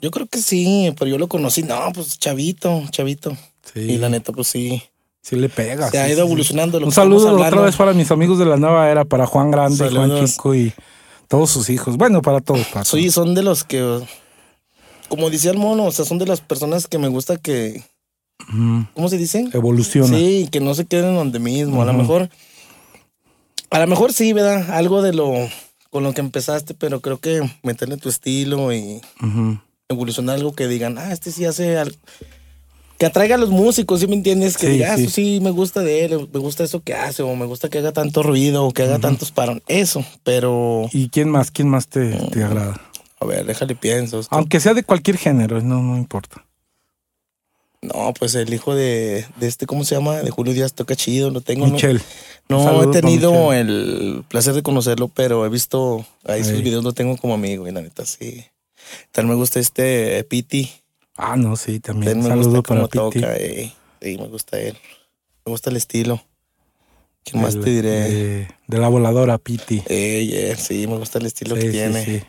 Yo 0.00 0.10
creo 0.10 0.26
que 0.26 0.38
sí, 0.38 0.94
pero 0.98 1.10
yo 1.10 1.18
lo 1.18 1.28
conocí. 1.28 1.62
No, 1.62 1.90
pues 1.94 2.18
chavito, 2.18 2.82
chavito. 2.90 3.36
Sí. 3.72 3.80
Y 3.80 3.98
la 3.98 4.08
neta, 4.08 4.32
pues 4.32 4.48
sí. 4.48 4.82
Sí 5.22 5.34
le 5.34 5.48
pega. 5.48 5.90
Se 5.90 5.98
ha 5.98 6.08
ido 6.08 6.20
evolucionando. 6.20 6.78
Un 6.78 6.92
saludo 6.92 7.34
otra 7.34 7.62
vez 7.62 7.74
para 7.74 7.92
mis 7.92 8.10
amigos 8.10 8.38
de 8.38 8.46
la 8.46 8.56
nueva 8.56 8.90
era, 8.90 9.04
para 9.04 9.26
Juan 9.26 9.50
Grande, 9.50 9.90
Juan 9.90 10.24
Chico 10.24 10.54
y 10.54 10.72
todos 11.26 11.50
sus 11.50 11.68
hijos. 11.68 11.96
Bueno, 11.96 12.22
para 12.22 12.40
todos. 12.40 12.64
Para 12.66 12.84
sí, 12.84 13.10
son 13.10 13.34
de 13.34 13.42
los 13.42 13.64
que, 13.64 14.06
como 15.08 15.30
decía 15.30 15.50
el 15.50 15.58
mono, 15.58 15.84
o 15.84 15.92
sea, 15.92 16.04
son 16.04 16.18
de 16.18 16.26
las 16.26 16.40
personas 16.40 16.86
que 16.86 16.98
me 16.98 17.08
gusta 17.08 17.36
que, 17.36 17.82
¿cómo 18.94 19.08
se 19.08 19.18
dice? 19.18 19.48
Evoluciona. 19.52 20.16
Sí, 20.16 20.48
que 20.50 20.60
no 20.60 20.74
se 20.74 20.86
queden 20.86 21.14
donde 21.14 21.38
mismo. 21.38 21.82
A 21.82 21.86
lo 21.86 21.92
mejor, 21.92 22.28
a 23.70 23.78
lo 23.78 23.86
mejor 23.86 24.12
sí, 24.12 24.32
¿verdad? 24.32 24.70
Algo 24.70 25.02
de 25.02 25.12
lo, 25.12 25.32
con 25.90 26.02
lo 26.02 26.12
que 26.12 26.20
empezaste, 26.20 26.74
pero 26.74 27.00
creo 27.00 27.18
que 27.18 27.48
meterle 27.62 27.96
tu 27.96 28.08
estilo 28.08 28.72
y 28.72 29.00
evolucionar 29.88 30.36
algo 30.36 30.52
que 30.52 30.68
digan, 30.68 30.98
ah, 30.98 31.12
este 31.12 31.30
sí 31.30 31.44
hace 31.44 31.78
algo 31.78 31.96
que 32.98 33.06
atraiga 33.06 33.34
a 33.34 33.38
los 33.38 33.50
músicos, 33.50 34.00
¿sí 34.00 34.06
me 34.06 34.14
entiendes? 34.14 34.56
Que 34.56 34.68
diga, 34.68 34.94
ah, 34.94 34.96
sí. 34.96 35.08
sí. 35.08 35.40
me 35.42 35.50
gusta 35.50 35.82
de 35.82 36.04
él, 36.04 36.28
me 36.32 36.40
gusta 36.40 36.64
eso 36.64 36.80
que 36.80 36.94
hace, 36.94 37.22
o 37.22 37.34
me 37.36 37.44
gusta 37.44 37.68
que 37.68 37.78
haga 37.78 37.92
tanto 37.92 38.22
ruido, 38.22 38.64
o 38.64 38.72
que 38.72 38.82
haga 38.82 38.98
tantos 38.98 39.32
paros. 39.32 39.60
Eso, 39.68 40.04
pero. 40.22 40.88
¿Y 40.92 41.08
quién 41.10 41.28
más? 41.28 41.50
¿Quién 41.50 41.68
más 41.68 41.88
te, 41.88 42.10
te 42.10 42.42
agrada? 42.42 42.80
A 43.18 43.24
ver, 43.24 43.46
déjale 43.46 43.74
pienso. 43.74 44.20
Aunque 44.30 44.60
sea 44.60 44.74
de 44.74 44.82
cualquier 44.82 45.16
género, 45.16 45.60
no, 45.62 45.82
no 45.82 45.96
importa. 45.96 46.44
No, 47.82 48.12
pues 48.18 48.34
el 48.34 48.52
hijo 48.52 48.74
de, 48.74 49.26
de 49.36 49.46
este, 49.46 49.66
¿cómo 49.66 49.84
se 49.84 49.94
llama? 49.94 50.16
De 50.16 50.30
Julio 50.30 50.52
Díaz 50.52 50.74
toca 50.74 50.96
chido, 50.96 51.30
lo 51.30 51.40
tengo. 51.40 51.66
Michelle. 51.66 52.00
No, 52.48 52.64
no 52.64 52.82
he 52.82 52.92
tenido 52.92 53.52
el 53.52 54.24
placer 54.28 54.54
de 54.54 54.62
conocerlo, 54.62 55.08
pero 55.08 55.44
he 55.44 55.48
visto 55.48 56.04
ahí 56.24 56.44
sus 56.44 56.62
videos, 56.62 56.84
lo 56.84 56.92
tengo 56.92 57.16
como 57.16 57.34
amigo, 57.34 57.66
y 57.66 57.72
la 57.72 57.82
neta, 57.82 58.04
sí. 58.04 58.44
Tal 59.12 59.26
me 59.26 59.34
gusta 59.34 59.58
este 59.60 60.22
Piti. 60.24 60.70
Ah, 61.16 61.36
no, 61.36 61.56
sí, 61.56 61.80
también. 61.80 62.18
Me 62.18 62.28
Saludo 62.28 62.50
gusta 62.50 62.62
cómo 62.62 62.88
toca, 62.88 63.36
eh. 63.36 63.72
Sí, 64.00 64.18
me 64.18 64.28
gusta 64.28 64.60
él. 64.60 64.76
Me 65.44 65.50
gusta 65.50 65.70
el 65.70 65.76
estilo. 65.76 66.22
¿Qué 67.24 67.36
más 67.36 67.58
te 67.58 67.70
diré? 67.70 68.00
De, 68.08 68.48
de, 68.68 68.78
la 68.78 68.88
voladora, 68.88 69.38
Piti. 69.38 69.82
Eh, 69.86 70.54
sí, 70.56 70.86
me 70.86 70.98
gusta 70.98 71.18
el 71.18 71.26
estilo 71.26 71.56
que 71.56 71.70
tiene. 71.70 72.04
Sí, 72.04 72.22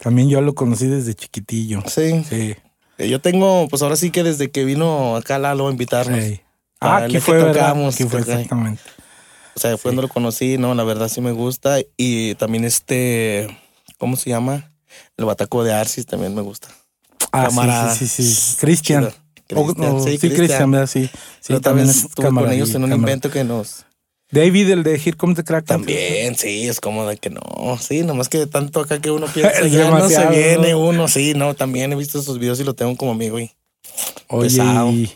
También 0.00 0.28
yo 0.28 0.40
lo 0.40 0.54
conocí 0.54 0.86
desde 0.86 1.14
chiquitillo. 1.14 1.82
Sí. 1.86 2.24
Sí. 2.28 2.56
Eh, 2.98 3.08
yo 3.08 3.20
tengo, 3.20 3.68
pues 3.68 3.82
ahora 3.82 3.96
sí 3.96 4.10
que 4.10 4.22
desde 4.22 4.50
que 4.50 4.64
vino 4.64 5.16
acá 5.16 5.38
Lalo 5.38 5.68
a 5.68 5.70
invitarnos. 5.70 6.18
Ah, 6.80 7.04
aquí 7.04 7.20
fue, 7.20 7.38
tocamos, 7.40 7.94
aquí 7.94 8.04
fue 8.04 8.20
exactamente. 8.20 8.82
O 9.54 9.60
sea, 9.60 9.72
fue 9.72 9.90
cuando 9.90 10.02
lo 10.02 10.08
conocí, 10.08 10.56
no, 10.56 10.74
la 10.74 10.84
verdad 10.84 11.08
sí 11.08 11.20
me 11.20 11.32
gusta. 11.32 11.78
Y 11.96 12.34
también 12.36 12.64
este, 12.64 13.58
¿cómo 13.98 14.16
se 14.16 14.30
llama? 14.30 14.72
El 15.16 15.26
bataco 15.26 15.62
de 15.64 15.74
Arcis 15.74 16.06
también 16.06 16.34
me 16.34 16.40
gusta. 16.40 16.68
Ah, 17.32 17.46
camarada. 17.46 17.94
Sí, 17.94 18.06
sí, 18.06 18.22
sí. 18.22 18.56
Cristian. 18.58 19.10
sí, 19.48 20.18
Cristian, 20.18 20.86
sí. 20.86 21.10
Sí, 21.40 21.60
también 21.60 21.88
estuve 21.88 22.28
con 22.28 22.50
ellos 22.50 22.74
en 22.74 22.84
un 22.84 22.92
invento 22.92 23.30
que 23.30 23.44
nos. 23.44 23.84
David, 24.30 24.70
el 24.70 24.82
de 24.82 24.94
Here 24.94 25.14
Comes 25.14 25.36
the 25.36 25.44
Crack. 25.44 25.64
También, 25.64 26.36
sí, 26.36 26.68
es 26.68 26.80
como 26.80 27.06
de 27.06 27.16
que 27.16 27.30
no. 27.30 27.42
Sí, 27.80 28.02
nomás 28.02 28.28
que 28.28 28.46
tanto 28.46 28.80
acá 28.80 29.00
que 29.00 29.10
uno 29.10 29.26
piensa, 29.34 29.66
ya 29.66 29.90
no 29.90 30.08
se 30.08 30.26
viene 30.26 30.74
uno, 30.74 31.08
sí, 31.08 31.34
no, 31.34 31.54
también 31.54 31.92
he 31.92 31.96
visto 31.96 32.22
sus 32.22 32.38
videos 32.38 32.60
y 32.60 32.64
lo 32.64 32.74
tengo 32.74 32.96
como 32.96 33.12
amigo 33.12 33.38
y. 33.40 33.50
Oye, 34.28 35.10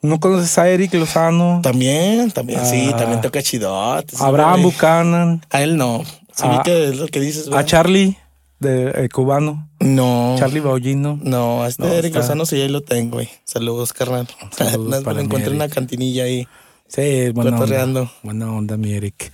¿no 0.00 0.20
conoces 0.20 0.56
a 0.58 0.68
Eric 0.68 0.94
Lozano? 0.94 1.60
También, 1.62 2.30
también, 2.30 2.64
sí, 2.64 2.90
ah. 2.92 2.96
también 2.96 3.20
toca 3.20 3.42
chidot. 3.42 4.10
Abraham 4.20 4.62
Buchanan. 4.62 5.42
A 5.50 5.62
él 5.62 5.76
no. 5.76 6.02
Sí, 6.34 6.44
vi 6.48 6.62
que 6.64 6.88
es 6.88 6.96
lo 6.96 7.06
que 7.08 7.20
dices. 7.20 7.48
A 7.52 7.64
Charlie 7.64 8.16
de 8.58 9.04
eh, 9.04 9.08
cubano. 9.10 9.68
No. 9.80 10.36
Charlie 10.38 10.60
Baullino. 10.60 11.18
No, 11.22 11.62
a 11.62 11.68
este 11.68 11.82
no, 11.82 11.92
Eric 11.92 12.14
Lozano 12.14 12.46
sí 12.46 12.60
ahí 12.60 12.68
lo 12.68 12.80
tengo, 12.80 13.16
güey. 13.16 13.28
Saludos, 13.44 13.92
carnal. 13.92 14.26
Saludos 14.56 15.04
para 15.04 15.20
encontré 15.20 15.50
en 15.50 15.56
una 15.56 15.68
cantinilla 15.68 16.24
ahí. 16.24 16.48
Sí, 16.88 17.30
buena 17.30 17.58
onda, 17.58 18.12
buena 18.22 18.52
onda, 18.52 18.76
mi 18.76 18.92
Eric. 18.92 19.32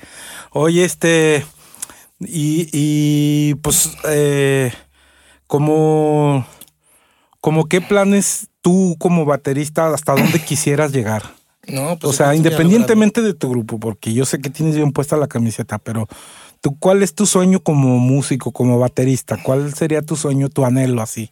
Oye, 0.50 0.84
este. 0.84 1.44
Y, 2.20 2.68
y 2.72 3.54
pues, 3.56 3.90
eh, 4.08 4.72
como, 5.46 6.46
como 7.40 7.66
qué 7.66 7.80
planes 7.80 8.48
tú 8.60 8.96
como 8.98 9.24
baterista, 9.24 9.92
hasta 9.92 10.14
dónde 10.14 10.38
quisieras 10.44 10.92
llegar? 10.92 11.22
No, 11.66 11.98
pues. 11.98 12.14
O 12.14 12.16
sea, 12.16 12.34
independientemente 12.34 13.22
de 13.22 13.34
tu 13.34 13.50
grupo, 13.50 13.78
porque 13.78 14.12
yo 14.14 14.24
sé 14.24 14.40
que 14.40 14.50
tienes 14.50 14.76
bien 14.76 14.92
puesta 14.92 15.16
la 15.16 15.26
camiseta, 15.26 15.78
pero 15.78 16.08
¿Tú, 16.62 16.78
¿Cuál 16.78 17.02
es 17.02 17.12
tu 17.12 17.26
sueño 17.26 17.60
como 17.60 17.98
músico, 17.98 18.52
como 18.52 18.78
baterista? 18.78 19.36
¿Cuál 19.42 19.74
sería 19.74 20.00
tu 20.00 20.14
sueño, 20.14 20.48
tu 20.48 20.64
anhelo 20.64 21.02
así? 21.02 21.28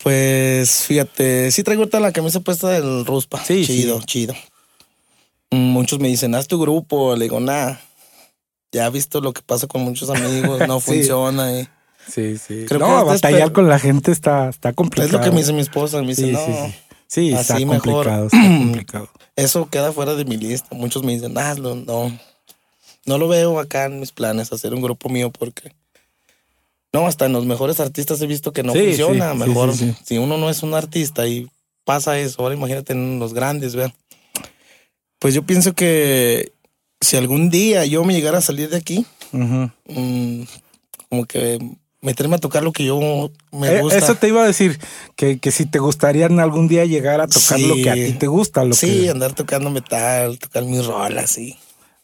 Pues 0.00 0.84
fíjate, 0.86 1.50
sí 1.50 1.64
traigo 1.64 1.88
toda 1.88 2.00
la 2.00 2.12
camisa 2.12 2.38
puesta 2.38 2.68
del 2.68 3.04
Ruspa. 3.04 3.44
Sí, 3.44 3.66
chido, 3.66 4.00
chido. 4.06 4.32
Muchos 5.52 6.00
me 6.00 6.08
dicen, 6.08 6.34
haz 6.34 6.48
tu 6.48 6.60
grupo. 6.60 7.14
Le 7.14 7.26
digo, 7.26 7.40
nada. 7.40 7.80
Ya 8.72 8.86
he 8.86 8.90
visto 8.90 9.20
lo 9.20 9.32
que 9.32 9.42
pasa 9.42 9.66
con 9.66 9.82
muchos 9.82 10.10
amigos, 10.10 10.66
no 10.66 10.80
funciona. 10.80 11.60
Y... 11.60 11.68
Sí, 12.08 12.38
sí. 12.38 12.64
Creo 12.66 12.80
no, 12.80 12.86
que 12.86 13.04
batallar 13.04 13.52
con 13.52 13.68
la 13.68 13.78
gente 13.78 14.10
está, 14.10 14.48
está 14.48 14.72
complicado. 14.72 15.06
Es 15.06 15.12
lo 15.12 15.20
que 15.20 15.30
me 15.30 15.38
dice 15.38 15.52
mi 15.52 15.60
esposa. 15.60 16.00
Me 16.00 16.08
dice, 16.08 16.32
no. 16.32 16.40
Sí, 17.06 17.30
sí. 17.30 17.32
está, 17.32 17.60
complicado, 17.64 18.26
está 18.26 18.38
complicado. 18.42 19.08
Eso 19.36 19.68
queda 19.68 19.92
fuera 19.92 20.14
de 20.14 20.24
mi 20.24 20.36
lista. 20.36 20.74
Muchos 20.74 21.04
me 21.04 21.12
dicen, 21.12 21.36
hazlo, 21.38 21.76
no 21.76 22.10
no 23.04 23.18
lo 23.18 23.28
veo 23.28 23.58
acá 23.58 23.86
en 23.86 24.00
mis 24.00 24.12
planes 24.12 24.52
hacer 24.52 24.74
un 24.74 24.82
grupo 24.82 25.08
mío 25.08 25.30
porque 25.30 25.72
no, 26.92 27.06
hasta 27.06 27.26
en 27.26 27.32
los 27.32 27.46
mejores 27.46 27.80
artistas 27.80 28.20
he 28.20 28.26
visto 28.26 28.52
que 28.52 28.62
no 28.62 28.74
funciona. 28.74 29.32
Mejor 29.32 29.72
si 29.74 30.18
uno 30.18 30.36
no 30.36 30.50
es 30.50 30.62
un 30.62 30.74
artista 30.74 31.26
y 31.26 31.48
pasa 31.84 32.18
eso, 32.18 32.42
ahora 32.42 32.54
imagínate 32.54 32.92
en 32.92 33.18
los 33.18 33.32
grandes, 33.32 33.74
vean. 33.74 33.94
Pues 35.22 35.34
yo 35.34 35.44
pienso 35.44 35.72
que 35.72 36.50
si 37.00 37.16
algún 37.16 37.48
día 37.48 37.86
yo 37.86 38.02
me 38.02 38.12
llegara 38.12 38.38
a 38.38 38.40
salir 38.40 38.70
de 38.70 38.76
aquí, 38.76 39.06
mm, 39.30 40.42
como 41.08 41.26
que 41.26 41.60
meterme 42.00 42.34
a 42.34 42.38
tocar 42.38 42.64
lo 42.64 42.72
que 42.72 42.84
yo 42.84 43.30
me 43.52 43.68
eh, 43.68 43.80
gusta. 43.80 43.98
Eso 43.98 44.16
te 44.16 44.26
iba 44.26 44.42
a 44.42 44.46
decir, 44.46 44.80
que, 45.14 45.38
que 45.38 45.52
si 45.52 45.64
te 45.64 45.78
gustaría 45.78 46.26
algún 46.26 46.66
día 46.66 46.86
llegar 46.86 47.20
a 47.20 47.28
tocar 47.28 47.60
lo 47.60 47.76
que 47.76 47.90
a 47.90 47.94
ti 47.94 48.14
te 48.14 48.26
gusta. 48.26 48.64
Lo 48.64 48.74
sí, 48.74 49.08
andar 49.08 49.32
tocando 49.32 49.70
metal, 49.70 50.40
tocar 50.40 50.64
mis 50.64 50.84
rolas, 50.84 51.30
sí. 51.30 51.56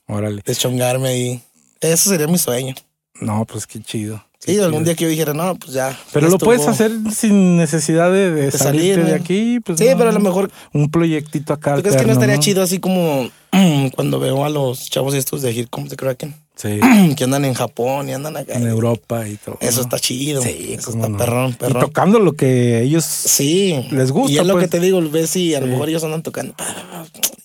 Órale. 0.07 0.41
Deschongarme 0.47 1.09
ahí. 1.09 1.43
Eso 1.81 2.11
sería 2.11 2.29
mi 2.29 2.39
sueño. 2.39 2.77
No, 3.21 3.45
pues 3.47 3.67
qué 3.67 3.83
chido. 3.83 4.25
Sí, 4.55 4.61
algún 4.61 4.85
día 4.85 4.95
que 4.95 5.05
yo 5.05 5.11
dijera, 5.11 5.35
no, 5.35 5.55
pues 5.57 5.73
ya. 5.73 5.99
Pero 6.13 6.29
lo 6.29 6.39
puedes 6.39 6.67
hacer 6.67 6.93
sin 7.13 7.57
necesidad 7.57 8.11
de, 8.13 8.31
de, 8.31 8.51
salir 8.51 9.05
de 9.05 9.15
aquí. 9.15 9.61
Pues 9.61 9.79
sí, 9.79 9.87
pero 9.97 10.11
a 10.11 10.13
lo 10.13 10.21
mejor. 10.21 10.51
Un 10.73 10.91
proyectito 10.91 11.53
acá. 11.53 11.77
¿Tú 11.77 11.83
crees 11.83 11.97
que 11.97 12.07
no 12.07 12.13
estaría 12.13 12.39
chido 12.39 12.63
así 12.63 12.79
como 12.79 13.29
cuando 13.95 14.21
veo 14.21 14.45
a 14.45 14.49
los 14.49 14.91
chavos 14.91 15.15
estos 15.15 15.43
de 15.43 15.67
Comes 15.67 15.91
the 15.91 15.97
Kraken? 15.97 16.35
Sí. 16.57 16.81
que 17.17 17.25
andan 17.25 17.45
en 17.45 17.55
Japón 17.55 18.09
y 18.09 18.13
andan 18.13 18.37
acá. 18.37 18.55
En 18.55 18.67
Europa 18.67 19.29
y 19.29 19.37
todo. 19.37 19.59
Eso 19.61 19.81
está 19.81 19.99
chido. 19.99 20.43
Sí, 20.43 20.75
eso 20.79 20.91
está 20.91 21.09
perrón, 21.17 21.55
perrón. 21.55 21.83
Y 21.83 21.87
tocando 21.87 22.19
lo 22.19 22.33
que 22.33 22.83
ellos 22.83 23.05
sí. 23.05 23.87
les 23.91 24.11
gusta. 24.11 24.33
Y 24.33 24.39
es 24.39 24.47
lo 24.47 24.55
que 24.55 24.69
pues. 24.69 24.71
te 24.71 24.81
digo, 24.81 25.01
ves 25.11 25.31
si 25.31 25.55
a 25.55 25.61
lo 25.61 25.67
mejor 25.67 25.89
ellos 25.89 26.05
andan 26.05 26.23
tocando. 26.23 26.55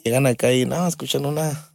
Llegan 0.03 0.25
acá 0.25 0.51
y 0.51 0.65
no, 0.65 0.87
escuchan 0.87 1.25
una 1.25 1.72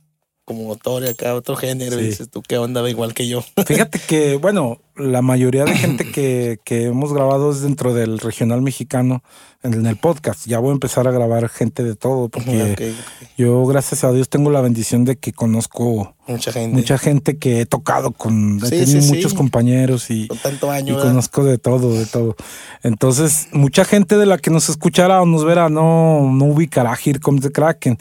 como 0.48 0.64
motor 0.64 1.04
y 1.04 1.08
acá 1.08 1.34
otro 1.34 1.56
género. 1.56 2.00
Y 2.00 2.04
dices 2.04 2.30
tú, 2.30 2.42
¿qué 2.42 2.56
onda? 2.56 2.88
Igual 2.88 3.12
que 3.12 3.28
yo. 3.28 3.44
Fíjate 3.66 3.98
que, 3.98 4.36
bueno, 4.36 4.80
la 4.96 5.20
mayoría 5.20 5.66
de 5.66 5.76
gente 5.76 6.10
que, 6.10 6.58
que 6.64 6.86
hemos 6.86 7.12
grabado 7.12 7.52
es 7.52 7.60
dentro 7.60 7.92
del 7.92 8.18
regional 8.18 8.62
mexicano 8.62 9.22
en 9.62 9.84
el 9.84 9.96
podcast. 9.96 10.46
Ya 10.46 10.58
voy 10.58 10.70
a 10.70 10.72
empezar 10.72 11.06
a 11.06 11.10
grabar 11.10 11.50
gente 11.50 11.84
de 11.84 11.96
todo, 11.96 12.30
porque 12.30 12.94
yo, 13.36 13.66
gracias 13.66 14.04
a 14.04 14.12
Dios, 14.12 14.30
tengo 14.30 14.50
la 14.50 14.62
bendición 14.62 15.04
de 15.04 15.16
que 15.16 15.34
conozco 15.34 16.14
mucha 16.26 16.50
gente, 16.50 16.74
mucha 16.74 16.96
gente 16.96 17.36
que 17.36 17.60
he 17.60 17.66
tocado 17.66 18.12
con, 18.12 18.58
he 18.64 18.70
tenido 18.70 19.02
muchos 19.02 19.34
compañeros 19.34 20.10
y, 20.10 20.28
tanto 20.42 20.70
año, 20.70 20.98
y 20.98 21.02
conozco 21.02 21.44
de 21.44 21.58
todo, 21.58 21.92
de 21.92 22.06
todo. 22.06 22.36
Entonces, 22.82 23.48
mucha 23.52 23.84
gente 23.84 24.16
de 24.16 24.24
la 24.24 24.38
que 24.38 24.50
nos 24.50 24.70
escuchara 24.70 25.20
o 25.20 25.26
nos 25.26 25.44
verá 25.44 25.68
no, 25.68 26.32
no 26.32 26.46
ubicará 26.46 26.96
Here 27.04 27.20
Comes 27.20 27.42
the 27.42 27.52
Kraken 27.52 27.98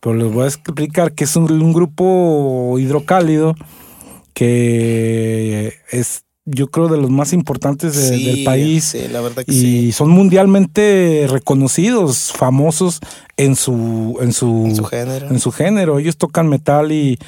pero 0.00 0.14
les 0.14 0.32
voy 0.32 0.44
a 0.44 0.48
explicar 0.48 1.12
que 1.12 1.24
es 1.24 1.36
un, 1.36 1.72
grupo 1.72 2.76
hidrocálido 2.78 3.54
que 4.34 5.74
es 5.90 6.24
yo 6.46 6.68
creo 6.68 6.88
de 6.88 6.96
los 6.96 7.10
más 7.10 7.32
importantes 7.32 8.10
del 8.10 8.44
país 8.44 8.84
sí, 8.84 9.06
la 9.08 9.20
verdad 9.20 9.44
que 9.44 9.52
y 9.52 9.92
son 9.92 10.10
mundialmente 10.10 11.26
reconocidos, 11.28 12.32
famosos 12.32 13.00
en 13.36 13.54
su 13.56 14.18
en 14.20 14.32
su, 14.32 14.64
En 14.66 14.74
su 14.74 14.84
género. 14.84 15.28
en 15.28 15.38
su 15.38 15.52
género. 15.52 15.98
Ellos 15.98 16.16
tocan 16.16 16.48
metal 16.48 16.92
y, 16.92 17.18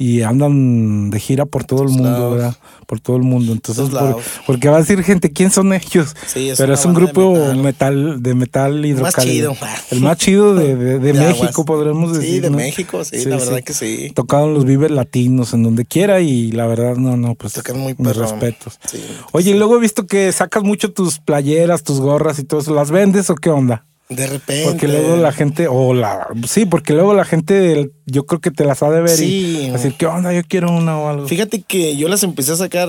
y 0.00 0.22
andan 0.22 1.10
de 1.10 1.18
gira 1.18 1.44
por 1.44 1.64
todo 1.64 1.82
el 1.82 1.88
mundo, 1.88 2.04
lados. 2.10 2.34
¿verdad? 2.36 2.56
Por 2.86 3.00
todo 3.00 3.16
el 3.16 3.24
mundo. 3.24 3.52
Entonces, 3.52 3.90
por- 3.90 4.22
porque 4.46 4.68
va 4.68 4.76
a 4.76 4.80
decir 4.80 5.02
gente, 5.02 5.32
¿quién 5.32 5.50
son 5.50 5.72
ellos? 5.72 6.14
Sí, 6.26 6.50
es 6.50 6.56
Pero 6.58 6.72
es 6.72 6.84
un 6.86 6.94
banda 6.94 7.08
de 7.08 7.12
grupo 7.12 7.54
metal. 7.62 8.22
de 8.22 8.34
metal 8.34 8.86
hidrocálido. 8.86 9.52
chido. 9.54 9.66
El 9.90 10.00
más 10.00 10.16
chido 10.18 10.54
de, 10.54 10.76
de- 11.00 11.12
México, 11.14 11.64
podremos 11.64 12.12
decir. 12.16 12.34
Sí, 12.34 12.40
de 12.40 12.50
¿no? 12.50 12.56
México, 12.58 13.04
sí, 13.04 13.18
Sí, 13.22 13.28
la 13.28 13.40
sí. 13.40 13.46
verdad 13.46 13.64
que 13.64 13.74
sí. 13.74 14.12
Tocado 14.14 14.46
en 14.46 14.54
los 14.54 14.64
vives 14.64 14.90
latinos, 14.92 15.52
en 15.52 15.64
donde 15.64 15.84
quiera, 15.84 16.20
y 16.20 16.52
la 16.52 16.66
verdad, 16.66 16.94
no, 16.96 17.16
no, 17.16 17.34
pues 17.34 17.54
Tocan 17.54 17.78
muy 17.80 17.94
mis 17.98 18.16
respetos. 18.16 18.78
Sí. 18.88 19.02
Oye, 19.32 19.50
y 19.50 19.54
luego 19.54 19.76
he 19.76 19.80
visto 19.80 20.06
que 20.06 20.30
sacas 20.30 20.62
mucho 20.62 20.92
tus 20.92 21.18
playeras, 21.18 21.82
tus 21.82 21.98
gorras 22.00 22.38
y 22.38 22.44
todo 22.44 22.60
eso. 22.60 22.72
¿Las 22.72 22.92
vendes 22.92 23.30
o 23.30 23.34
qué 23.34 23.50
onda? 23.50 23.84
De 24.08 24.26
repente. 24.26 24.64
Porque 24.64 24.88
luego 24.88 25.16
la 25.16 25.32
gente, 25.32 25.66
o 25.68 25.92
la, 25.92 26.28
sí, 26.46 26.64
porque 26.64 26.94
luego 26.94 27.12
la 27.12 27.24
gente, 27.26 27.90
yo 28.06 28.24
creo 28.26 28.40
que 28.40 28.50
te 28.50 28.64
las 28.64 28.82
ha 28.82 28.90
de 28.90 29.00
ver 29.02 29.10
Sí. 29.16 29.66
y 29.66 29.70
decir, 29.70 29.94
¿qué 29.98 30.06
onda? 30.06 30.32
Yo 30.32 30.42
quiero 30.48 30.70
una 30.70 30.98
o 30.98 31.08
algo. 31.08 31.28
Fíjate 31.28 31.60
que 31.62 31.96
yo 31.96 32.08
las 32.08 32.22
empecé 32.22 32.52
a 32.52 32.56
sacar 32.56 32.88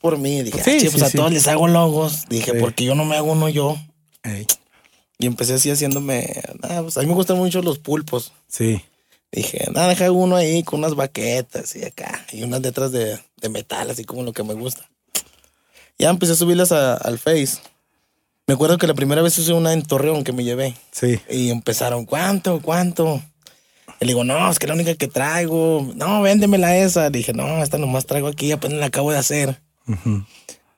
por 0.00 0.18
mí. 0.18 0.42
Dije, 0.42 0.62
Sí, 0.62 0.70
"Ah, 0.76 0.80
sí, 0.80 0.88
pues 0.90 1.02
a 1.04 1.10
todos 1.10 1.32
les 1.32 1.46
hago 1.46 1.68
logos. 1.68 2.24
Dije, 2.28 2.54
porque 2.54 2.84
yo 2.84 2.94
no 2.96 3.04
me 3.04 3.16
hago 3.16 3.32
uno 3.32 3.48
yo. 3.48 3.76
Ey, 4.24 4.46
Y 5.20 5.26
empecé 5.26 5.54
así 5.54 5.70
haciéndome. 5.70 6.42
ah, 6.62 6.80
pues 6.82 6.96
a 6.96 7.00
mí 7.02 7.06
me 7.06 7.14
gustan 7.14 7.36
mucho 7.38 7.62
los 7.62 7.78
pulpos. 7.78 8.32
sí, 8.48 8.80
Dije, 9.30 9.68
nada, 9.74 9.88
deja 9.88 10.10
uno 10.10 10.36
ahí 10.36 10.62
con 10.62 10.78
unas 10.80 10.94
baquetas 10.94 11.76
y 11.76 11.84
acá. 11.84 12.24
Y 12.32 12.42
unas 12.44 12.62
letras 12.62 12.92
de, 12.92 13.18
de 13.42 13.48
metal, 13.50 13.90
así 13.90 14.04
como 14.04 14.22
lo 14.22 14.32
que 14.32 14.42
me 14.42 14.54
gusta. 14.54 14.88
Ya 15.98 16.08
empecé 16.10 16.32
a 16.32 16.36
subirlas 16.36 16.72
a- 16.72 16.94
al 16.94 17.18
Face. 17.18 17.58
Me 18.48 18.54
acuerdo 18.54 18.78
que 18.78 18.86
la 18.86 18.94
primera 18.94 19.20
vez 19.20 19.36
usé 19.36 19.52
una 19.52 19.74
en 19.74 19.82
Torreón 19.82 20.24
que 20.24 20.32
me 20.32 20.42
llevé. 20.42 20.74
sí. 20.90 21.20
Y 21.28 21.50
empezaron, 21.50 22.06
¿cuánto? 22.06 22.62
¿Cuánto? 22.62 23.22
Y 24.00 24.06
le 24.06 24.12
digo, 24.12 24.24
no, 24.24 24.50
es 24.50 24.58
que 24.58 24.66
la 24.66 24.72
única 24.72 24.94
que 24.94 25.06
traigo. 25.06 25.86
No, 25.94 26.22
véndemela 26.22 26.74
esa. 26.74 27.10
Dije, 27.10 27.34
no, 27.34 27.62
esta 27.62 27.76
nomás 27.76 28.06
traigo 28.06 28.26
aquí, 28.26 28.50
apenas 28.50 28.78
la 28.78 28.86
acabo 28.86 29.12
de 29.12 29.18
hacer. 29.18 29.60
Ujú. 29.86 30.24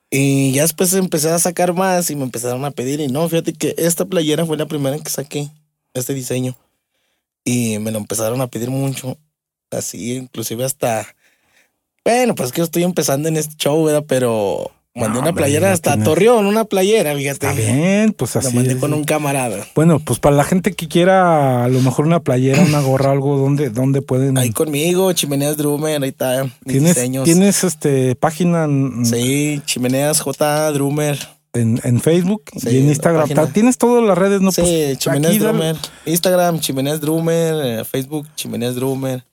Y 0.09 0.51
ya 0.51 0.63
después 0.63 0.93
empecé 0.93 1.29
a 1.29 1.39
sacar 1.39 1.73
más 1.73 2.09
y 2.11 2.17
me 2.17 2.23
empezaron 2.23 2.65
a 2.65 2.71
pedir. 2.71 2.99
Y 2.99 3.07
no, 3.07 3.29
fíjate 3.29 3.53
que 3.53 3.73
esta 3.77 4.03
playera 4.03 4.45
fue 4.45 4.57
la 4.57 4.65
primera 4.65 4.99
que 4.99 5.09
saqué, 5.09 5.49
este 5.93 6.13
diseño. 6.13 6.57
Y 7.45 7.79
me 7.79 7.91
lo 7.91 7.99
empezaron 7.99 8.41
a 8.41 8.47
pedir 8.47 8.69
mucho. 8.69 9.17
Así, 9.69 10.17
inclusive 10.17 10.65
hasta. 10.65 11.07
Bueno, 12.03 12.35
pues 12.35 12.51
que 12.51 12.57
yo 12.57 12.65
estoy 12.65 12.83
empezando 12.83 13.29
en 13.29 13.37
este 13.37 13.55
show, 13.55 13.81
¿verdad? 13.85 14.03
Pero 14.05 14.71
mandé 14.95 15.13
No, 15.15 15.19
una 15.21 15.33
playera 15.33 15.71
hasta 15.71 15.97
Torreón, 16.03 16.45
una 16.45 16.65
playera, 16.65 17.15
fíjate. 17.15 17.47
Está 17.47 17.53
bien, 17.53 18.13
pues 18.13 18.35
La 18.35 18.41
así. 18.41 18.55
mandé 18.55 18.73
es. 18.73 18.77
con 18.79 18.93
un 18.93 19.03
camarada. 19.03 19.65
Bueno, 19.75 19.99
pues 19.99 20.19
para 20.19 20.35
la 20.35 20.43
gente 20.43 20.73
que 20.73 20.87
quiera 20.87 21.63
a 21.63 21.67
lo 21.67 21.79
mejor 21.81 22.05
una 22.05 22.19
playera, 22.21 22.61
una 22.61 22.81
gorra, 22.81 23.11
algo, 23.11 23.37
¿dónde, 23.37 23.69
dónde 23.69 24.01
pueden? 24.01 24.37
Ahí 24.37 24.51
conmigo, 24.51 25.11
Chimeneas 25.13 25.57
Drummer, 25.57 26.01
ahí 26.03 26.09
está. 26.09 26.43
Mis 26.43 26.53
¿Tienes, 26.65 26.95
diseños. 26.95 27.23
¿Tienes 27.25 27.63
este 27.63 28.15
página 28.15 28.67
Sí, 29.03 29.61
Chimeneas 29.65 30.19
J 30.21 30.71
Drummer. 30.73 31.17
en, 31.53 31.79
en 31.83 31.99
Facebook 32.01 32.43
Sí, 32.57 32.69
y 32.69 32.77
en 32.77 32.85
la 32.85 32.89
Instagram? 32.91 33.51
¿Tienes 33.53 33.77
todas 33.77 34.03
las 34.03 34.17
redes? 34.17 34.41
No, 34.41 34.51
sí, 34.51 34.61
pues, 34.61 34.97
Chimeneas 34.97 35.39
Drummer. 35.39 35.75
Instagram, 36.05 36.59
Chimeneas 36.59 36.99
Drummer. 37.01 37.55
eh, 37.79 37.83
Facebook, 37.85 38.27
Chimeneas 38.35 38.75
Drummer. 38.75 39.23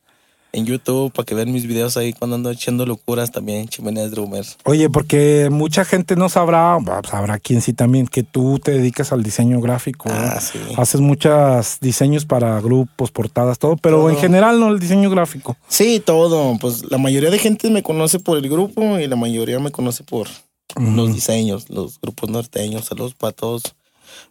En 0.50 0.64
YouTube, 0.64 1.12
para 1.12 1.26
que 1.26 1.34
vean 1.34 1.52
mis 1.52 1.66
videos 1.66 1.98
ahí 1.98 2.14
cuando 2.14 2.37
ando 2.37 2.50
echando 2.50 2.87
locuras 2.87 3.30
también, 3.30 3.68
Chimeneas 3.68 4.11
Drummer. 4.11 4.46
Oye, 4.64 4.88
porque 4.88 5.48
mucha 5.50 5.84
gente 5.84 6.16
no 6.16 6.30
sabrá, 6.30 6.78
sabrá 7.08 7.38
quién 7.38 7.61
sí 7.61 7.74
también, 7.74 8.06
que 8.06 8.22
tú 8.22 8.58
te 8.58 8.70
dedicas 8.70 9.12
al 9.12 9.22
diseño 9.22 9.61
gráfico. 9.61 10.08
Ah, 10.11 10.32
¿no? 10.37 10.40
sí. 10.40 10.58
Haces 10.78 11.02
muchos 11.02 11.78
diseños 11.80 12.24
para 12.24 12.58
grupos, 12.62 13.11
portadas, 13.11 13.58
todo, 13.58 13.76
pero 13.76 13.98
Todo. 13.98 14.11
en 14.11 14.16
general 14.16 14.58
no 14.58 14.68
el 14.68 14.78
diseño 14.78 15.11
gráfico. 15.11 15.56
Sí, 15.68 16.00
todo. 16.04 16.56
Pues 16.58 16.90
la 16.90 16.96
mayoría 16.96 17.30
de 17.30 17.38
gente 17.38 17.68
me 17.70 17.82
conoce 17.82 18.18
por 18.18 18.38
el 18.38 18.48
grupo 18.48 18.98
y 18.98 19.06
la 19.06 19.16
mayoría 19.16 19.58
me 19.58 19.70
conoce 19.70 20.02
por 20.02 20.28
los 20.76 21.12
diseños, 21.12 21.68
los 21.68 22.00
grupos 22.00 22.30
norteños. 22.30 22.87
Saludos 22.87 23.14
para 23.14 23.32
todos 23.32 23.62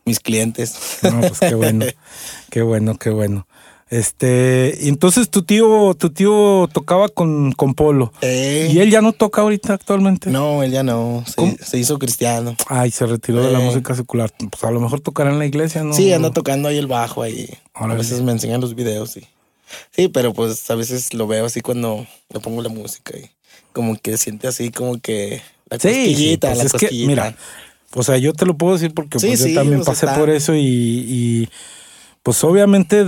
mis 0.06 0.20
clientes. 0.20 1.00
No, 1.04 1.22
pues 1.22 1.40
qué 1.40 1.54
bueno, 1.54 1.86
qué 2.50 2.62
bueno, 2.64 2.98
qué 2.98 3.10
bueno. 3.12 3.48
Este, 3.90 4.78
y 4.82 4.90
entonces 4.90 5.30
tu 5.30 5.44
tío, 5.44 5.94
tu 5.98 6.10
tío 6.10 6.70
tocaba 6.74 7.08
con, 7.08 7.54
con 7.54 7.74
Polo. 7.74 8.12
Eh, 8.22 8.70
¿Y 8.72 8.80
él 8.80 8.92
ya 8.92 9.02
no 9.02 9.14
toca 9.14 9.42
ahorita 9.42 9.74
actualmente? 9.74 10.30
No, 10.30 10.62
él 10.62 10.72
ya 10.72 10.84
no. 10.84 11.24
Se, 11.26 11.58
se 11.64 11.78
hizo 11.78 11.98
cristiano. 11.98 12.56
Ay, 12.68 12.92
se 12.92 13.06
retiró 13.06 13.42
de 13.46 13.52
la 13.52 13.62
Eh. 13.62 13.66
música 13.66 13.96
secular. 13.96 14.32
Pues 14.38 14.64
a 14.64 14.72
lo 14.72 14.82
mejor 14.82 15.00
tocará 15.00 15.32
en 15.32 15.40
la 15.40 15.46
iglesia, 15.46 15.84
¿no? 15.84 15.94
Sí, 15.94 16.12
anda 16.12 16.32
tocando 16.32 16.68
ahí 16.68 16.78
el 16.78 16.88
bajo 16.88 17.22
ahí. 17.22 17.50
A 17.74 17.88
veces 17.88 18.22
me 18.22 18.32
enseñan 18.34 18.60
los 18.62 18.76
videos 18.76 19.16
y. 19.18 19.26
Sí, 19.96 20.08
pero 20.10 20.34
pues 20.34 20.70
a 20.70 20.76
veces 20.76 21.14
lo 21.14 21.28
veo 21.28 21.46
así 21.46 21.62
cuando 21.62 22.06
le 22.34 22.40
pongo 22.40 22.62
la 22.62 22.70
música 22.70 23.18
y 23.18 23.30
como 23.74 23.98
que 23.98 24.18
siente 24.18 24.48
así 24.48 24.72
como 24.72 25.00
que 25.00 25.42
la 25.70 25.78
Sí, 25.78 25.90
sí, 25.90 25.96
cosquillita, 26.08 26.48
pues 26.48 26.58
la 26.60 26.64
es 26.66 26.74
que, 26.74 26.90
mira, 27.06 27.36
o 27.94 28.02
sea, 28.04 28.18
yo 28.18 28.32
te 28.34 28.46
lo 28.46 28.56
puedo 28.58 28.74
decir 28.76 28.94
porque 28.94 29.20
Sí, 29.20 29.28
pues, 29.28 29.42
sí, 29.42 29.54
yo 29.54 29.60
también 29.60 29.84
pasé 29.84 30.08
por 30.08 30.30
eso 30.30 30.56
y, 30.56 30.62
y, 30.62 31.50
pues 32.24 32.42
obviamente 32.46 33.06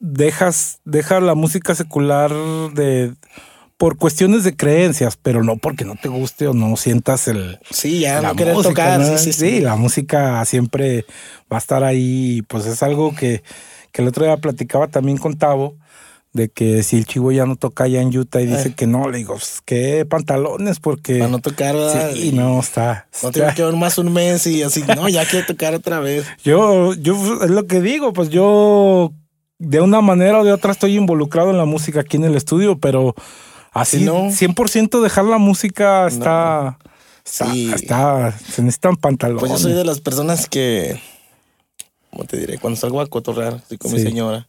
dejas, 0.00 0.80
dejas 0.84 1.22
la 1.22 1.34
música 1.34 1.74
secular 1.74 2.32
de 2.74 3.14
por 3.76 3.96
cuestiones 3.96 4.44
de 4.44 4.56
creencias, 4.56 5.16
pero 5.16 5.42
no 5.42 5.56
porque 5.56 5.84
no 5.86 5.94
te 5.96 6.08
guste 6.08 6.46
o 6.48 6.52
no 6.52 6.76
sientas 6.76 7.28
el 7.28 7.58
sí, 7.70 8.00
ya 8.00 8.20
la 8.20 8.34
no 8.34 8.34
música, 8.34 8.62
tocar. 8.62 9.00
¿no? 9.00 9.16
Sí, 9.16 9.32
sí, 9.32 9.32
sí. 9.32 9.60
la 9.60 9.76
música 9.76 10.44
siempre 10.44 11.06
va 11.50 11.56
a 11.56 11.60
estar 11.60 11.82
ahí, 11.84 12.42
pues 12.48 12.66
es 12.66 12.82
algo 12.82 13.14
que, 13.14 13.42
que 13.92 14.02
el 14.02 14.08
otro 14.08 14.24
día 14.24 14.36
platicaba 14.36 14.88
también 14.88 15.16
con 15.16 15.38
Tavo, 15.38 15.76
de 16.34 16.50
que 16.50 16.82
si 16.82 16.98
el 16.98 17.06
chivo 17.06 17.32
ya 17.32 17.46
no 17.46 17.56
toca 17.56 17.84
allá 17.84 18.02
en 18.02 18.16
Utah 18.16 18.42
y 18.42 18.46
dice 18.46 18.68
Eh. 18.68 18.74
que 18.76 18.86
no, 18.86 19.08
le 19.08 19.18
digo, 19.18 19.32
pues, 19.34 19.62
qué 19.64 20.04
pantalones, 20.04 20.78
porque... 20.78 21.18
Para 21.18 21.30
no 21.30 21.38
tocar, 21.40 21.74
¿verdad? 21.74 22.12
Sí, 22.14 22.32
no, 22.32 22.60
está. 22.60 23.08
No 23.22 23.30
tengo 23.32 23.48
que 23.54 23.64
ver 23.64 23.74
más 23.76 23.96
un 23.96 24.12
mes 24.12 24.46
y 24.46 24.62
así, 24.62 24.84
no, 24.94 25.08
ya 25.08 25.24
quiero 25.24 25.46
tocar 25.46 25.74
otra 25.74 26.00
vez. 26.00 26.26
Yo, 26.44 26.92
yo, 26.94 27.42
es 27.42 27.50
lo 27.50 27.66
que 27.66 27.80
digo, 27.80 28.12
pues 28.12 28.28
yo 28.28 29.12
de 29.60 29.80
una 29.80 30.00
manera 30.00 30.40
o 30.40 30.44
de 30.44 30.52
otra 30.52 30.72
estoy 30.72 30.96
involucrado 30.96 31.50
en 31.50 31.58
la 31.58 31.66
música 31.66 32.00
aquí 32.00 32.16
en 32.16 32.24
el 32.24 32.34
estudio, 32.34 32.78
pero 32.78 33.14
así 33.72 33.98
Sí, 33.98 34.04
¿no? 34.04 34.30
100% 34.30 35.00
dejar 35.02 35.26
la 35.26 35.36
música 35.38 36.06
está, 36.08 36.78
está, 37.24 37.52
Sí. 37.52 37.70
está- 37.72 38.32
se 38.32 38.62
necesitan 38.62 38.96
pantalones. 38.96 39.40
Pues 39.40 39.52
yo 39.52 39.58
soy 39.58 39.74
de 39.74 39.84
las 39.84 40.00
personas 40.00 40.48
que, 40.48 40.98
¿cómo 42.10 42.24
te 42.24 42.38
diré? 42.38 42.58
Cuando 42.58 42.80
salgo 42.80 43.00
a 43.02 43.06
cotorrear, 43.06 43.54
estoy 43.56 43.76
con 43.78 43.92
mi 43.92 43.98
Sí. 43.98 44.04
señora, 44.04 44.48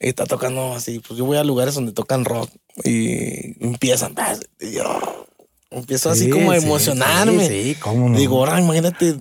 y 0.00 0.08
está 0.08 0.26
tocando 0.26 0.74
así, 0.74 0.98
pues 0.98 1.16
yo 1.16 1.24
voy 1.24 1.38
a 1.38 1.44
lugares 1.44 1.74
donde 1.74 1.92
tocan 1.92 2.24
rock 2.24 2.50
y 2.84 3.64
empiezan, 3.64 4.14
y 4.60 4.72
yo 4.72 5.26
empiezo 5.70 6.10
así 6.10 6.24
Sí, 6.24 6.30
como 6.30 6.50
a 6.50 6.56
emocionarme. 6.56 7.46
Sí, 7.48 7.62
sí, 7.62 7.74
cómo 7.80 8.08
no. 8.08 8.18
Digo, 8.18 8.38
ahora 8.38 8.60
imagínate 8.60 9.16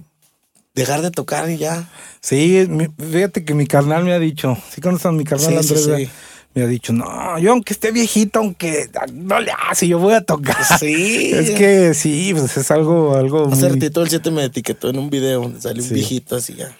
dejar 0.78 1.02
de 1.02 1.12
tocar 1.12 1.50
y 1.50 1.58
ya. 1.58 1.90
sí, 2.22 2.68
fíjate 3.12 3.44
que 3.44 3.54
mi 3.54 3.68
carnal 3.68 4.04
me 4.06 4.14
ha 4.14 4.20
dicho, 4.20 4.58
sí 4.74 4.80
conoces 4.82 5.06
a 5.08 5.12
mi 5.12 5.24
carnal 5.26 5.50
Sí, 5.64 5.74
Andrés, 5.74 6.10
me 6.54 6.64
ha 6.64 6.68
dicho, 6.68 6.92
no, 6.94 7.38
yo 7.38 7.52
aunque 7.52 7.74
esté 7.74 7.92
viejito, 7.92 8.40
aunque 8.40 8.90
no 9.14 9.40
le 9.40 9.52
hace, 9.70 9.88
yo 9.88 10.00
voy 10.00 10.14
a 10.14 10.22
tocar. 10.22 10.56
Sí. 10.80 11.32
Es 11.34 11.52
que 11.52 11.94
sí, 11.94 12.34
pues 12.36 12.56
es 12.58 12.72
algo, 12.72 13.16
algo 13.16 13.48
Hace 13.52 13.64
muy- 13.70 13.74
ratito 13.74 14.02
el 14.02 14.10
7 14.10 14.32
me 14.32 14.46
etiquetó 14.46 14.90
en 14.90 14.98
un 14.98 15.10
video 15.10 15.42
donde 15.42 15.62
sale 15.62 15.82
un 15.84 15.90
viejito 15.90 16.36
así 16.36 16.56
ya. 16.56 16.76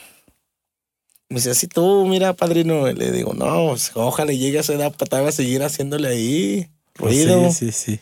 Me 1.30 1.36
dice, 1.36 1.52
así 1.52 1.68
tú, 1.68 2.06
mira, 2.08 2.34
padrino. 2.34 2.88
Le 2.92 3.12
digo, 3.12 3.34
no, 3.34 3.68
pues, 3.72 3.92
ojalá 3.96 4.32
llegue 4.32 4.58
a 4.60 4.62
esa 4.62 4.74
edad 4.74 4.94
para 4.96 5.30
seguir 5.34 5.62
haciéndole 5.62 6.08
ahí 6.08 6.70
Pues 6.94 7.16
ruido. 7.16 7.52
sí, 7.52 7.72
sí, 7.72 7.72
sí. 7.72 8.00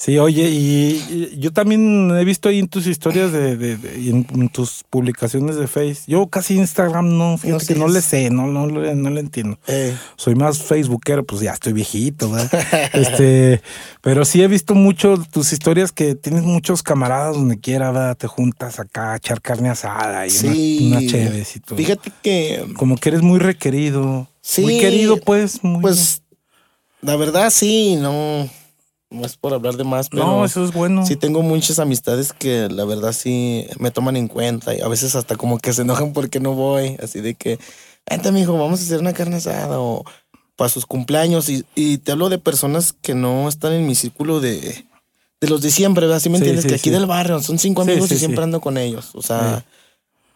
Sí, 0.00 0.16
oye, 0.16 0.48
y, 0.48 1.30
y 1.34 1.40
yo 1.40 1.52
también 1.52 2.12
he 2.16 2.24
visto 2.24 2.48
ahí 2.48 2.60
en 2.60 2.68
tus 2.68 2.86
historias 2.86 3.32
de, 3.32 3.56
de- 3.56 3.76
de- 3.76 4.10
en, 4.10 4.24
en 4.32 4.48
tus 4.48 4.84
publicaciones 4.88 5.56
de 5.56 5.66
Face. 5.66 6.02
Yo 6.06 6.28
casi 6.28 6.54
Instagram 6.54 7.18
no, 7.18 7.36
fíjate 7.36 7.66
que 7.66 7.74
no 7.74 7.88
le 7.88 8.00
sé, 8.00 8.30
no, 8.30 8.46
no, 8.46 8.68
le- 8.68 8.94
no 8.94 9.10
le 9.10 9.18
entiendo. 9.18 9.58
Eh, 9.66 9.92
Soy 10.14 10.36
más 10.36 10.62
Facebookero, 10.62 11.24
pues 11.26 11.40
ya 11.40 11.50
estoy 11.50 11.72
viejito, 11.72 12.30
¿verdad? 12.30 12.48
este, 12.92 13.60
pero 14.00 14.24
sí 14.24 14.40
he 14.40 14.46
visto 14.46 14.76
mucho 14.76 15.16
tus 15.32 15.52
historias 15.52 15.90
que 15.90 16.14
tienes 16.14 16.44
muchos 16.44 16.84
camaradas 16.84 17.34
donde 17.34 17.58
quiera, 17.58 17.90
¿verdad? 17.90 18.16
Te 18.16 18.28
juntas 18.28 18.78
acá 18.78 19.14
a 19.14 19.16
echar 19.16 19.40
carne 19.42 19.68
asada 19.68 20.28
y 20.28 20.30
sí. 20.30 20.78
una, 20.86 20.98
una 20.98 21.06
chéves 21.10 21.56
y 21.56 21.58
todo. 21.58 21.76
Fíjate 21.76 22.12
que, 22.22 22.64
Como 22.76 22.94
que 22.98 23.08
eres 23.08 23.22
muy 23.22 23.40
requerido. 23.40 24.28
Sí, 24.42 24.60
Muy 24.62 24.78
querido, 24.78 25.16
pues. 25.16 25.64
Muy, 25.64 25.82
pues, 25.82 26.22
la 27.02 27.16
verdad 27.16 27.50
sí, 27.50 27.96
no, 27.96 28.48
no 29.10 29.24
es 29.24 29.36
por 29.36 29.54
hablar 29.54 29.76
de 29.76 29.84
más, 29.84 30.08
pero 30.10 30.24
no, 30.24 30.44
eso 30.44 30.64
es 30.64 30.72
bueno. 30.72 31.06
sí 31.06 31.16
tengo 31.16 31.42
muchas 31.42 31.78
amistades 31.78 32.32
que 32.32 32.68
la 32.68 32.84
verdad 32.84 33.12
sí 33.12 33.66
me 33.78 33.90
toman 33.90 34.16
en 34.16 34.28
cuenta 34.28 34.74
y 34.74 34.80
a 34.80 34.88
veces 34.88 35.14
hasta 35.14 35.36
como 35.36 35.58
que 35.58 35.72
se 35.72 35.82
enojan 35.82 36.12
porque 36.12 36.40
no 36.40 36.54
voy, 36.54 36.96
así 37.02 37.20
de 37.20 37.34
que, 37.34 37.58
vente 38.08 38.32
mijo, 38.32 38.52
vamos 38.58 38.80
a 38.80 38.82
hacer 38.82 39.00
una 39.00 39.14
carne 39.14 39.36
asada 39.36 39.80
o 39.80 40.04
para 40.58 40.68
sus 40.68 40.86
cumpleaños. 40.86 41.48
Y, 41.48 41.98
te 41.98 42.12
hablo 42.12 42.28
de 42.28 42.38
personas 42.38 42.92
que 42.92 43.14
no 43.14 43.48
están 43.48 43.72
en 43.72 43.86
mi 43.86 43.94
círculo 43.94 44.40
de, 44.40 44.84
de 45.40 45.48
los 45.48 45.62
de 45.62 45.70
siempre, 45.70 46.06
¿verdad? 46.06 46.20
¿Sí 46.20 46.28
me 46.28 46.38
entiendes? 46.38 46.66
que 46.66 46.74
aquí 46.74 46.90
del 46.90 47.06
barrio 47.06 47.40
son 47.40 47.60
cinco 47.60 47.82
amigos 47.82 48.10
y 48.10 48.18
siempre 48.18 48.42
ando 48.42 48.60
con 48.60 48.76
ellos. 48.76 49.12
O 49.14 49.22
sea, 49.22 49.64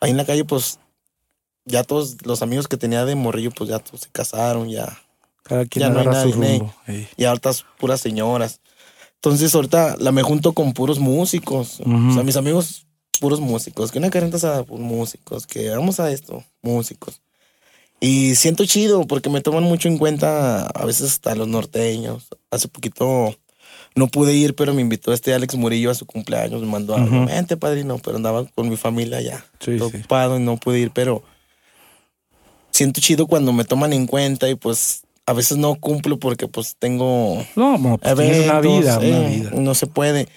ahí 0.01 0.13
en 0.13 0.17
la 0.17 0.25
calle, 0.25 0.45
pues 0.45 0.79
ya 1.65 1.83
todos 1.83 2.25
los 2.25 2.41
amigos 2.41 2.69
que 2.69 2.77
tenía 2.77 3.05
de 3.05 3.17
morrillo, 3.17 3.51
pues 3.51 3.69
ya 3.69 3.81
todos 3.81 4.03
se 4.03 4.11
casaron, 4.11 4.71
ya. 4.71 4.97
Cada 5.43 5.67
quien 5.67 5.87
ya 5.87 5.91
no 5.91 5.99
hay 5.99 6.07
nadie. 6.07 7.09
Y 7.17 7.25
ahorita 7.25 7.51
puras 7.79 8.01
señoras. 8.01 8.61
Entonces 9.25 9.55
ahorita 9.55 9.97
la 10.01 10.11
me 10.11 10.23
junto 10.23 10.53
con 10.53 10.73
puros 10.73 10.99
músicos. 10.99 11.79
O 11.81 12.13
sea, 12.13 12.25
mis 12.25 12.37
amigos 12.37 12.87
puros 13.21 13.39
músicos. 13.41 13.93
Que 13.93 13.99
una 13.99 14.11
carrera 14.11 14.37
asada, 14.37 14.65
pues, 14.65 14.81
músicos. 14.81 15.47
Que 15.47 15.71
vamos 15.71 16.01
a 16.01 16.11
esto, 16.11 16.43
músicos. 16.61 17.21
Y 18.01 18.35
siento 18.35 18.67
chido 18.67 19.07
porque 19.07 19.31
me 19.31 19.41
toman 19.41 19.63
mucho 19.63 19.87
en 19.87 19.97
cuenta 19.97 20.67
a 20.67 20.85
veces 20.85 21.13
hasta 21.13 21.37
los 21.37 21.47
norteños. 21.47 22.27
Hace 22.51 22.67
poquito 22.67 23.33
no 23.95 24.09
pude 24.09 24.35
ir, 24.35 24.57
pero 24.57 24.75
me 24.75 24.83
invitó 24.83 25.13
este 25.13 25.33
Alex 25.35 25.55
Murillo 25.55 25.93
a 25.93 25.95
su 25.95 26.05
cumpleaños. 26.05 26.61
Me 26.61 26.67
mandó 26.67 26.97
a 26.97 27.05
vente, 27.05 27.57
padrino, 27.57 27.99
pero 27.99 28.17
andaba 28.17 28.45
con 28.57 28.69
mi 28.69 28.77
familia 28.77 29.21
ya. 29.21 29.45
ocupado 29.81 30.37
y 30.37 30.43
no 30.43 30.57
pude 30.57 30.81
ir, 30.81 30.91
pero 30.91 31.23
siento 32.73 33.01
chido 33.01 33.29
cuando 33.29 33.53
me 33.53 33.65
toman 33.65 33.93
en 33.93 34.09
cuenta 34.09 34.49
y 34.51 34.57
pues 34.57 35.02
a 35.27 35.33
veces 35.33 35.59
no 35.59 35.75
cumplo 35.77 36.19
porque 36.19 36.49
pues 36.49 36.77
tengo 36.79 37.45
no, 37.57 37.99
pues, 37.99 38.15
una 38.45 38.61
vida, 38.61 38.99
una 38.99 39.07
eh, 39.07 39.29
vida. 39.29 39.51
No 39.55 39.75
se 39.75 39.87
puede. 39.87 40.29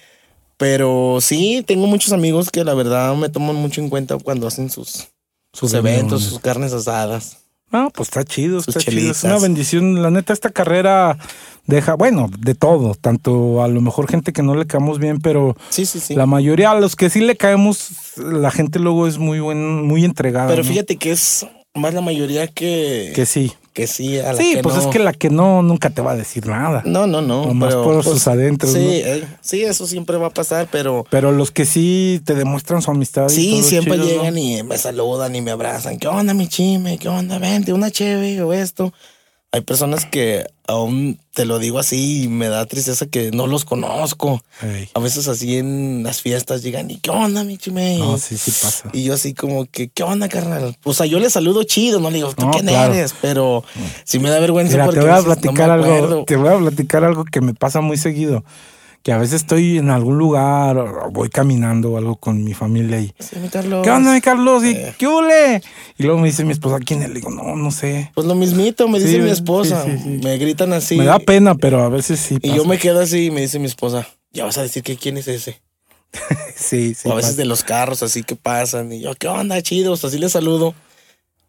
Pero 0.57 1.17
sí, 1.21 1.63
tengo 1.67 1.87
muchos 1.87 2.13
amigos 2.13 2.49
que 2.49 2.63
la 2.63 2.73
verdad 2.73 3.13
me 3.15 3.29
toman 3.29 3.55
mucho 3.55 3.81
en 3.81 3.89
cuenta 3.89 4.17
cuando 4.17 4.47
hacen 4.47 4.69
sus, 4.69 5.09
sus 5.51 5.73
eventos, 5.73 6.23
sus 6.23 6.39
carnes 6.39 6.71
asadas. 6.71 7.39
No, 7.71 7.89
pues 7.89 8.07
está 8.07 8.23
chido, 8.23 8.59
está 8.59 8.79
chido. 8.79 9.11
Es 9.11 9.23
una 9.23 9.39
bendición. 9.39 10.01
La 10.01 10.11
neta, 10.11 10.31
esta 10.31 10.49
carrera 10.49 11.17
deja, 11.65 11.95
bueno, 11.95 12.29
de 12.39 12.55
todo. 12.55 12.95
Tanto 12.95 13.63
a 13.63 13.67
lo 13.67 13.81
mejor 13.81 14.07
gente 14.07 14.31
que 14.31 14.43
no 14.43 14.55
le 14.55 14.65
caemos 14.65 14.99
bien, 14.99 15.19
pero 15.19 15.57
sí, 15.69 15.85
sí, 15.85 15.99
sí. 15.99 16.15
la 16.15 16.25
mayoría, 16.25 16.71
a 16.71 16.79
los 16.79 16.95
que 16.95 17.09
sí 17.09 17.19
le 17.19 17.35
caemos, 17.35 17.89
la 18.17 18.51
gente 18.51 18.79
luego 18.79 19.07
es 19.07 19.17
muy 19.17 19.41
buen, 19.41 19.83
muy 19.83 20.05
entregada. 20.05 20.47
Pero 20.47 20.63
fíjate 20.63 20.95
que 20.95 21.11
es 21.11 21.45
más 21.73 21.93
la 21.93 22.01
mayoría 22.01 22.47
que. 22.47 23.11
Que 23.13 23.25
sí. 23.25 23.51
Que 23.75 23.87
sí, 23.87 24.17
a 24.19 24.31
la 24.31 24.39
Sí, 24.39 24.57
pues 24.63 24.77
es 24.77 24.87
que 24.87 24.99
la 24.99 25.11
que 25.11 25.29
no 25.29 25.61
nunca 25.61 25.89
te 25.89 26.01
va 26.01 26.13
a 26.13 26.15
decir 26.15 26.47
nada. 26.47 26.81
No, 26.85 27.07
no, 27.07 27.21
no. 27.21 27.53
más 27.53 27.75
por 27.75 28.01
sus 28.05 28.13
pues, 28.13 28.27
adentros. 28.29 28.71
Sí, 28.71 28.79
eh, 28.79 29.27
sí, 29.41 29.63
eso 29.63 29.85
siempre 29.85 30.15
va 30.15 30.27
a 30.27 30.29
pasar, 30.29 30.69
pero. 30.71 31.05
Pero 31.09 31.33
los 31.33 31.51
que 31.51 31.65
sí 31.65 32.21
te 32.23 32.35
demuestran 32.35 32.81
su 32.81 32.91
amistad. 32.91 33.27
Sí, 33.27 33.61
siempre 33.63 33.97
llegan 33.97 34.37
y 34.37 34.63
me 34.63 34.77
saludan 34.77 35.35
y 35.35 35.41
me 35.41 35.51
abrazan. 35.51 35.99
¿Qué 35.99 36.07
onda, 36.07 36.33
mi 36.33 36.47
chime? 36.47 36.97
¿Qué 36.97 37.09
onda? 37.09 37.37
Vente, 37.37 37.73
una 37.73 37.91
chévere 37.91 38.41
o 38.43 38.53
esto 38.53 38.93
hay 39.55 39.61
personas 39.61 40.05
que 40.05 40.45
aún 40.67 41.17
te 41.33 41.45
lo 41.45 41.59
digo 41.59 41.79
así 41.79 42.23
y 42.23 42.27
me 42.27 42.49
da 42.49 42.65
tristeza 42.65 43.05
que 43.05 43.31
no 43.31 43.47
los 43.47 43.63
conozco. 43.63 44.41
A 44.93 44.99
veces 44.99 45.29
así 45.29 45.57
en 45.57 46.03
las 46.03 46.21
fiestas 46.21 46.61
llegan 46.61 46.91
y 46.91 46.97
¿qué 46.97 47.09
onda, 47.09 47.45
mi 47.45 47.57
chime? 47.57 47.97
No, 47.97 48.17
sí, 48.17 48.37
sí 48.37 48.51
pasa. 48.51 48.89
Y 48.91 49.05
yo 49.05 49.13
así 49.13 49.33
como 49.33 49.63
que 49.63 49.87
¿qué 49.87 50.03
onda, 50.03 50.27
carnal? 50.27 50.77
O 50.83 50.93
sea, 50.93 51.05
yo 51.05 51.19
le 51.19 51.29
saludo 51.29 51.63
chido, 51.63 52.01
no 52.01 52.09
le 52.09 52.17
digo, 52.17 52.33
¿tú 52.33 52.51
quién 52.51 52.67
eres? 52.67 53.15
Pero 53.21 53.63
sí 54.03 54.19
me 54.19 54.29
da 54.29 54.39
vergüenza 54.39 54.83
porque 54.83 54.99
te 54.99 55.05
voy 55.05 55.17
a 55.17 55.21
platicar 55.21 55.69
algo, 55.69 56.25
te 56.25 56.35
voy 56.35 56.49
a 56.49 56.57
platicar 56.57 57.05
algo 57.05 57.23
que 57.23 57.39
me 57.39 57.53
pasa 57.53 57.79
muy 57.79 57.95
seguido 57.95 58.43
que 59.05 59.11
a 59.11 59.19
veces 59.19 59.41
estoy 59.41 59.77
en 59.77 59.91
algún 59.91 60.17
lugar, 60.17 60.79
o 60.79 61.11
voy 61.11 61.29
caminando 61.29 61.91
o 61.91 61.97
algo 61.99 62.15
con 62.15 62.43
mi 62.43 62.55
familia 62.55 62.99
y. 62.99 63.13
Sí, 63.19 63.35
mi 63.35 63.49
Carlos. 63.49 63.83
¿Qué 63.83 63.91
onda, 63.91 64.11
mi 64.11 64.19
Carlos? 64.19 64.63
¿Y 64.65 64.75
qué 64.97 65.07
hule? 65.07 65.61
Y 65.99 66.03
luego 66.05 66.19
me 66.19 66.25
dice 66.25 66.43
mi 66.43 66.53
esposa, 66.53 66.79
¿quién 66.79 67.03
es? 67.03 67.09
Le 67.09 67.15
digo, 67.19 67.29
no, 67.29 67.55
no 67.55 67.69
sé. 67.69 68.09
Pues 68.15 68.25
lo 68.25 68.33
mismito, 68.33 68.87
me 68.87 68.99
dice 68.99 69.19
mi 69.19 69.29
esposa. 69.29 69.85
me 69.85 70.39
gritan 70.39 70.73
así. 70.73 70.97
Me 70.97 71.05
da 71.05 71.19
pena, 71.19 71.53
pero 71.53 71.83
a 71.83 71.89
veces 71.89 72.19
sí. 72.19 72.39
Y 72.41 72.55
yo 72.55 72.65
me 72.65 72.79
quedo 72.79 72.99
así 72.99 73.27
y 73.27 73.29
me 73.29 73.41
dice 73.41 73.59
mi 73.59 73.67
esposa, 73.67 74.07
ya 74.31 74.43
vas 74.45 74.57
a 74.57 74.63
decir 74.63 74.81
que 74.81 74.97
quién 74.97 75.17
es 75.17 75.27
ese. 75.27 75.61
sí, 76.55 76.95
sí. 76.95 77.07
O 77.07 77.11
a 77.11 77.15
veces 77.15 77.37
de 77.37 77.45
los 77.45 77.61
carros 77.61 78.01
así 78.01 78.23
que 78.23 78.35
pasan. 78.35 78.91
Y 78.91 79.01
yo, 79.01 79.13
¿qué 79.13 79.27
onda, 79.27 79.61
chidos? 79.61 80.03
Así 80.03 80.17
les 80.17 80.31
saludo. 80.31 80.73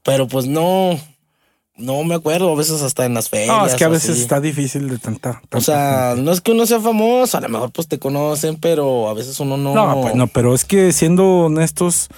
Pero 0.03 0.29
pues 0.29 0.47
no, 0.47 1.01
no 1.77 2.03
me 2.05 2.15
acuerdo, 2.15 2.53
a 2.53 2.57
veces 2.57 2.83
hasta 2.83 3.05
en 3.05 3.15
las 3.15 3.29
ferias. 3.29 3.49
No, 3.49 3.67
es 3.67 3.75
que 3.75 3.85
a 3.85 3.89
veces 3.89 4.19
está 4.19 4.41
difícil 4.41 4.89
de 4.89 4.99
tanta, 4.99 5.43
O 5.53 5.61
sea, 5.61 6.15
no 6.17 6.33
es 6.33 6.41
que 6.41 6.53
uno 6.53 6.67
sea 6.67 6.81
famoso, 6.81 7.37
a 7.37 7.41
lo 7.41 7.49
mejor 7.49 7.71
pues 7.71 7.89
te 7.89 7.99
conocen, 7.99 8.57
pero 8.57 9.09
a 9.09 9.15
veces 9.15 9.39
uno 9.41 9.57
no. 9.57 9.75
No, 9.75 10.01
pues 10.03 10.15
no, 10.15 10.27
pero 10.27 10.55
es 10.55 10.65
que 10.65 10.93
siendo 10.93 11.25
honestos 11.47 12.09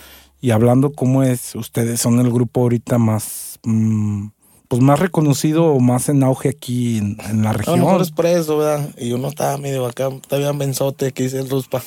y 0.40 0.52
hablando 0.52 0.92
cómo 0.92 1.22
es, 1.22 1.54
ustedes 1.54 2.00
son 2.00 2.20
el 2.20 2.30
grupo 2.30 2.62
ahorita 2.62 2.98
más. 2.98 3.58
Mm, 3.64 4.28
pues 4.68 4.82
más 4.82 4.98
reconocido 4.98 5.64
o 5.64 5.80
más 5.80 6.10
en 6.10 6.22
auge 6.22 6.50
aquí 6.50 6.98
en, 6.98 7.42
la 7.42 7.54
región. 7.54 7.76
A 7.76 7.78
lo 7.78 7.86
mejor 7.86 8.02
es 8.02 8.10
por 8.10 8.26
eso, 8.26 8.58
¿verdad? 8.58 8.90
Y 8.98 9.12
uno 9.12 9.28
está 9.28 9.56
medio 9.56 9.86
acá, 9.86 10.08
está 10.08 10.36
bien 10.36 10.58
benzote 10.58 11.12
que 11.12 11.22
dice 11.22 11.38
el 11.38 11.48
Ruspa. 11.48 11.82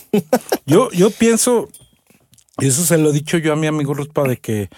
yo, 0.66 0.90
yo 0.92 1.12
pienso, 1.12 1.70
y 2.58 2.68
eso 2.68 2.84
se 2.84 2.98
lo 2.98 3.12
he 3.12 3.14
dicho 3.14 3.38
yo 3.38 3.54
a 3.54 3.56
mi 3.56 3.68
amigo 3.68 3.94
Ruspa, 3.94 4.24
de 4.24 4.38
que 4.38 4.70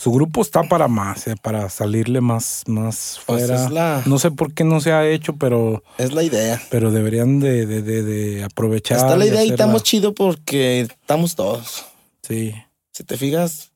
su 0.00 0.10
grupo 0.12 0.40
está 0.40 0.62
para 0.62 0.88
más, 0.88 1.26
eh, 1.26 1.34
para 1.42 1.68
salirle 1.68 2.22
más, 2.22 2.62
más 2.66 3.20
pues 3.26 3.46
fuera. 3.46 4.02
No 4.06 4.18
sé 4.18 4.30
por 4.30 4.54
qué 4.54 4.64
no 4.64 4.80
se 4.80 4.92
ha 4.92 5.06
hecho, 5.06 5.36
pero. 5.36 5.82
Es 5.98 6.14
la 6.14 6.22
idea. 6.22 6.58
Pero 6.70 6.90
deberían 6.90 7.38
de, 7.38 7.66
de, 7.66 7.82
de, 7.82 8.42
aprovechar. 8.42 8.96
Está 8.96 9.14
la 9.18 9.26
idea 9.26 9.44
y 9.44 9.50
estamos 9.50 9.82
chido 9.82 10.14
porque 10.14 10.80
estamos 10.80 11.34
todos. 11.34 11.84
Sí. 12.22 12.54
Si 12.92 13.04
te 13.04 13.18
fijas, 13.18 13.72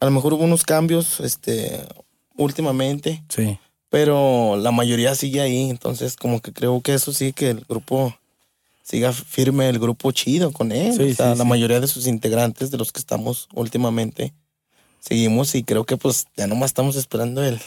a 0.00 0.06
lo 0.06 0.10
mejor 0.10 0.34
hubo 0.34 0.42
unos 0.42 0.64
cambios, 0.64 1.20
este, 1.20 1.80
últimamente. 2.36 3.22
Sí. 3.28 3.56
Pero 3.88 4.56
la 4.56 4.72
mayoría 4.72 5.14
sigue 5.14 5.40
ahí. 5.40 5.70
Entonces, 5.70 6.16
como 6.16 6.40
que 6.40 6.52
creo 6.52 6.80
que 6.80 6.94
eso 6.94 7.12
sí, 7.12 7.32
que 7.32 7.50
el 7.50 7.64
grupo 7.68 8.16
siga 8.82 9.12
firme, 9.12 9.68
el 9.68 9.78
grupo 9.78 10.10
chido 10.10 10.50
con 10.50 10.72
él. 10.72 10.92
Sí, 10.92 11.12
o 11.12 11.14
sea, 11.14 11.36
la 11.36 11.44
mayoría 11.44 11.78
de 11.78 11.86
sus 11.86 12.08
integrantes, 12.08 12.72
de 12.72 12.78
los 12.78 12.90
que 12.90 12.98
estamos 12.98 13.48
últimamente 13.54 14.34
seguimos 15.00 15.54
y 15.54 15.62
creo 15.62 15.84
que 15.84 15.96
pues 15.96 16.26
ya 16.36 16.46
nomás 16.46 16.70
estamos 16.70 16.96
esperando 16.96 17.42
el... 17.42 17.60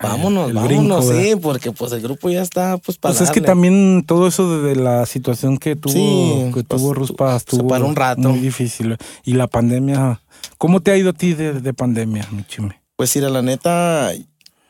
Vámonos, 0.00 0.52
vámonos, 0.52 1.08
sí, 1.08 1.34
porque 1.40 1.70
pues 1.70 1.92
el 1.92 2.02
grupo 2.02 2.28
ya 2.28 2.42
está 2.42 2.76
pues 2.78 2.98
para 2.98 3.14
Pues 3.14 3.28
es 3.28 3.30
que 3.30 3.40
también 3.40 4.04
todo 4.06 4.26
eso 4.26 4.60
de 4.60 4.76
la 4.76 5.06
situación 5.06 5.56
que 5.56 5.76
tuvo, 5.76 6.52
que 6.52 6.64
pues, 6.64 6.66
tuvo 6.66 6.92
Ruspa 6.92 7.36
estuvo 7.36 7.68
para 7.68 7.84
un 7.84 7.94
rato. 7.94 8.28
muy 8.28 8.40
difícil. 8.40 8.98
Y 9.24 9.34
la 9.34 9.46
pandemia, 9.46 10.20
¿cómo 10.58 10.80
te 10.80 10.90
ha 10.90 10.96
ido 10.96 11.10
a 11.10 11.12
ti 11.12 11.32
de, 11.34 11.60
de 11.60 11.72
pandemia, 11.72 12.28
mi 12.32 12.44
chime? 12.44 12.82
Pues 12.96 13.14
mira, 13.16 13.30
la 13.30 13.40
neta, 13.40 14.12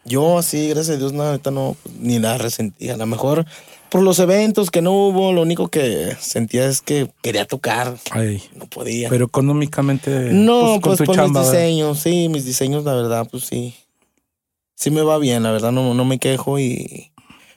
yo 0.04 0.38
así, 0.38 0.68
gracias 0.68 0.96
a 0.96 0.98
Dios, 0.98 1.12
nada, 1.14 1.32
neta 1.32 1.50
no, 1.50 1.76
ni 1.98 2.18
la 2.18 2.38
resentí. 2.38 2.90
A 2.90 2.96
lo 2.96 3.06
mejor 3.06 3.46
por 3.94 4.02
los 4.02 4.18
eventos 4.18 4.72
que 4.72 4.82
no 4.82 4.90
hubo, 4.90 5.32
lo 5.32 5.42
único 5.42 5.68
que 5.68 6.16
sentía 6.18 6.66
es 6.66 6.82
que 6.82 7.08
quería 7.22 7.46
tocar. 7.46 7.96
no 8.56 8.66
podía. 8.66 9.08
Pero 9.08 9.26
económicamente. 9.26 10.32
No, 10.32 10.80
pues, 10.82 10.98
pues 10.98 11.06
por 11.06 11.30
mis 11.30 11.40
diseños, 11.40 12.00
sí, 12.00 12.28
mis 12.28 12.44
diseños, 12.44 12.82
la 12.82 12.92
verdad, 12.94 13.28
pues 13.30 13.44
sí. 13.44 13.72
Sí 14.74 14.90
me 14.90 15.02
va 15.02 15.18
bien, 15.18 15.44
la 15.44 15.52
verdad, 15.52 15.70
no, 15.70 15.94
no 15.94 16.04
me 16.04 16.18
quejo 16.18 16.58
y 16.58 17.12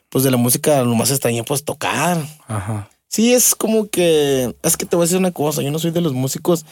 pues 0.10 0.24
de 0.24 0.30
la 0.30 0.38
música 0.38 0.84
lo 0.84 0.94
más 0.94 1.10
extraño 1.10 1.44
pues 1.44 1.64
tocar. 1.64 2.24
Ajá. 2.46 2.88
Sí, 3.08 3.34
es 3.34 3.56
como 3.56 3.90
que, 3.90 4.54
es 4.62 4.78
que 4.78 4.86
te 4.86 4.96
voy 4.96 5.06
a 5.06 5.08
decir 5.08 5.18
una 5.18 5.32
cosa, 5.32 5.64
yo 5.64 5.72
no 5.72 5.80
soy 5.80 5.90
de 5.90 6.02
los 6.02 6.14
músicos 6.14 6.68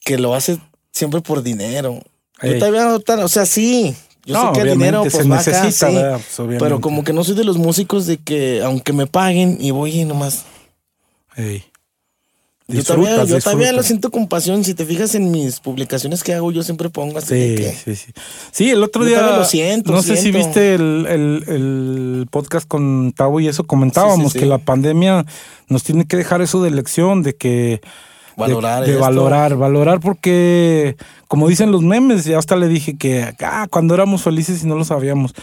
que 0.00 0.16
lo 0.16 0.34
hace 0.34 0.58
siempre 0.90 1.20
por 1.20 1.42
dinero. 1.42 2.00
Yo 2.42 2.58
todavía, 2.58 2.96
o 3.22 3.28
sea, 3.28 3.44
sí, 3.44 3.94
yo 4.24 4.40
sé 4.40 4.52
que 4.52 4.60
el 4.60 4.78
dinero 4.78 5.02
pues 5.02 5.30
va 5.30 5.38
acá, 5.38 5.62
pues, 5.62 6.58
pero 6.58 6.80
como 6.80 7.02
que 7.02 7.12
no 7.12 7.24
soy 7.24 7.34
de 7.34 7.44
los 7.44 7.58
músicos 7.58 8.06
de 8.06 8.18
que 8.18 8.62
aunque 8.62 8.92
me 8.92 9.06
paguen 9.06 9.58
y 9.60 9.70
voy 9.72 10.00
y 10.00 10.04
nomás. 10.04 10.44
yo 12.68 12.84
todavía, 12.84 13.24
yo 13.24 13.40
todavía 13.40 13.72
lo 13.72 13.82
siento 13.82 14.10
con 14.10 14.28
pasión. 14.28 14.62
Si 14.62 14.74
te 14.74 14.86
fijas 14.86 15.14
en 15.16 15.30
mis 15.32 15.58
publicaciones 15.58 16.22
que 16.22 16.34
hago, 16.34 16.52
yo 16.52 16.62
siempre 16.62 16.88
pongo 16.88 17.18
así. 17.18 17.28
Sí, 17.28 17.54
que, 17.56 17.72
sí, 17.72 17.96
sí. 17.96 18.12
Sí, 18.52 18.70
el 18.70 18.82
otro 18.82 19.04
día. 19.04 19.36
Lo 19.36 19.44
siento, 19.44 19.90
no 19.90 20.02
sé 20.02 20.16
si 20.16 20.30
viste 20.30 20.74
el, 20.74 21.06
el, 21.08 21.44
el, 21.48 22.26
podcast 22.30 22.68
con 22.68 23.12
Tavo 23.12 23.40
y 23.40 23.48
eso 23.48 23.64
comentábamos 23.64 24.34
que 24.34 24.46
la 24.46 24.58
pandemia 24.58 25.26
nos 25.68 25.82
tiene 25.82 26.06
que 26.06 26.16
dejar 26.16 26.42
eso 26.42 26.62
de 26.62 26.70
lección, 26.70 27.24
de 27.24 27.34
que 27.34 27.80
Valorar. 28.36 28.84
De, 28.84 28.96
valorar, 28.96 29.56
valorar 29.56 30.00
porque, 30.00 30.96
como 31.28 31.48
dicen 31.48 31.70
los 31.72 31.82
memes, 31.82 32.24
ya 32.24 32.38
hasta 32.38 32.56
le 32.56 32.68
dije 32.68 32.96
que 32.96 33.34
ah, 33.40 33.66
cuando 33.70 33.94
éramos 33.94 34.22
felices 34.22 34.62
y 34.62 34.66
no 34.66 34.76
lo 34.76 34.84
sabíamos. 34.84 35.34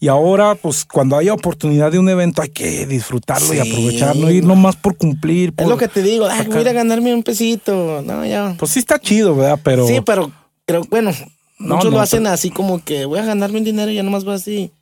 Y 0.00 0.08
ahora, 0.08 0.56
pues 0.56 0.84
cuando 0.84 1.16
haya 1.16 1.32
oportunidad 1.32 1.92
de 1.92 2.00
un 2.00 2.08
evento 2.08 2.42
hay 2.42 2.48
que 2.48 2.86
disfrutarlo 2.86 3.54
y 3.54 3.60
aprovecharlo, 3.60 4.32
ir 4.32 4.44
nomás 4.44 4.74
por 4.74 4.96
cumplir. 4.96 5.54
es 5.56 5.68
lo 5.68 5.76
que 5.76 5.86
te 5.86 6.02
digo, 6.02 6.26
ah, 6.26 6.44
voy 6.50 6.66
a 6.66 6.72
ganarme 6.72 7.14
un 7.14 7.22
pesito. 7.22 8.02
No, 8.04 8.26
ya. 8.26 8.56
Pues 8.58 8.72
sí 8.72 8.80
está 8.80 8.98
chido, 8.98 9.36
¿verdad? 9.36 9.60
Pero. 9.62 9.86
Sí, 9.86 10.00
pero 10.04 10.32
creo, 10.66 10.82
bueno, 10.90 11.12
muchos 11.58 11.92
lo 11.92 12.00
hacen 12.00 12.26
así 12.26 12.50
como 12.50 12.82
que 12.82 13.04
voy 13.04 13.20
a 13.20 13.24
ganarme 13.24 13.58
un 13.58 13.64
dinero 13.64 13.92
y 13.92 13.94
ya 13.94 14.02
nomás 14.02 14.26
va 14.26 14.34
así. 14.34 14.72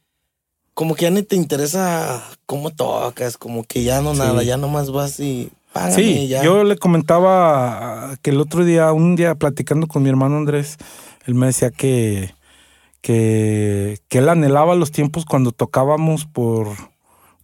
Como 0.74 0.94
que 0.94 1.02
ya 1.02 1.10
ni 1.10 1.22
te 1.22 1.36
interesa 1.36 2.22
cómo 2.46 2.70
tocas, 2.70 3.36
como 3.36 3.64
que 3.64 3.82
ya 3.82 4.00
no 4.00 4.14
nada, 4.14 4.42
ya 4.42 4.56
nomás 4.56 4.90
vas 4.90 5.20
y 5.20 5.50
sí, 5.94 6.28
yo 6.42 6.64
le 6.64 6.76
comentaba 6.76 8.16
que 8.22 8.30
el 8.30 8.40
otro 8.40 8.64
día, 8.64 8.92
un 8.92 9.16
día 9.16 9.34
platicando 9.34 9.86
con 9.86 10.02
mi 10.02 10.08
hermano 10.08 10.36
Andrés, 10.36 10.76
él 11.26 11.34
me 11.34 11.46
decía 11.46 11.70
que, 11.70 12.34
que, 13.00 13.98
que 14.08 14.18
él 14.18 14.28
anhelaba 14.28 14.74
los 14.74 14.90
tiempos 14.90 15.24
cuando 15.24 15.52
tocábamos 15.52 16.26
por, 16.26 16.68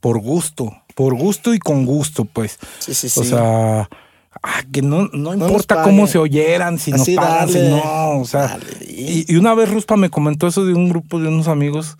por 0.00 0.18
gusto, 0.18 0.72
por 0.94 1.14
gusto 1.14 1.54
y 1.54 1.58
con 1.58 1.86
gusto, 1.86 2.24
pues. 2.24 2.58
Sí, 2.78 2.94
sí, 2.94 3.08
sí. 3.08 3.20
O 3.20 3.24
sea, 3.24 3.88
ah, 4.42 4.62
que 4.72 4.82
no, 4.82 5.08
no, 5.12 5.34
importa 5.34 5.82
cómo 5.82 6.06
se 6.06 6.18
oyeran, 6.18 6.78
si 6.78 6.90
nos 6.90 7.08
pagan, 7.10 7.48
si 7.48 7.60
no, 7.60 8.20
o 8.20 8.24
sea. 8.24 8.58
Y, 8.88 9.32
y, 9.32 9.36
una 9.36 9.54
vez 9.54 9.70
Ruspa 9.70 9.96
me 9.96 10.10
comentó 10.10 10.46
eso 10.46 10.64
de 10.64 10.74
un 10.74 10.88
grupo 10.88 11.20
de 11.20 11.28
unos 11.28 11.48
amigos 11.48 11.96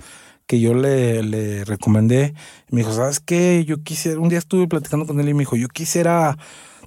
que 0.46 0.60
yo 0.60 0.74
le, 0.74 1.22
le 1.22 1.64
recomendé. 1.64 2.34
Me 2.70 2.80
dijo, 2.80 2.92
¿sabes 2.92 3.20
qué? 3.20 3.64
Yo 3.66 3.82
quisiera, 3.82 4.20
un 4.20 4.28
día 4.28 4.38
estuve 4.38 4.66
platicando 4.66 5.06
con 5.06 5.20
él 5.20 5.28
y 5.28 5.34
me 5.34 5.40
dijo, 5.40 5.56
yo 5.56 5.68
quisiera 5.68 6.36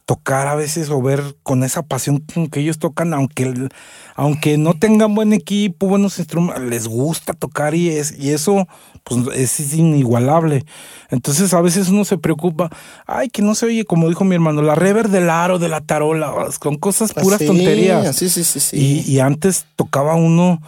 tocar 0.09 0.47
a 0.47 0.55
veces 0.55 0.89
o 0.89 0.99
ver 1.03 1.21
con 1.43 1.63
esa 1.63 1.83
pasión 1.83 2.17
con 2.33 2.47
que 2.47 2.61
ellos 2.61 2.79
tocan, 2.79 3.13
aunque, 3.13 3.69
aunque 4.15 4.57
no 4.57 4.73
tengan 4.73 5.13
buen 5.13 5.33
equipo, 5.33 5.85
buenos 5.85 6.17
instrumentos, 6.17 6.63
les 6.63 6.87
gusta 6.87 7.33
tocar 7.33 7.75
y, 7.75 7.89
es, 7.89 8.17
y 8.17 8.31
eso 8.31 8.67
pues 9.03 9.21
es 9.35 9.75
inigualable. 9.75 10.65
Entonces 11.11 11.53
a 11.53 11.61
veces 11.61 11.89
uno 11.89 12.05
se 12.05 12.17
preocupa, 12.17 12.71
ay, 13.05 13.29
que 13.29 13.43
no 13.43 13.53
se 13.53 13.67
oye, 13.67 13.85
como 13.85 14.09
dijo 14.09 14.23
mi 14.23 14.33
hermano, 14.33 14.63
la 14.63 14.73
rever 14.73 15.09
del 15.09 15.29
aro, 15.29 15.59
de 15.59 15.69
la 15.69 15.81
tarola, 15.81 16.33
con 16.59 16.77
cosas 16.77 17.13
puras 17.13 17.45
tonterías. 17.45 18.15
Sí, 18.15 18.29
sí, 18.29 18.43
sí, 18.43 18.75
y, 18.75 19.11
y 19.11 19.19
antes 19.19 19.67
tocaba 19.75 20.15
uno 20.15 20.59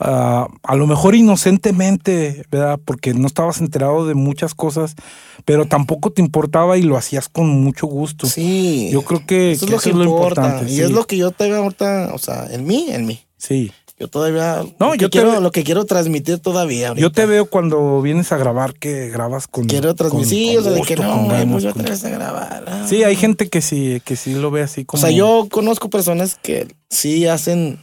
Ah, 0.00 0.46
a 0.62 0.76
lo 0.76 0.86
mejor 0.86 1.16
inocentemente, 1.16 2.44
¿verdad? 2.50 2.78
Porque 2.84 3.14
no 3.14 3.26
estabas 3.26 3.60
enterado 3.60 4.06
de 4.06 4.14
muchas 4.14 4.54
cosas, 4.54 4.94
pero 5.44 5.66
tampoco 5.66 6.10
te 6.10 6.22
importaba 6.22 6.78
y 6.78 6.82
lo 6.82 6.96
hacías 6.96 7.28
con 7.28 7.48
mucho 7.48 7.86
gusto. 7.86 8.26
Sí. 8.26 8.90
Yo 8.92 9.02
creo 9.02 9.26
que 9.26 9.52
eso, 9.52 9.64
es, 9.64 9.70
lo 9.72 9.78
que 9.78 9.92
lo 9.92 10.04
importante. 10.04 10.70
Y 10.70 10.80
es 10.80 10.92
lo 10.92 11.06
que 11.06 11.16
yo 11.16 11.32
te 11.32 11.50
veo 11.50 11.64
ahorita, 11.64 12.12
o 12.14 12.18
sea, 12.18 12.46
en 12.50 12.64
mí, 12.64 12.86
en 12.90 13.06
mí. 13.06 13.20
Sí. 13.36 13.72
Yo 13.98 14.06
todavía. 14.06 14.64
No, 14.78 14.94
yo 14.94 15.10
quiero 15.10 15.40
lo 15.40 15.50
que 15.50 15.64
quiero 15.64 15.84
transmitir 15.84 16.38
todavía. 16.38 16.94
Yo 16.94 17.10
te 17.10 17.26
veo 17.26 17.46
cuando 17.46 18.00
vienes 18.00 18.30
a 18.30 18.36
grabar 18.36 18.74
que 18.74 19.08
grabas 19.08 19.48
con. 19.48 19.66
Quiero 19.66 19.96
transmitir. 19.96 20.28
sí, 20.28 20.56
o 20.56 20.62
sea, 20.62 20.70
de 20.70 20.82
que 20.82 20.94
no, 20.94 21.26
pues 21.50 21.64
yo 21.64 21.70
otra 21.70 21.82
vez 21.82 22.04
a 22.04 22.10
grabar. 22.10 22.64
Ah. 22.68 22.86
Sí, 22.88 23.02
hay 23.02 23.16
gente 23.16 23.48
que 23.48 23.60
sí, 23.60 24.00
que 24.04 24.14
sí 24.14 24.34
lo 24.34 24.52
ve 24.52 24.62
así 24.62 24.84
como. 24.84 25.02
O 25.02 25.04
sea, 25.04 25.10
yo 25.10 25.48
conozco 25.50 25.90
personas 25.90 26.38
que 26.40 26.68
sí 26.88 27.26
hacen 27.26 27.80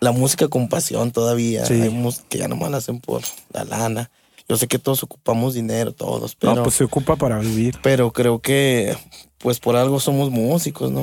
la 0.00 0.12
música 0.12 0.48
con 0.48 0.68
pasión 0.68 1.12
todavía. 1.12 1.64
Hay 1.64 1.90
que 2.28 2.38
ya 2.38 2.48
nomás 2.48 2.70
la 2.70 2.78
hacen 2.78 3.00
por 3.00 3.22
la 3.52 3.64
lana. 3.64 4.10
Yo 4.48 4.56
sé 4.56 4.66
que 4.66 4.80
todos 4.80 5.04
ocupamos 5.04 5.54
dinero, 5.54 5.92
todos, 5.92 6.34
pero... 6.34 6.56
No, 6.56 6.62
pues 6.64 6.74
se 6.74 6.84
ocupa 6.84 7.14
para 7.14 7.38
vivir. 7.38 7.78
Pero 7.82 8.12
creo 8.12 8.40
que, 8.40 8.96
pues 9.38 9.60
por 9.60 9.76
algo 9.76 10.00
somos 10.00 10.30
músicos, 10.30 10.90
¿no? 10.90 11.02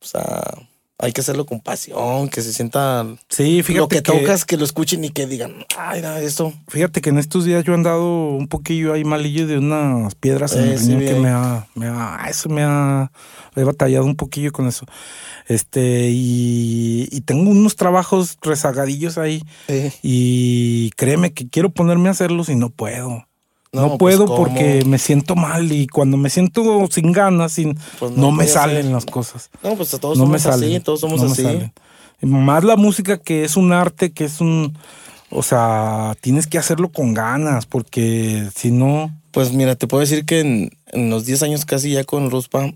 O 0.00 0.06
sea, 0.06 0.44
hay 1.00 1.12
que 1.12 1.20
hacerlo 1.20 1.46
con 1.46 1.60
pasión, 1.60 2.28
que 2.28 2.42
se 2.42 2.52
sienta... 2.52 3.06
Sí, 3.28 3.62
fíjate 3.62 3.78
Lo 3.78 3.88
que, 3.88 4.02
tocas, 4.02 4.44
que 4.44 4.56
lo 4.56 4.64
escuchen 4.64 5.04
y 5.04 5.10
que 5.10 5.28
digan, 5.28 5.64
ay, 5.76 6.02
nada, 6.02 6.20
esto... 6.20 6.52
Fíjate 6.66 7.00
que 7.00 7.10
en 7.10 7.18
estos 7.18 7.44
días 7.44 7.62
yo 7.62 7.72
he 7.72 7.76
andado 7.76 8.30
un 8.30 8.48
poquillo 8.48 8.92
ahí 8.92 9.04
malillo 9.04 9.46
de 9.46 9.58
unas 9.58 10.16
piedras 10.16 10.56
en 10.56 10.64
el 10.64 10.78
riñón 10.80 11.00
que 11.00 11.14
me 11.14 11.28
ha, 11.28 11.68
me 11.76 11.86
ha... 11.86 12.26
Eso 12.28 12.48
me 12.48 12.62
ha... 12.64 13.12
He 13.54 13.62
batallado 13.62 14.04
un 14.06 14.16
poquillo 14.16 14.50
con 14.50 14.66
eso. 14.66 14.86
Este, 15.46 16.08
y, 16.10 17.22
tengo 17.26 17.50
unos 17.50 17.76
trabajos 17.76 18.36
rezagadillos 18.42 19.18
ahí. 19.18 19.42
Y 20.02 20.90
créeme 20.96 21.32
que 21.32 21.48
quiero 21.48 21.70
ponerme 21.70 22.08
a 22.08 22.12
hacerlos 22.12 22.48
y 22.48 22.56
no 22.56 22.70
puedo. 22.70 23.27
No, 23.72 23.98
pues, 23.98 24.16
puedo 24.16 24.34
porque 24.34 24.82
me 24.86 24.98
siento 24.98 25.36
mal 25.36 25.70
y 25.70 25.86
cuando 25.86 26.16
me 26.16 26.30
siento 26.30 26.86
sin 26.90 27.12
ganas, 27.12 27.52
sin, 27.52 27.78
pues 27.98 28.12
no, 28.12 28.32
me 28.32 28.46
salen 28.46 28.92
las 28.92 29.04
cosas. 29.04 29.50
No, 29.62 29.76
pues 29.76 29.90
todos 29.90 30.16
somos 30.16 30.46
así, 30.46 30.80
todos 30.80 31.00
somos 31.00 31.22
así. 31.22 31.70
Más 32.20 32.64
la 32.64 32.76
música 32.76 33.18
que 33.18 33.44
es 33.44 33.56
un 33.56 33.72
arte, 33.72 34.12
que 34.12 34.24
es 34.24 34.40
un... 34.40 34.76
O 35.30 35.42
sea, 35.42 36.16
tienes 36.22 36.46
que 36.46 36.56
hacerlo 36.56 36.90
con 36.90 37.12
ganas 37.12 37.66
porque 37.66 38.48
si 38.54 38.70
no... 38.70 39.14
Pues 39.30 39.52
mira, 39.52 39.76
te 39.76 39.86
puedo 39.86 40.00
decir 40.00 40.24
que 40.24 40.40
en, 40.40 40.70
en 40.86 41.10
los 41.10 41.26
10 41.26 41.42
años 41.42 41.64
casi 41.66 41.92
ya 41.92 42.04
con 42.04 42.30
Ruspa, 42.30 42.72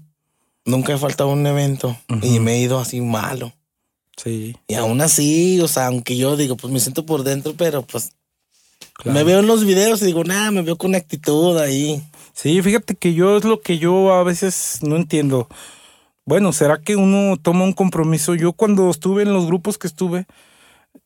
nunca 0.67 0.93
he 0.93 0.99
faltado 0.99 1.31
un 1.31 1.47
evento 1.47 1.97
y 2.21 2.39
me 2.39 2.55
he 2.55 2.61
ido 2.61 2.79
así 2.79 3.01
malo. 3.01 3.53
Sí. 4.17 4.57
Y 4.69 4.75
aún 4.75 5.01
así, 5.01 5.61
o 5.61 5.69
sea, 5.69 5.87
aunque 5.87 6.17
yo 6.17 6.37
digo, 6.37 6.57
pues 6.57 6.73
me 6.73 6.79
siento 6.79 7.07
por 7.07 7.25
dentro, 7.25 7.55
pero 7.57 7.83
pues 7.83 8.13
me 9.05 9.25
veo 9.25 9.41
en 9.41 9.47
los 9.47 9.65
videos 9.65 10.03
y 10.03 10.07
digo, 10.07 10.25
nada, 10.25 10.51
me 10.51 10.63
veo 10.63 10.77
con 10.77 10.95
actitud 10.95 11.59
ahí. 11.59 12.03
Sí, 12.33 12.61
fíjate 12.63 12.95
que 12.95 13.15
yo 13.15 13.37
es 13.37 13.45
lo 13.45 13.61
que 13.61 13.79
yo 13.79 14.13
a 14.13 14.23
veces 14.23 14.79
no 14.83 14.97
entiendo. 14.97 15.49
Bueno, 16.25 16.53
¿será 16.53 16.81
que 16.81 16.97
uno 16.97 17.37
toma 17.37 17.65
un 17.65 17.73
compromiso? 17.73 18.35
Yo 18.35 18.53
cuando 18.53 18.89
estuve 18.91 19.23
en 19.23 19.33
los 19.33 19.47
grupos 19.47 19.77
que 19.77 19.89
estuve, 19.89 20.27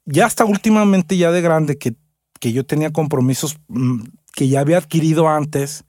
ya 0.04 0.26
hasta 0.26 0.44
últimamente, 0.44 1.16
ya 1.16 1.30
de 1.32 1.40
grande, 1.40 1.78
que, 1.78 1.94
que 2.38 2.52
yo 2.52 2.64
tenía 2.64 2.92
compromisos 2.92 3.58
mm, 3.68 4.02
que 4.34 4.48
ya 4.48 4.60
había 4.60 4.78
adquirido 4.78 5.28
antes, 5.28 5.84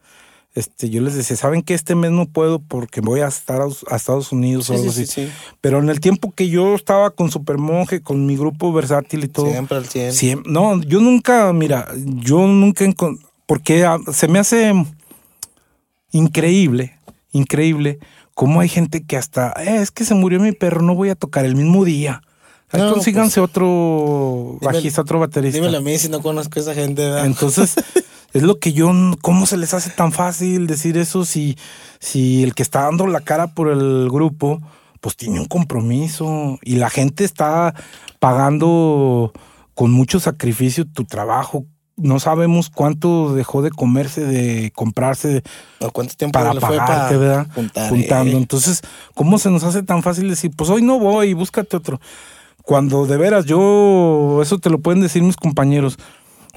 este, 0.58 0.90
yo 0.90 1.02
les 1.02 1.14
decía, 1.14 1.38
¿saben 1.38 1.62
que 1.62 1.76
este 1.76 1.94
mes 1.94 2.10
no 2.10 2.26
puedo 2.26 2.58
porque 2.58 3.00
voy 3.00 3.20
a 3.20 3.28
estar 3.28 3.62
a, 3.62 3.96
Estados 3.96 4.32
Unidos 4.32 4.70
o 4.70 4.74
algo 4.74 4.90
así? 4.90 5.06
Pero 5.62 5.78
en 5.78 5.90
el 5.90 6.00
tiempo 6.00 6.32
que 6.32 6.50
yo 6.50 6.74
estaba 6.74 7.12
con 7.12 7.30
Supermonje, 7.30 8.02
con 8.02 8.26
mi 8.26 8.36
grupo 8.36 8.74
versátil 8.74 9.24
y 9.24 9.28
todo. 9.28 9.52
Siempre 9.52 9.78
al 9.78 9.86
100. 9.86 10.44
no, 10.48 10.82
yo 10.82 11.00
nunca, 11.00 11.54
mira, 11.54 11.88
yo 11.96 12.48
nunca, 12.48 12.86
porque 13.46 13.88
se 14.12 14.28
me 14.28 14.40
hace 14.40 14.74
increíble, 16.12 16.98
increíble 17.34 18.00
cómo 18.34 18.60
hay 18.60 18.70
gente 18.70 19.04
que 19.04 19.16
hasta, 19.16 19.54
eh, 19.58 19.82
es 19.82 19.92
que 19.92 20.06
se 20.06 20.16
murió 20.16 20.40
mi 20.40 20.54
perro, 20.54 20.82
no 20.82 20.96
voy 20.96 21.10
a 21.10 21.16
tocar 21.16 21.46
el 21.46 21.56
mismo 21.56 21.86
día. 21.86 22.24
Ahí 22.72 22.82
consíganse 22.92 23.40
pues, 23.40 23.50
otro 23.50 24.58
bajista, 24.62 25.02
otro 25.02 25.20
baterista. 25.20 25.58
Dímelo 25.58 25.78
a 25.78 25.82
mí 25.82 25.98
si 25.98 26.10
no 26.10 26.22
conozco 26.22 26.60
a 26.60 26.62
esa 26.62 26.74
gente. 26.74 27.04
¿verdad? 27.04 27.26
Entonces, 27.26 27.76
Es 28.34 28.44
lo 28.44 28.60
que 28.60 28.74
yo, 28.74 28.92
¿cómo 29.22 29.46
se 29.46 29.58
les 29.58 29.74
hace 29.74 29.90
tan 29.90 30.12
fácil 30.12 30.68
decir 30.68 30.98
eso 30.98 31.26
si, 31.26 31.58
si 32.00 32.44
el 32.44 32.54
que 32.56 32.64
está 32.64 32.82
dando 32.82 33.08
la 33.08 33.22
cara 33.22 33.48
por 33.48 33.70
el 33.70 34.10
grupo, 34.12 34.62
pues 35.00 35.16
tiene 35.16 35.40
un 35.40 35.46
compromiso 35.46 36.60
y 36.62 36.76
la 36.76 36.90
gente 36.90 37.24
está 37.24 37.74
pagando 38.20 39.32
con 39.74 39.92
mucho 39.92 40.20
sacrificio 40.20 40.86
tu 40.86 41.06
trabajo? 41.06 41.66
No 41.96 42.20
sabemos 42.20 42.70
cuánto 42.70 43.34
dejó 43.34 43.64
de 43.64 43.72
comerse, 43.72 44.24
de 44.24 44.72
comprarse. 44.76 45.42
¿Cuánto 45.94 46.14
tiempo 46.14 46.38
para 46.38 46.54
pagarte, 46.54 47.18
¿verdad? 47.18 47.48
Juntando. 47.90 48.34
Eh. 48.34 48.38
Entonces, 48.38 48.82
¿cómo 49.16 49.40
se 49.40 49.50
nos 49.50 49.64
hace 49.64 49.82
tan 49.82 50.04
fácil 50.04 50.30
decir, 50.30 50.52
pues 50.56 50.70
hoy 50.70 50.84
no 50.84 51.00
voy, 51.00 51.34
búscate 51.34 51.76
otro? 51.76 52.00
Cuando 52.68 53.06
de 53.06 53.16
veras 53.16 53.46
yo, 53.46 54.42
eso 54.42 54.60
te 54.60 54.70
lo 54.70 54.80
pueden 54.80 55.00
decir 55.00 55.24
mis 55.24 55.38
compañeros, 55.38 55.98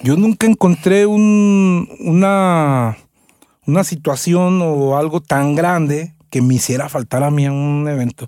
yo 0.02 0.16
nunca 0.16 0.48
encontré 0.48 1.06
un, 1.06 1.88
una, 2.00 2.96
una 3.64 3.84
situación 3.84 4.61
o 4.61 4.98
algo 4.98 5.20
tan 5.20 5.54
grande 5.54 6.16
que 6.28 6.42
me 6.42 6.56
hiciera 6.56 6.88
faltar 6.88 7.22
a 7.22 7.30
mí 7.30 7.44
en 7.44 7.52
un 7.52 7.88
evento. 7.88 8.26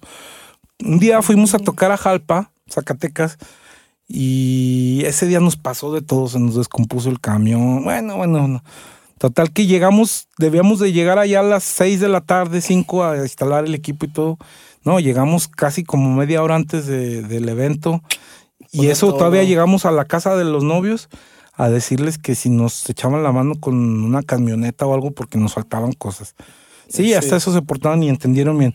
Un 0.85 1.01
día 1.01 1.22
fuimos 1.22 1.55
a 1.55 1.59
tocar 1.59 1.91
a 1.91 1.97
Jalpa, 1.97 2.53
Zacatecas, 2.70 3.37
y 4.07 5.03
ese 5.05 5.26
día 5.26 5.41
nos 5.41 5.57
pasó 5.57 5.93
de 5.93 6.03
todo, 6.03 6.28
se 6.28 6.39
nos 6.39 6.55
descompuso 6.55 7.11
el 7.11 7.18
camión. 7.18 7.83
Bueno, 7.83 8.16
bueno, 8.16 8.62
total 9.18 9.53
que 9.53 9.66
llegamos, 9.66 10.28
debíamos 10.39 10.78
de 10.78 10.93
llegar 10.93 11.18
allá 11.18 11.41
a 11.41 11.43
las 11.43 11.64
6 11.64 11.99
de 11.99 12.09
la 12.09 12.20
tarde, 12.20 12.61
5 12.61 13.05
a 13.05 13.16
instalar 13.16 13.64
el 13.64 13.74
equipo 13.74 14.07
y 14.07 14.12
todo. 14.12 14.39
No, 14.85 15.01
llegamos 15.01 15.49
casi 15.49 15.85
como 15.85 16.14
media 16.14 16.43
hora 16.43 16.57
antes 16.57 16.87
del 16.87 17.49
evento. 17.49 18.03
Y 18.70 18.87
eso 18.89 19.12
todavía 19.14 19.45
llegamos 19.45 19.85
a 19.85 19.91
la 19.91 20.07
casa 20.07 20.37
de 20.37 20.45
los 20.45 20.64
novios 20.64 21.09
a 21.55 21.68
decirles 21.68 22.18
que 22.18 22.35
si 22.35 22.49
nos 22.49 22.89
echaban 22.89 23.22
la 23.22 23.33
mano 23.33 23.55
con 23.61 23.74
una 24.03 24.22
camioneta 24.22 24.87
o 24.87 24.95
algo 24.95 25.11
porque 25.11 25.39
nos 25.39 25.55
faltaban 25.55 25.93
cosas. 25.93 26.35
Sí, 26.89 27.14
hasta 27.14 27.37
eso 27.37 27.53
se 27.53 27.62
portaban 27.62 28.03
y 28.03 28.09
entendieron 28.09 28.59
bien. 28.59 28.74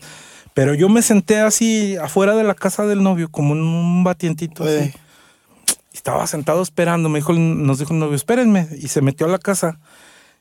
Pero 0.54 0.74
yo 0.74 0.88
me 0.88 1.02
senté 1.02 1.38
así 1.38 1.96
afuera 1.96 2.34
de 2.34 2.44
la 2.44 2.54
casa 2.54 2.86
del 2.86 3.02
novio, 3.02 3.30
como 3.30 3.54
en 3.54 3.60
un 3.62 4.04
batientito 4.04 4.64
así. 4.64 4.92
Estaba 5.92 6.26
sentado 6.26 6.62
esperando, 6.62 7.08
me 7.08 7.18
dijo, 7.18 7.32
nos 7.32 7.78
dijo 7.78 7.92
el 7.92 8.00
novio, 8.00 8.14
espérenme. 8.14 8.68
Y 8.78 8.88
se 8.88 9.00
metió 9.00 9.26
a 9.26 9.30
la 9.30 9.38
casa. 9.38 9.78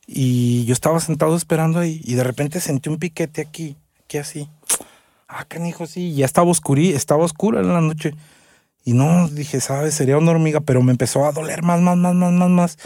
Y 0.06 0.66
yo 0.66 0.74
estaba 0.74 1.00
sentado 1.00 1.36
esperando 1.36 1.80
ahí. 1.80 2.02
Y 2.04 2.14
de 2.14 2.24
repente 2.24 2.60
sentí 2.60 2.90
un 2.90 2.98
piquete 2.98 3.42
aquí, 3.42 3.76
aquí 4.06 4.18
así. 4.18 4.50
Ah, 5.28 5.46
canijo, 5.48 5.86
sí. 5.86 6.14
Ya 6.14 6.26
estaba 6.26 6.50
oscurí, 6.50 6.94
estaba 6.94 7.24
oscura 7.26 7.60
en 7.60 7.74
la 7.74 7.82
noche. 7.82 8.14
Y 8.84 8.94
no, 8.94 9.28
dije, 9.28 9.60
¿sabes? 9.60 9.94
Sería 9.94 10.18
una 10.18 10.32
hormiga, 10.32 10.62
pero 10.62 10.82
me 10.82 10.92
empezó 10.92 11.26
a 11.26 11.34
doler 11.34 11.62
más, 11.62 11.82
más, 11.82 11.98
más, 11.98 12.16
más, 12.16 12.32
más, 12.32 12.50
más. 12.50 12.78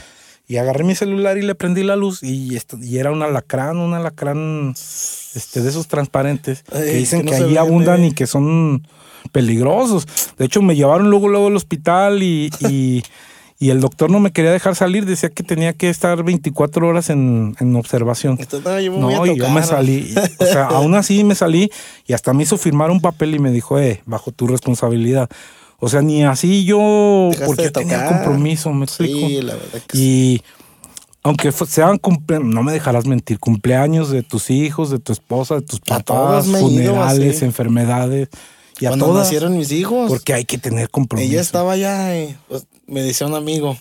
Y 0.48 0.58
agarré 0.58 0.84
mi 0.84 0.96
celular 0.96 1.38
y 1.38 1.44
le 1.44 1.56
prendí 1.56 1.84
la 1.84 1.96
luz 1.96 2.24
y, 2.24 2.58
y 2.82 2.98
era 2.98 3.12
un 3.12 3.22
alacrán, 3.22 3.78
un 3.78 3.94
alacrán 3.94 4.72
este, 4.72 5.62
de 5.62 5.70
esos 5.70 5.88
transparentes 5.88 6.64
que 6.64 6.94
dicen 6.96 7.26
que, 7.26 7.36
ahí 7.36 7.56
abundan 7.56 8.04
y 8.04 8.12
que 8.14 8.28
son 8.28 8.86
peligrosos. 9.32 10.08
De 10.38 10.46
hecho, 10.46 10.62
me 10.62 10.76
llevaron 10.76 11.10
luego, 11.10 11.30
luego 11.30 11.48
al 11.48 11.56
hospital 11.56 12.24
y, 12.24 12.50
y, 12.68 13.04
y, 13.62 13.70
el 13.70 13.80
doctor 13.80 14.10
no 14.10 14.20
me 14.20 14.32
quería 14.32 14.52
dejar 14.52 14.76
salir. 14.76 15.06
Decía 15.06 15.30
que 15.30 15.44
tenía 15.44 15.74
que 15.74 15.90
estar 15.90 16.24
24 16.24 16.88
horas 16.88 17.10
en, 17.10 17.56
en 17.60 17.76
observación. 17.76 18.38
no, 18.98 19.26
y 19.26 19.38
yo 19.38 19.50
me 19.50 19.64
salí. 19.64 20.14
O 20.40 20.46
sea, 20.46 20.66
aún 20.66 20.96
así 20.96 21.24
me 21.24 21.36
salí 21.36 21.72
y 22.08 22.14
hasta 22.14 22.34
me 22.34 22.44
hizo 22.44 22.58
firmar 22.58 22.90
un 22.92 23.00
papel 23.00 23.36
y 23.36 23.40
me 23.40 23.52
dijo, 23.52 23.80
eh, 23.80 24.02
bajo 24.06 24.32
tu 24.32 24.48
responsabilidad 24.48 25.30
O 25.80 25.88
sea, 25.88 26.02
ni 26.02 26.24
así 26.24 26.66
yo, 26.66 27.30
porque 27.46 27.70
tenía 27.70 28.08
compromiso, 28.08 28.74
me 28.74 28.86
explico. 28.86 29.28
Sí, 29.28 29.42
la 29.42 29.54
verdad 29.54 29.82
que 29.88 29.98
y 29.98 30.42
aunque 31.24 31.52
sean 31.52 31.98
cumpleaños, 31.98 32.48
no 32.48 32.64
me 32.64 32.72
dejarás 32.72 33.06
mentir, 33.06 33.40
cumpleaños 33.40 34.10
de 34.10 34.24
tus 34.24 34.50
hijos, 34.50 34.90
de 34.90 35.00
tu 35.00 35.14
esposa, 35.14 35.56
de 35.56 35.62
tus 35.62 35.80
papás, 35.80 36.48
funerales, 36.48 37.42
enfermedades. 37.44 38.30
Y 38.82 38.88
Cuando 38.88 39.06
a 39.06 39.10
todas, 39.10 39.24
nacieron 39.26 39.58
mis 39.58 39.72
hijos. 39.72 40.10
Porque 40.10 40.34
hay 40.34 40.44
que 40.44 40.58
tener 40.58 40.90
compromiso. 40.90 41.32
Ella 41.32 41.42
estaba 41.42 41.74
allá 41.74 42.20
y 42.20 42.36
pues, 42.48 42.66
me 42.88 43.02
decía 43.02 43.28
un 43.28 43.36
amigo. 43.36 43.78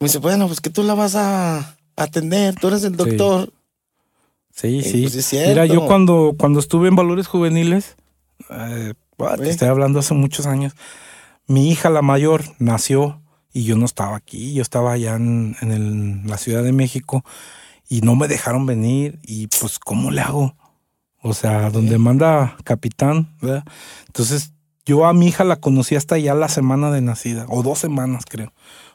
Me 0.00 0.08
dice, 0.08 0.18
bueno, 0.18 0.48
pues 0.48 0.60
que 0.60 0.70
tú 0.70 0.82
la 0.82 0.94
vas 0.94 1.14
a 1.14 1.78
atender, 1.96 2.56
tú 2.56 2.68
eres 2.68 2.84
el 2.84 2.96
doctor. 2.96 3.52
Sí, 4.52 4.82
sí. 4.82 5.02
Pues, 5.02 5.32
Mira, 5.32 5.66
yo 5.66 5.86
cuando, 5.86 6.34
cuando 6.36 6.60
estuve 6.60 6.88
en 6.88 6.96
Valores 6.96 7.28
Juveniles, 7.28 7.94
eh, 8.50 8.94
te 9.38 9.50
estoy 9.50 9.68
hablando 9.68 10.00
hace 10.00 10.14
muchos 10.14 10.46
años. 10.46 10.74
Mi 11.46 11.70
hija, 11.70 11.90
la 11.90 12.02
mayor, 12.02 12.42
nació 12.58 13.22
y 13.52 13.64
yo 13.64 13.76
no 13.76 13.86
estaba 13.86 14.16
aquí. 14.16 14.52
Yo 14.52 14.62
estaba 14.62 14.92
allá 14.92 15.14
en, 15.14 16.24
la 16.26 16.38
Ciudad 16.38 16.62
de 16.62 16.72
México 16.72 17.24
y 17.88 18.00
no 18.00 18.16
me 18.16 18.28
dejaron 18.28 18.66
venir. 18.66 19.18
Y 19.22 19.46
pues, 19.46 19.78
¿cómo 19.78 20.10
le 20.10 20.22
hago? 20.22 20.56
O 21.22 21.34
sea, 21.34 21.70
donde 21.70 21.98
manda 21.98 22.56
capitán, 22.64 23.34
¿verdad? 23.40 23.64
Entonces, 24.06 24.52
yo 24.84 25.06
a 25.06 25.12
mi 25.12 25.26
hija 25.26 25.44
la 25.44 25.56
conocí 25.56 25.96
hasta 25.96 26.16
ya 26.18 26.34
la 26.34 26.48
semana 26.48 26.90
de 26.90 27.00
nacida, 27.00 27.46
o 27.48 27.62
dos 27.62 27.78
semanas, 27.78 28.24
creo. 28.28 28.52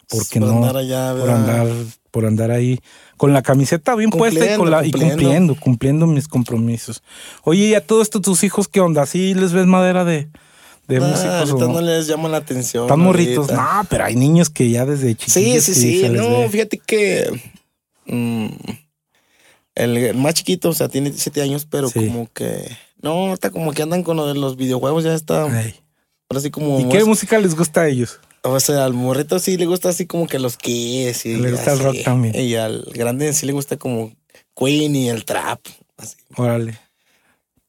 Porque 0.10 0.40
por 0.40 0.50
no. 0.50 0.66
Andar 0.66 1.18
por 1.18 1.30
andar, 1.30 1.68
por 2.12 2.26
andar 2.26 2.52
ahí 2.52 2.80
con 3.18 3.34
la 3.34 3.42
camiseta 3.42 3.96
bien 3.96 4.10
puesta 4.10 4.54
y, 4.54 4.58
con 4.58 4.70
la, 4.72 4.86
y 4.86 4.92
cumpliendo, 4.92 5.56
cumpliendo 5.56 6.08
mis 6.08 6.28
compromisos. 6.28 7.04
Oye, 7.44 7.68
¿y 7.68 7.76
a 7.76 7.86
todo 7.86 8.02
esto 8.02 8.20
tus 8.20 8.44
hijos 8.44 8.68
qué 8.68 8.80
onda? 8.80 9.06
¿Sí 9.06 9.34
les 9.34 9.54
ves 9.54 9.68
madera 9.68 10.04
de, 10.04 10.30
de 10.88 11.00
músicos? 11.00 11.54
no? 11.60 11.68
no 11.68 11.82
les 11.82 12.08
llama 12.08 12.30
la 12.30 12.38
atención. 12.38 12.86
Están 12.86 13.00
morritos. 13.00 13.52
No, 13.52 13.86
pero 13.90 14.06
hay 14.06 14.16
niños 14.16 14.50
que 14.50 14.70
ya 14.70 14.86
desde 14.86 15.16
chiquitos. 15.16 15.34
Sí, 15.34 15.62
sí, 15.62 15.74
sí. 15.74 16.10
No, 16.10 16.48
fíjate 16.50 16.78
que. 16.78 17.30
Mm, 18.06 18.48
el, 19.76 20.16
más 20.16 20.34
chiquito, 20.34 20.70
o 20.70 20.74
sea, 20.74 20.90
tiene 20.90 21.10
17 21.10 21.42
años, 21.42 21.66
pero 21.70 21.90
como 21.92 22.32
que. 22.34 22.70
No, 23.02 23.34
está 23.34 23.50
como 23.50 23.72
que 23.74 23.82
andan 23.82 24.04
con 24.04 24.18
los 24.18 24.56
videojuegos, 24.56 25.04
ya 25.04 25.14
está. 25.14 25.44
Ahora 25.44 26.42
sí 26.42 26.52
como. 26.52 26.80
¿Y 26.80 26.90
qué 26.90 27.04
música 27.04 27.40
les 27.40 27.56
gusta 27.56 27.82
a 27.82 27.88
ellos? 27.88 28.20
O 28.44 28.60
sea, 28.60 28.86
al 28.86 28.94
morrito 28.94 29.40
sí 29.40 29.58
le 29.58 29.68
gusta 29.68 29.90
así 29.90 30.08
como 30.08 30.28
que 30.28 30.40
los 30.40 30.58
Kiss. 30.58 31.26
Y 31.26 31.36
le 31.36 31.52
gusta 31.52 31.74
el 31.74 31.80
rock 31.80 32.04
también. 32.04 32.36
Y 32.36 32.56
al 32.56 32.84
grande 32.94 33.32
sí 33.34 33.46
le 33.46 33.54
gusta 33.54 33.78
como 33.78 34.12
Queen 34.56 34.96
y 34.96 35.10
el 35.10 35.26
trap. 35.26 35.60
Así. 35.98 36.18
Órale. 36.36 36.80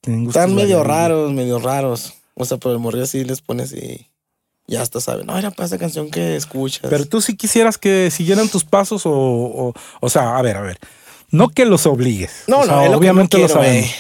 Están 0.03 0.55
medio 0.55 0.83
raros, 0.83 1.33
medio 1.33 1.59
raros. 1.59 2.15
O 2.35 2.45
sea, 2.45 2.57
pero 2.57 2.73
el 2.73 2.79
morrito 2.79 3.07
sí 3.07 3.23
les 3.25 3.43
pone 3.43 3.65
así. 3.65 4.09
Ya 4.67 4.81
hasta 4.81 5.01
saben, 5.01 5.27
no, 5.27 5.37
era 5.37 5.51
para 5.51 5.67
esa 5.67 5.77
canción 5.77 6.11
que 6.11 6.37
escuchas. 6.37 6.89
Pero 6.89 7.05
tú 7.05 7.21
sí 7.21 7.37
quisieras 7.37 7.79
que 7.79 8.11
siguieran 8.11 8.49
tus 8.49 8.65
pasos 8.65 9.05
o, 9.05 9.13
o, 9.13 9.75
o 10.01 10.09
sea, 10.09 10.39
a 10.39 10.43
ver, 10.43 10.57
a 10.57 10.63
ver. 10.63 10.79
No 11.33 11.49
que 11.49 11.65
los 11.65 11.87
obligues. 11.87 12.45
No, 12.47 12.65
no, 12.65 12.83
obviamente 12.83 13.39
lo, 13.39 13.49
sabemos 13.49 13.91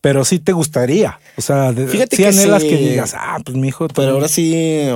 pero 0.00 0.24
sí 0.24 0.38
te 0.38 0.52
gustaría. 0.52 1.18
O 1.36 1.42
sea, 1.42 1.72
Fíjate 1.72 2.16
que 2.16 2.26
anhelas 2.26 2.62
que 2.62 2.76
digas, 2.76 3.14
ah, 3.16 3.38
pues 3.44 3.56
mi 3.56 3.68
hijo. 3.68 3.88
Pero 3.88 4.12
ahora 4.12 4.28
sí, 4.28 4.86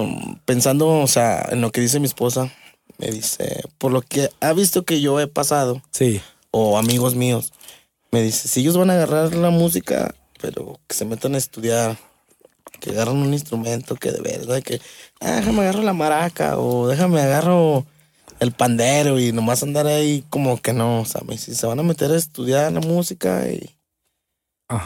pensando, 0.44 0.88
o 0.88 1.06
sea, 1.06 1.46
en 1.50 1.60
lo 1.60 1.70
que 1.70 1.80
dice 1.80 2.00
mi 2.00 2.06
esposa, 2.06 2.50
me 2.98 3.10
dice, 3.10 3.62
por 3.78 3.92
lo 3.92 4.02
que 4.02 4.30
ha 4.40 4.52
visto 4.52 4.84
que 4.84 5.00
yo 5.00 5.20
he 5.20 5.26
pasado, 5.26 5.82
sí. 5.90 6.20
o 6.50 6.78
amigos 6.78 7.14
míos, 7.14 7.52
me 8.10 8.22
dice, 8.22 8.48
si 8.48 8.60
ellos 8.60 8.76
van 8.76 8.90
a 8.90 8.94
agarrar 8.94 9.34
la 9.34 9.50
música, 9.50 10.14
pero 10.40 10.78
que 10.86 10.94
se 10.94 11.04
metan 11.04 11.34
a 11.34 11.38
estudiar, 11.38 11.96
que 12.80 12.90
agarran 12.90 13.16
un 13.16 13.32
instrumento 13.32 13.96
que 13.96 14.12
de 14.12 14.20
verdad, 14.20 14.62
que, 14.62 14.80
ah, 15.20 15.36
déjame 15.36 15.62
agarro 15.62 15.82
la 15.82 15.94
maraca, 15.94 16.58
o 16.58 16.86
déjame 16.88 17.20
agarro 17.20 17.86
el 18.42 18.52
pandero 18.52 19.20
y 19.20 19.32
nomás 19.32 19.62
andar 19.62 19.86
ahí 19.86 20.24
como 20.28 20.60
que 20.60 20.72
no, 20.72 21.04
sea, 21.04 21.22
si 21.36 21.54
se 21.54 21.66
van 21.66 21.78
a 21.78 21.84
meter 21.84 22.10
a 22.10 22.16
estudiar 22.16 22.72
la 22.72 22.80
música 22.80 23.48
y 23.48 23.70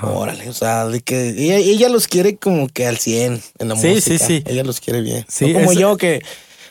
Órale, 0.02 0.48
o 0.48 0.52
sea, 0.52 0.86
de 0.86 1.00
que 1.00 1.28
ella, 1.28 1.88
los 1.88 2.08
quiere 2.08 2.36
como 2.36 2.66
que 2.66 2.88
al 2.88 2.96
100 2.96 3.40
en 3.58 3.68
la 3.68 3.76
música. 3.76 4.00
Sí, 4.00 4.18
sí, 4.18 4.18
sí. 4.18 4.42
Ella 4.44 4.64
los 4.64 4.80
quiere 4.80 5.00
bien. 5.00 5.24
Sí, 5.28 5.52
como 5.52 5.72
yo 5.72 5.96
que, 5.96 6.22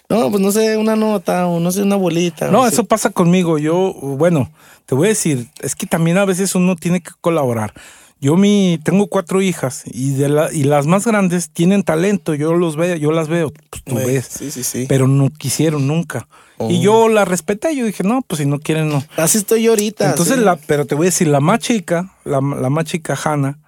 no, 0.09 0.29
pues 0.29 0.41
no 0.41 0.51
sé, 0.51 0.75
una 0.75 0.97
nota 0.97 1.47
o 1.47 1.61
no 1.61 1.71
sé, 1.71 1.83
una 1.83 1.95
bolita. 1.95 2.51
No, 2.51 2.67
eso 2.67 2.83
pasa 2.83 3.11
conmigo. 3.11 3.57
Yo, 3.57 3.93
bueno, 3.93 4.51
te 4.86 4.95
voy 4.95 5.07
a 5.07 5.09
decir, 5.09 5.47
es 5.61 5.75
que 5.75 5.86
también 5.86 6.17
a 6.17 6.25
veces 6.25 6.55
uno 6.55 6.75
tiene 6.75 6.99
que 6.99 7.11
colaborar. 7.21 7.73
Yo 8.19 8.36
mi, 8.36 8.79
tengo 8.83 9.07
cuatro 9.07 9.41
hijas 9.41 9.83
y 9.86 10.11
de 10.15 10.27
la, 10.27 10.51
y 10.51 10.63
las 10.63 10.86
más 10.86 11.05
grandes 11.05 11.49
tienen 11.49 11.83
talento, 11.83 12.33
yo 12.33 12.53
los 12.53 12.75
veo, 12.75 12.95
yo 12.97 13.11
las 13.11 13.29
veo, 13.29 13.53
pues 13.69 13.83
tú 13.83 13.95
ves. 13.95 14.27
Sí, 14.29 14.51
sí, 14.51 14.63
sí. 14.63 14.88
Pero 14.89 15.07
no 15.07 15.29
quisieron 15.29 15.88
nunca. 15.88 16.27
Y 16.70 16.80
yo 16.80 17.03
oh. 17.03 17.10
la 17.10 17.26
respeté, 17.26 17.76
yo 17.76 17.86
dije, 17.86 18.03
no, 18.03 18.22
pues 18.22 18.39
si 18.39 18.45
no 18.45 18.60
quieren, 18.60 18.89
no. 18.89 19.03
Así 19.18 19.38
estoy 19.38 19.64
yo 19.64 19.72
ahorita. 19.72 20.10
Entonces, 20.10 20.38
la, 20.38 20.56
pero 20.56 20.86
te 20.86 20.95
voy 20.95 21.08
a 21.08 21.10
decir, 21.10 21.28
la 21.28 21.41
más 21.41 21.60
chica, 21.60 22.14
la, 22.24 22.39
la 22.39 22.70
más 22.70 22.86
chica 22.86 23.18
Hanna, 23.22 23.60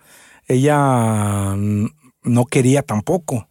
ella 0.48 1.54
no 1.58 2.46
quería 2.46 2.82
tampoco. 2.82 3.48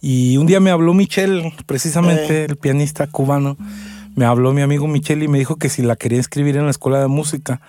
Y 0.00 0.36
un 0.36 0.46
día 0.46 0.60
me 0.60 0.70
habló 0.70 0.94
Michelle, 0.94 1.52
precisamente 1.66 2.42
eh. 2.42 2.46
el 2.48 2.56
pianista 2.56 3.06
cubano, 3.08 3.56
me 4.14 4.24
habló 4.24 4.52
mi 4.52 4.62
amigo 4.62 4.86
Michelle 4.86 5.24
y 5.24 5.28
me 5.28 5.38
dijo 5.38 5.56
que 5.56 5.68
si 5.68 5.82
la 5.82 5.96
quería 5.96 6.18
inscribir 6.18 6.56
en 6.56 6.64
la 6.64 6.70
escuela 6.70 7.00
de 7.00 7.08
música. 7.08 7.60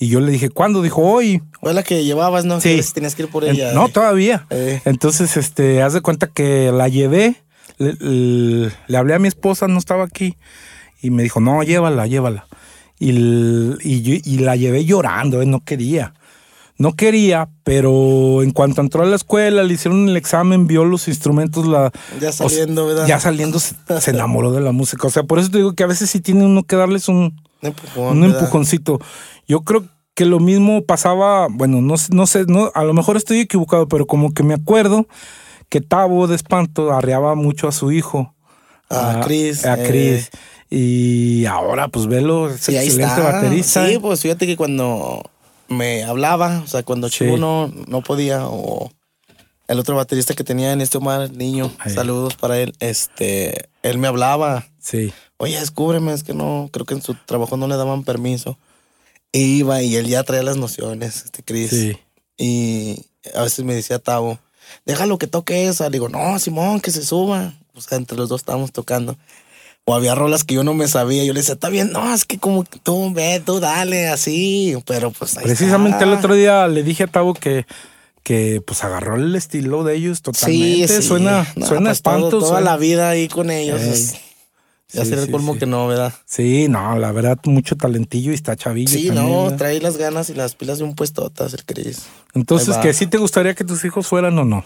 Y 0.00 0.08
yo 0.08 0.20
le 0.20 0.30
dije, 0.30 0.48
¿cuándo? 0.48 0.80
Dijo, 0.80 1.02
hoy. 1.02 1.42
Fue 1.60 1.74
la 1.74 1.82
que 1.82 2.04
llevabas, 2.04 2.44
¿no? 2.44 2.60
Sí. 2.60 2.80
tenías 2.94 3.16
que 3.16 3.22
ir 3.22 3.28
por 3.28 3.44
ella. 3.44 3.72
no, 3.72 3.88
todavía. 3.88 4.46
Eh. 4.50 4.80
Entonces, 4.84 5.36
este, 5.36 5.82
haz 5.82 5.92
de 5.92 6.00
cuenta 6.02 6.28
que 6.28 6.70
la 6.72 6.88
llevé, 6.88 7.36
le, 7.78 8.96
hablé 8.96 9.14
a 9.14 9.18
mi 9.18 9.28
esposa, 9.28 9.68
no 9.68 9.78
estaba 9.78 10.04
aquí, 10.04 10.36
y 11.00 11.10
me 11.10 11.22
dijo, 11.22 11.40
no, 11.40 11.62
llévala, 11.62 12.06
llévala. 12.06 12.46
Y, 12.98 13.10
y, 13.10 14.38
la 14.38 14.56
llevé 14.56 14.84
llorando, 14.84 15.40
eh, 15.40 15.46
no 15.46 15.64
quería. 15.64 16.14
No 16.78 16.94
quería, 16.94 17.48
pero 17.64 18.42
en 18.42 18.52
cuanto 18.52 18.80
entró 18.80 19.02
a 19.02 19.06
la 19.06 19.16
escuela, 19.16 19.64
le 19.64 19.74
hicieron 19.74 20.08
el 20.08 20.16
examen, 20.16 20.66
vio 20.68 20.84
los 20.84 21.08
instrumentos, 21.08 21.66
la, 21.66 21.90
ya 22.20 22.30
saliendo, 22.30 22.86
¿verdad? 22.86 23.06
Ya 23.06 23.18
saliendo 23.18 23.58
se, 23.58 23.74
enamoró 24.06 24.52
de 24.52 24.60
la 24.60 24.70
música. 24.70 25.08
O 25.08 25.10
sea, 25.10 25.24
por 25.24 25.40
eso 25.40 25.50
te 25.50 25.58
digo 25.58 25.74
que 25.74 25.82
a 25.82 25.88
veces 25.88 26.10
sí 26.10 26.20
tiene 26.20 26.44
uno 26.44 26.62
que 26.62 26.76
darles 26.76 27.08
un, 27.08 27.40
un 27.96 28.24
empujoncito. 28.24 29.00
Yo 29.48 29.62
creo 29.62 29.86
que 30.14 30.24
lo 30.24 30.40
mismo 30.40 30.82
pasaba, 30.82 31.48
bueno, 31.48 31.80
no, 31.80 31.94
no 32.10 32.26
sé, 32.26 32.44
no, 32.46 32.70
a 32.74 32.84
lo 32.84 32.94
mejor 32.94 33.16
estoy 33.16 33.40
equivocado, 33.40 33.88
pero 33.88 34.06
como 34.06 34.32
que 34.32 34.42
me 34.42 34.54
acuerdo 34.54 35.06
que 35.68 35.80
Tavo 35.80 36.26
de 36.26 36.36
Espanto 36.36 36.92
arreaba 36.92 37.34
mucho 37.34 37.68
a 37.68 37.72
su 37.72 37.92
hijo. 37.92 38.34
A, 38.90 39.20
Chris. 39.24 39.64
A 39.66 39.76
Chris. 39.76 40.30
Eh. 40.70 40.76
Y 40.76 41.46
ahora, 41.46 41.88
pues 41.88 42.06
velo, 42.06 42.48
es 42.48 42.68
excelente 42.68 43.20
baterista. 43.20 43.86
Sí, 43.86 43.98
pues 43.98 44.20
fíjate 44.20 44.46
que 44.46 44.56
cuando 44.56 45.22
me 45.68 46.04
hablaba, 46.04 46.62
o 46.64 46.66
sea, 46.66 46.82
cuando 46.82 47.08
Chivo 47.08 47.36
no, 47.36 47.72
no 47.86 48.02
podía, 48.02 48.46
o 48.46 48.90
el 49.66 49.78
otro 49.78 49.96
baterista 49.96 50.34
que 50.34 50.44
tenía 50.44 50.72
en 50.72 50.80
este 50.80 50.98
Omar, 50.98 51.30
niño, 51.32 51.70
saludos 51.86 52.36
para 52.36 52.58
él, 52.58 52.74
este, 52.80 53.68
él 53.82 53.98
me 53.98 54.08
hablaba. 54.08 54.66
Sí. 54.78 55.12
Oye, 55.38 55.58
descúbreme, 55.58 56.12
es 56.12 56.22
que 56.22 56.34
no, 56.34 56.68
creo 56.72 56.84
que 56.84 56.94
en 56.94 57.02
su 57.02 57.14
trabajo 57.14 57.56
no 57.56 57.68
le 57.68 57.76
daban 57.76 58.04
permiso 58.04 58.58
iba 59.32 59.82
y 59.82 59.96
él 59.96 60.06
ya 60.06 60.22
traía 60.22 60.42
las 60.42 60.56
nociones, 60.56 61.24
este 61.24 61.42
Chris. 61.42 61.70
Sí. 61.70 61.98
Y 62.36 63.06
a 63.34 63.42
veces 63.42 63.64
me 63.64 63.74
decía 63.74 63.98
Tavo, 63.98 64.38
déjalo 64.86 65.18
que 65.18 65.26
toque 65.26 65.68
esa. 65.68 65.84
Le 65.84 65.92
digo, 65.92 66.08
no, 66.08 66.38
Simón, 66.38 66.80
que 66.80 66.90
se 66.90 67.04
suba. 67.04 67.54
O 67.74 67.80
sea, 67.80 67.98
entre 67.98 68.16
los 68.16 68.28
dos 68.28 68.40
estábamos 68.40 68.72
tocando. 68.72 69.16
O 69.84 69.94
había 69.94 70.14
rolas 70.14 70.44
que 70.44 70.54
yo 70.54 70.64
no 70.64 70.74
me 70.74 70.88
sabía. 70.88 71.24
Yo 71.24 71.32
le 71.32 71.40
decía, 71.40 71.54
está 71.54 71.68
bien, 71.68 71.92
no, 71.92 72.12
es 72.14 72.24
que 72.24 72.38
como 72.38 72.64
tú 72.64 73.12
ve, 73.12 73.42
tú 73.44 73.60
dale, 73.60 74.08
así. 74.08 74.76
Pero 74.86 75.10
pues 75.10 75.36
Precisamente 75.42 76.04
el 76.04 76.12
otro 76.12 76.34
día 76.34 76.68
le 76.68 76.82
dije 76.82 77.04
a 77.04 77.06
Tavo 77.06 77.34
que 77.34 77.66
que 78.28 78.60
pues 78.60 78.84
agarró 78.84 79.16
el 79.16 79.34
estilo 79.36 79.84
de 79.84 79.94
ellos 79.94 80.20
totalmente. 80.20 80.86
Sí, 80.86 81.02
Suena, 81.02 81.46
suena 81.54 81.80
pues, 81.80 81.92
espanto. 81.92 82.40
toda 82.40 82.60
la 82.60 82.76
vida 82.76 83.08
ahí 83.08 83.26
con 83.26 83.50
ellos. 83.50 83.80
Ya 84.90 85.04
sí, 85.04 85.12
el 85.12 85.30
colmo 85.30 85.58
que 85.58 85.66
no, 85.66 85.86
¿verdad? 85.86 86.14
Sí, 86.24 86.66
no, 86.68 86.98
la 86.98 87.12
verdad, 87.12 87.38
mucho 87.44 87.76
talentillo 87.76 88.32
y 88.32 88.34
está 88.34 88.56
chavillo. 88.56 88.90
Sí, 88.90 89.10
no, 89.10 89.54
trae 89.56 89.80
las 89.80 89.98
ganas 89.98 90.30
y 90.30 90.34
las 90.34 90.54
pilas 90.54 90.78
de 90.78 90.84
un 90.84 90.94
puestotas, 90.94 91.52
el 91.52 91.64
Cris. 91.64 92.04
Entonces, 92.34 92.76
¿que 92.78 92.94
sí 92.94 93.06
te 93.06 93.18
gustaría 93.18 93.54
que 93.54 93.64
tus 93.64 93.84
hijos 93.84 94.06
fueran 94.06 94.38
o 94.38 94.44
no? 94.44 94.64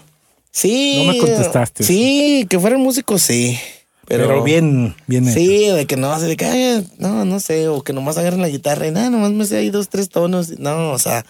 Sí. 0.51 1.03
No 1.05 1.11
me 1.11 1.19
contestaste. 1.19 1.83
Sí, 1.83 2.47
que 2.49 2.59
fueran 2.59 2.79
músicos, 2.79 3.21
sí. 3.21 3.59
Pero, 4.05 4.43
bien, 4.43 4.95
bien 5.07 5.25
Sí, 5.25 5.67
de 5.67 5.85
que 5.87 5.95
no, 5.95 6.17
de 6.19 6.35
que, 6.35 6.83
no, 6.97 7.25
no 7.25 7.39
sé, 7.39 7.69
o 7.69 7.83
que 7.83 7.93
nomás 7.93 8.17
agarren 8.17 8.41
la 8.41 8.49
guitarra 8.49 8.87
y 8.87 8.91
nada, 8.91 9.09
nomás 9.09 9.31
me 9.31 9.45
sé 9.45 9.57
ahí 9.57 9.69
dos, 9.69 9.89
tres 9.89 10.09
tonos. 10.09 10.59
No, 10.59 10.91
o 10.91 10.99
sea, 10.99 11.25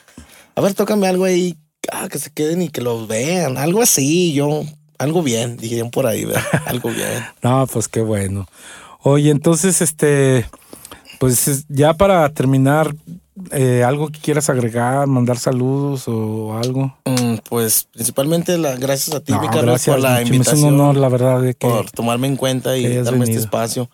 a 0.55 0.61
ver, 0.61 0.73
tócame 0.73 1.07
algo 1.07 1.25
ahí, 1.25 1.55
ah, 1.91 2.07
que 2.09 2.17
se 2.17 2.31
queden 2.31 2.61
y 2.61 2.69
que 2.69 2.81
los 2.81 3.07
vean, 3.07 3.57
algo 3.57 3.81
así, 3.81 4.33
yo, 4.33 4.63
algo 4.97 5.21
bien, 5.21 5.57
dijeron 5.57 5.91
por 5.91 6.07
ahí, 6.07 6.25
¿verdad? 6.25 6.43
algo 6.65 6.89
bien. 6.89 7.23
no, 7.43 7.67
pues 7.67 7.87
qué 7.87 8.01
bueno. 8.01 8.47
Oye, 9.03 9.31
entonces, 9.31 9.81
este, 9.81 10.45
pues 11.19 11.65
ya 11.67 11.93
para 11.93 12.27
terminar, 12.29 12.95
eh, 13.51 13.83
¿algo 13.85 14.07
que 14.07 14.19
quieras 14.19 14.49
agregar, 14.49 15.07
mandar 15.07 15.37
saludos 15.37 16.07
o 16.07 16.57
algo? 16.57 16.95
Mm, 17.03 17.35
pues 17.49 17.87
principalmente 17.91 18.57
la, 18.57 18.77
gracias 18.77 19.13
a 19.13 19.19
ti, 19.19 19.33
mi 19.33 19.47
Carlos, 19.49 19.83
por 19.85 19.99
la 19.99 20.21
invitación. 20.21 20.57
Es 20.57 20.63
un 20.63 20.79
honor, 20.79 20.95
la 20.95 21.09
verdad, 21.09 21.41
de 21.41 21.53
que 21.53 21.67
por 21.67 21.91
tomarme 21.91 22.27
en 22.27 22.37
cuenta 22.37 22.77
y 22.77 22.95
darme 23.03 23.25
este 23.25 23.37
espacio. 23.37 23.89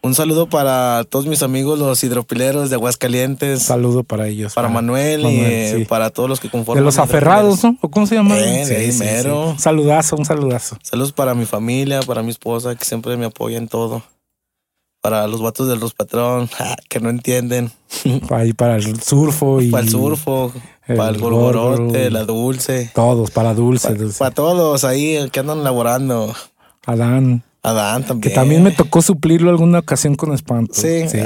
Un 0.00 0.14
saludo 0.14 0.48
para 0.48 1.04
todos 1.04 1.26
mis 1.26 1.42
amigos, 1.42 1.78
los 1.78 2.02
hidropileros 2.02 2.70
de 2.70 2.76
Aguascalientes. 2.76 3.62
Saludo 3.62 4.04
para 4.04 4.28
ellos. 4.28 4.54
Para, 4.54 4.68
Manuel, 4.68 5.26
y 5.26 5.84
para 5.86 6.08
todos 6.08 6.28
los 6.28 6.40
que 6.40 6.48
conforman. 6.48 6.82
De 6.82 6.86
los 6.86 6.98
aferrados, 6.98 7.64
¿no? 7.64 7.76
¿O 7.82 7.90
cómo 7.90 8.06
se 8.06 8.14
llama? 8.14 8.36
sí, 8.64 8.92
sí, 8.92 9.04
Un 9.28 9.58
saludazo, 9.58 10.16
un 10.16 10.24
saludazo. 10.24 10.78
Saludos 10.82 11.12
para 11.12 11.34
mi 11.34 11.44
familia, 11.44 12.00
para 12.00 12.22
mi 12.22 12.30
esposa, 12.30 12.76
que 12.76 12.84
siempre 12.84 13.16
me 13.18 13.26
apoya 13.26 13.58
en 13.58 13.68
todo. 13.68 14.02
Para 15.00 15.26
los 15.28 15.40
vatos 15.40 15.68
del 15.68 15.78
Los 15.78 15.94
Patrón, 15.94 16.50
que 16.88 17.00
no 17.00 17.10
entienden. 17.10 17.70
Ahí 18.30 18.52
para 18.52 18.76
el 18.76 19.00
surfo 19.00 19.60
y. 19.60 19.70
Para 19.70 19.84
el 19.84 19.90
surfo, 19.90 20.52
para 20.86 21.10
el 21.10 21.18
gorgorote, 21.18 22.10
la 22.10 22.24
dulce. 22.24 22.90
Todos, 22.94 23.30
para 23.30 23.54
dulce. 23.54 23.94
Para, 23.94 24.10
para 24.10 24.30
todos 24.30 24.84
ahí 24.84 25.28
que 25.30 25.40
andan 25.40 25.62
laborando. 25.62 26.34
Adán. 26.86 27.44
Adán 27.62 28.04
también. 28.04 28.20
Que 28.20 28.34
también 28.34 28.62
me 28.62 28.70
tocó 28.70 29.02
suplirlo 29.02 29.50
alguna 29.50 29.80
ocasión 29.80 30.14
con 30.14 30.32
espanto. 30.32 30.74
Sí, 30.74 31.08
sí, 31.08 31.18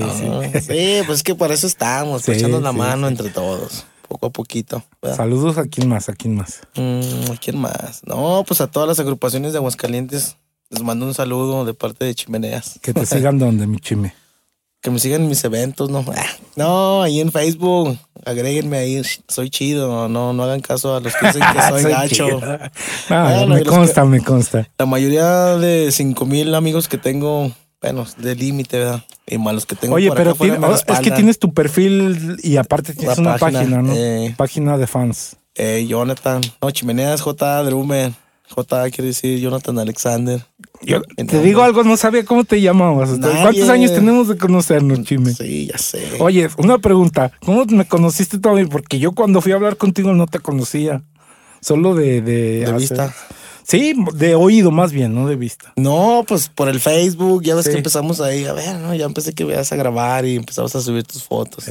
sí. 0.61 1.03
pues 1.07 1.18
es 1.18 1.23
que 1.23 1.35
para 1.35 1.55
eso 1.55 1.66
estamos, 1.66 2.29
echando 2.29 2.61
la 2.61 2.73
mano 2.73 3.07
entre 3.07 3.31
todos, 3.31 3.85
poco 4.09 4.27
a 4.27 4.31
poquito. 4.31 4.83
Saludos 5.16 5.59
a 5.59 5.64
quién 5.64 5.89
más, 5.89 6.09
a 6.09 6.14
quién 6.14 6.35
más. 6.35 6.61
Mm, 6.75 7.33
¿A 7.33 7.37
quién 7.37 7.59
más? 7.59 8.03
No, 8.05 8.45
pues 8.47 8.61
a 8.61 8.66
todas 8.66 8.89
las 8.89 8.99
agrupaciones 8.99 9.53
de 9.53 9.59
Aguascalientes 9.59 10.37
les 10.73 10.83
mando 10.83 11.07
un 11.07 11.14
saludo 11.14 11.64
de 11.64 11.75
parte 11.75 12.07
de 12.07 12.14
Chimeneas. 12.14 12.79
Que 12.81 12.95
te 12.95 13.05
sigan 13.05 13.39
donde, 13.39 13.66
mi 13.66 13.79
chime. 13.79 14.14
Que 14.81 14.91
me 14.91 14.99
sigan 14.99 15.23
en 15.23 15.29
mis 15.29 15.45
eventos, 15.45 15.91
no. 15.91 16.05
Ah, 16.16 16.27
no, 16.57 17.03
ahí 17.03 17.20
en 17.20 17.31
Facebook. 17.31 17.97
Agréguenme 18.25 18.79
ahí. 18.79 19.03
Soy 19.29 19.51
chido. 19.51 20.09
No, 20.09 20.33
no 20.33 20.43
hagan 20.43 20.61
caso 20.61 20.97
a 20.97 21.01
los 21.01 21.14
que 21.14 21.27
dicen 21.27 21.43
que 21.53 21.62
soy, 21.68 21.93
gacho. 21.93 22.41
Me 23.49 23.62
consta, 23.64 24.05
me 24.05 24.20
consta. 24.20 24.68
La 24.79 24.87
mayoría 24.87 25.57
de 25.57 25.93
cinco 25.93 26.25
mil 26.25 26.55
amigos 26.55 26.89
que 26.89 26.99
tengo, 26.99 27.53
bueno, 27.81 28.07
de 28.16 28.35
límite, 28.35 28.79
¿verdad? 28.79 29.05
Y 29.27 29.39
malos 29.39 29.66
que 29.66 29.77
tengo. 29.77 29.95
Oye, 29.95 30.11
pero 30.16 30.35
es 30.35 31.01
que 31.01 31.11
tienes 31.12 31.39
tu 31.39 31.53
perfil 31.53 32.39
y 32.43 32.57
aparte 32.57 32.95
tienes 32.95 33.18
una 33.18 33.37
página, 33.37 33.83
¿no? 33.83 33.93
Eh, 33.95 34.35
página 34.37 34.79
de 34.79 34.87
fans. 34.87 35.37
Eh, 35.55 35.85
Jonathan. 35.87 36.41
No, 36.61 36.70
Chimeneas 36.70 37.20
J. 37.20 37.62
Drumer. 37.64 38.12
J, 38.53 38.91
quiere 38.91 39.09
decir 39.09 39.39
Jonathan 39.39 39.79
Alexander. 39.79 40.45
Yo 40.85 41.01
te 41.03 41.41
digo 41.41 41.62
algo, 41.62 41.85
no 41.85 41.97
sabía 41.97 42.24
cómo 42.24 42.45
te 42.45 42.61
llamabas. 42.61 43.11
¿Cuántos 43.20 43.68
años 43.68 43.95
tenemos 43.95 44.28
de 44.28 44.37
conocernos, 44.37 45.03
Chime? 45.03 45.33
Sí, 45.33 45.68
ya 45.70 45.78
sé. 45.78 46.03
Oye, 46.18 46.49
una 46.59 46.78
pregunta. 46.78 47.33
¿Cómo 47.45 47.64
me 47.66 47.87
conociste 47.87 48.39
tú 48.39 48.51
Porque 48.70 48.99
yo 48.99 49.12
cuando 49.12 49.41
fui 49.41 49.53
a 49.53 49.57
hablar 49.57 49.76
contigo 49.76 50.12
no 50.12 50.26
te 50.26 50.41
conocía. 50.41 51.03
Solo 51.61 51.95
de... 51.95 52.20
De, 52.20 52.72
vista. 52.72 53.14
Sí, 53.62 53.95
de 54.14 54.35
oído 54.35 54.72
más 54.72 54.93
bien, 54.93 55.14
no 55.14 55.28
de 55.28 55.37
vista. 55.37 55.72
No, 55.76 56.24
pues 56.26 56.49
por 56.49 56.68
el 56.68 56.80
Facebook, 56.80 57.45
ya 57.45 57.55
ves 57.55 57.68
que 57.68 57.76
empezamos 57.76 58.20
ahí, 58.20 58.45
a 58.45 58.53
ver, 58.53 58.76
¿no? 58.80 58.95
Ya 58.95 59.07
empecé 59.07 59.33
que 59.33 59.45
veas 59.45 59.70
a 59.72 59.76
grabar 59.76 60.26
y 60.26 60.37
empezamos 60.37 60.74
a 60.74 60.80
subir 60.80 61.05
tus 61.05 61.22
fotos. 61.22 61.66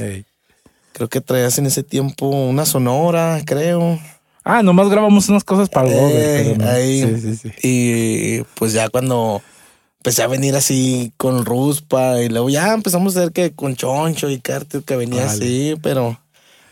Creo 0.92 1.08
que 1.08 1.20
traías 1.20 1.58
en 1.58 1.66
ese 1.66 1.82
tiempo 1.82 2.26
una 2.26 2.64
sonora, 2.64 3.42
creo. 3.44 3.98
Ah, 4.44 4.62
nomás 4.62 4.88
grabamos 4.88 5.28
unas 5.28 5.44
cosas 5.44 5.68
para 5.68 5.88
el 5.88 5.94
eh, 5.94 6.58
ahí. 6.62 7.02
Sí, 7.02 7.20
sí, 7.20 7.36
sí. 7.36 7.52
Y 7.62 8.42
pues 8.54 8.72
ya 8.72 8.88
cuando 8.88 9.42
empecé 9.98 10.22
a 10.22 10.26
venir 10.26 10.56
así 10.56 11.12
con 11.16 11.44
Ruspa 11.44 12.20
y 12.20 12.28
luego 12.28 12.50
ya 12.50 12.74
empezamos 12.74 13.16
a 13.16 13.20
ver 13.20 13.32
que 13.32 13.52
con 13.52 13.76
Choncho 13.76 14.28
y 14.30 14.40
Carter 14.40 14.82
que 14.82 14.96
venía 14.96 15.26
así, 15.26 15.76
pero 15.80 16.18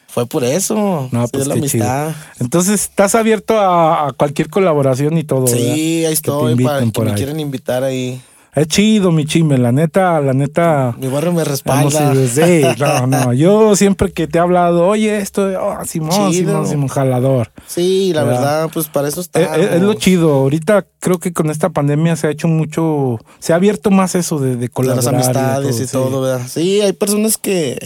fue 0.08 0.26
por 0.26 0.42
eso. 0.42 1.08
No, 1.12 1.28
pues 1.28 1.46
la 1.46 1.54
amistad. 1.54 2.12
Entonces, 2.40 2.82
¿estás 2.82 3.14
abierto 3.14 3.60
a, 3.60 4.12
cualquier 4.16 4.50
colaboración 4.50 5.16
y 5.16 5.22
todo? 5.22 5.46
Sí, 5.46 6.04
ahí 6.04 6.12
estoy, 6.12 6.56
para 6.56 6.84
que 6.90 7.02
me 7.02 7.14
quieren 7.14 7.38
invitar 7.38 7.84
ahí. 7.84 8.20
Es 8.52 8.66
chido, 8.66 9.12
mi 9.12 9.26
chime, 9.26 9.58
la 9.58 9.70
neta, 9.70 10.20
la 10.20 10.32
neta. 10.32 10.96
Mi 10.98 11.06
barrio 11.06 11.32
me 11.32 11.44
respalda. 11.44 12.12
Sí, 12.26 12.62
no, 12.78 13.06
no. 13.06 13.32
Yo 13.32 13.76
siempre 13.76 14.12
que 14.12 14.26
te 14.26 14.38
he 14.38 14.40
hablado, 14.40 14.88
oye, 14.88 15.18
esto, 15.18 15.48
oh, 15.60 15.84
Simón, 15.84 16.32
Simón, 16.32 16.66
Simón, 16.66 16.88
jalador. 16.88 17.52
Sí, 17.66 18.12
la 18.12 18.24
verdad, 18.24 18.68
pues 18.72 18.88
para 18.88 19.06
eso 19.06 19.20
está. 19.20 19.56
Es, 19.56 19.74
es, 19.74 19.82
lo 19.82 19.94
chido. 19.94 20.32
Ahorita 20.32 20.84
creo 20.98 21.18
que 21.18 21.32
con 21.32 21.48
esta 21.48 21.70
pandemia 21.70 22.16
se 22.16 22.26
ha 22.26 22.30
hecho 22.30 22.48
mucho, 22.48 23.20
se 23.38 23.52
ha 23.52 23.56
abierto 23.56 23.92
más 23.92 24.16
eso 24.16 24.40
de, 24.40 24.56
de 24.56 24.68
colaborar. 24.68 25.04
las 25.04 25.14
amistades 25.14 25.80
y 25.80 25.86
todo, 25.86 26.22
¿verdad? 26.22 26.46
Sí, 26.48 26.80
hay 26.80 26.92
personas 26.92 27.38
que, 27.38 27.78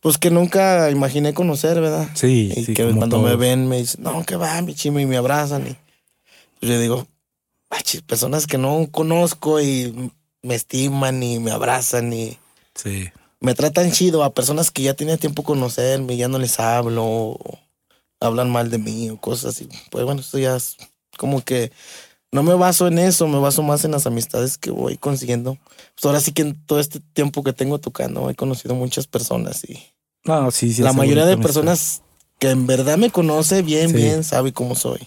pues 0.00 0.18
que 0.18 0.32
nunca 0.32 0.90
imaginé 0.90 1.34
conocer, 1.34 1.80
¿verdad? 1.80 2.08
Sí, 2.14 2.52
y 2.56 2.74
que 2.74 2.90
cuando 2.90 3.20
me 3.20 3.36
ven 3.36 3.68
me 3.68 3.78
dicen, 3.78 4.02
no, 4.02 4.24
que 4.24 4.34
va, 4.34 4.60
mi 4.62 4.74
chime, 4.74 5.02
y 5.02 5.06
me 5.06 5.16
abrazan. 5.16 5.62
Y 5.68 5.76
pues 6.58 6.72
yo 6.72 6.80
digo, 6.80 7.06
personas 8.06 8.46
que 8.46 8.58
no 8.58 8.88
conozco 8.90 9.60
y 9.60 10.12
me 10.42 10.54
estiman 10.54 11.22
y 11.22 11.38
me 11.38 11.50
abrazan 11.50 12.12
y 12.12 12.38
sí. 12.74 13.10
me 13.40 13.54
tratan 13.54 13.92
chido 13.92 14.24
a 14.24 14.34
personas 14.34 14.70
que 14.70 14.82
ya 14.82 14.94
tenía 14.94 15.16
tiempo 15.16 15.42
conocerme 15.42 16.14
y 16.14 16.18
ya 16.18 16.28
no 16.28 16.38
les 16.38 16.58
hablo, 16.60 17.38
hablan 18.20 18.50
mal 18.50 18.70
de 18.70 18.78
mí 18.78 19.10
o 19.10 19.16
cosas 19.18 19.54
así. 19.54 19.68
Pues 19.90 20.04
bueno, 20.04 20.20
esto 20.20 20.38
ya 20.38 20.56
es 20.56 20.76
como 21.16 21.42
que 21.42 21.72
no 22.30 22.42
me 22.42 22.54
baso 22.54 22.86
en 22.86 22.98
eso, 22.98 23.28
me 23.28 23.38
baso 23.38 23.62
más 23.62 23.84
en 23.84 23.92
las 23.92 24.06
amistades 24.06 24.58
que 24.58 24.70
voy 24.70 24.96
consiguiendo. 24.96 25.58
Pues 25.94 26.04
ahora 26.04 26.20
sí 26.20 26.32
que 26.32 26.42
en 26.42 26.66
todo 26.66 26.80
este 26.80 27.00
tiempo 27.00 27.42
que 27.42 27.52
tengo 27.52 27.78
tocando 27.78 28.30
he 28.30 28.34
conocido 28.34 28.74
muchas 28.74 29.06
personas 29.06 29.64
y 29.64 29.74
sí, 30.50 30.72
sí, 30.72 30.82
la 30.82 30.92
mayoría 30.92 31.26
de 31.26 31.36
personas 31.36 32.02
que 32.38 32.50
en 32.50 32.66
verdad 32.66 32.98
me 32.98 33.10
conoce 33.10 33.62
bien, 33.62 33.92
bien, 33.92 34.24
sabe 34.24 34.52
cómo 34.52 34.74
soy. 34.74 35.06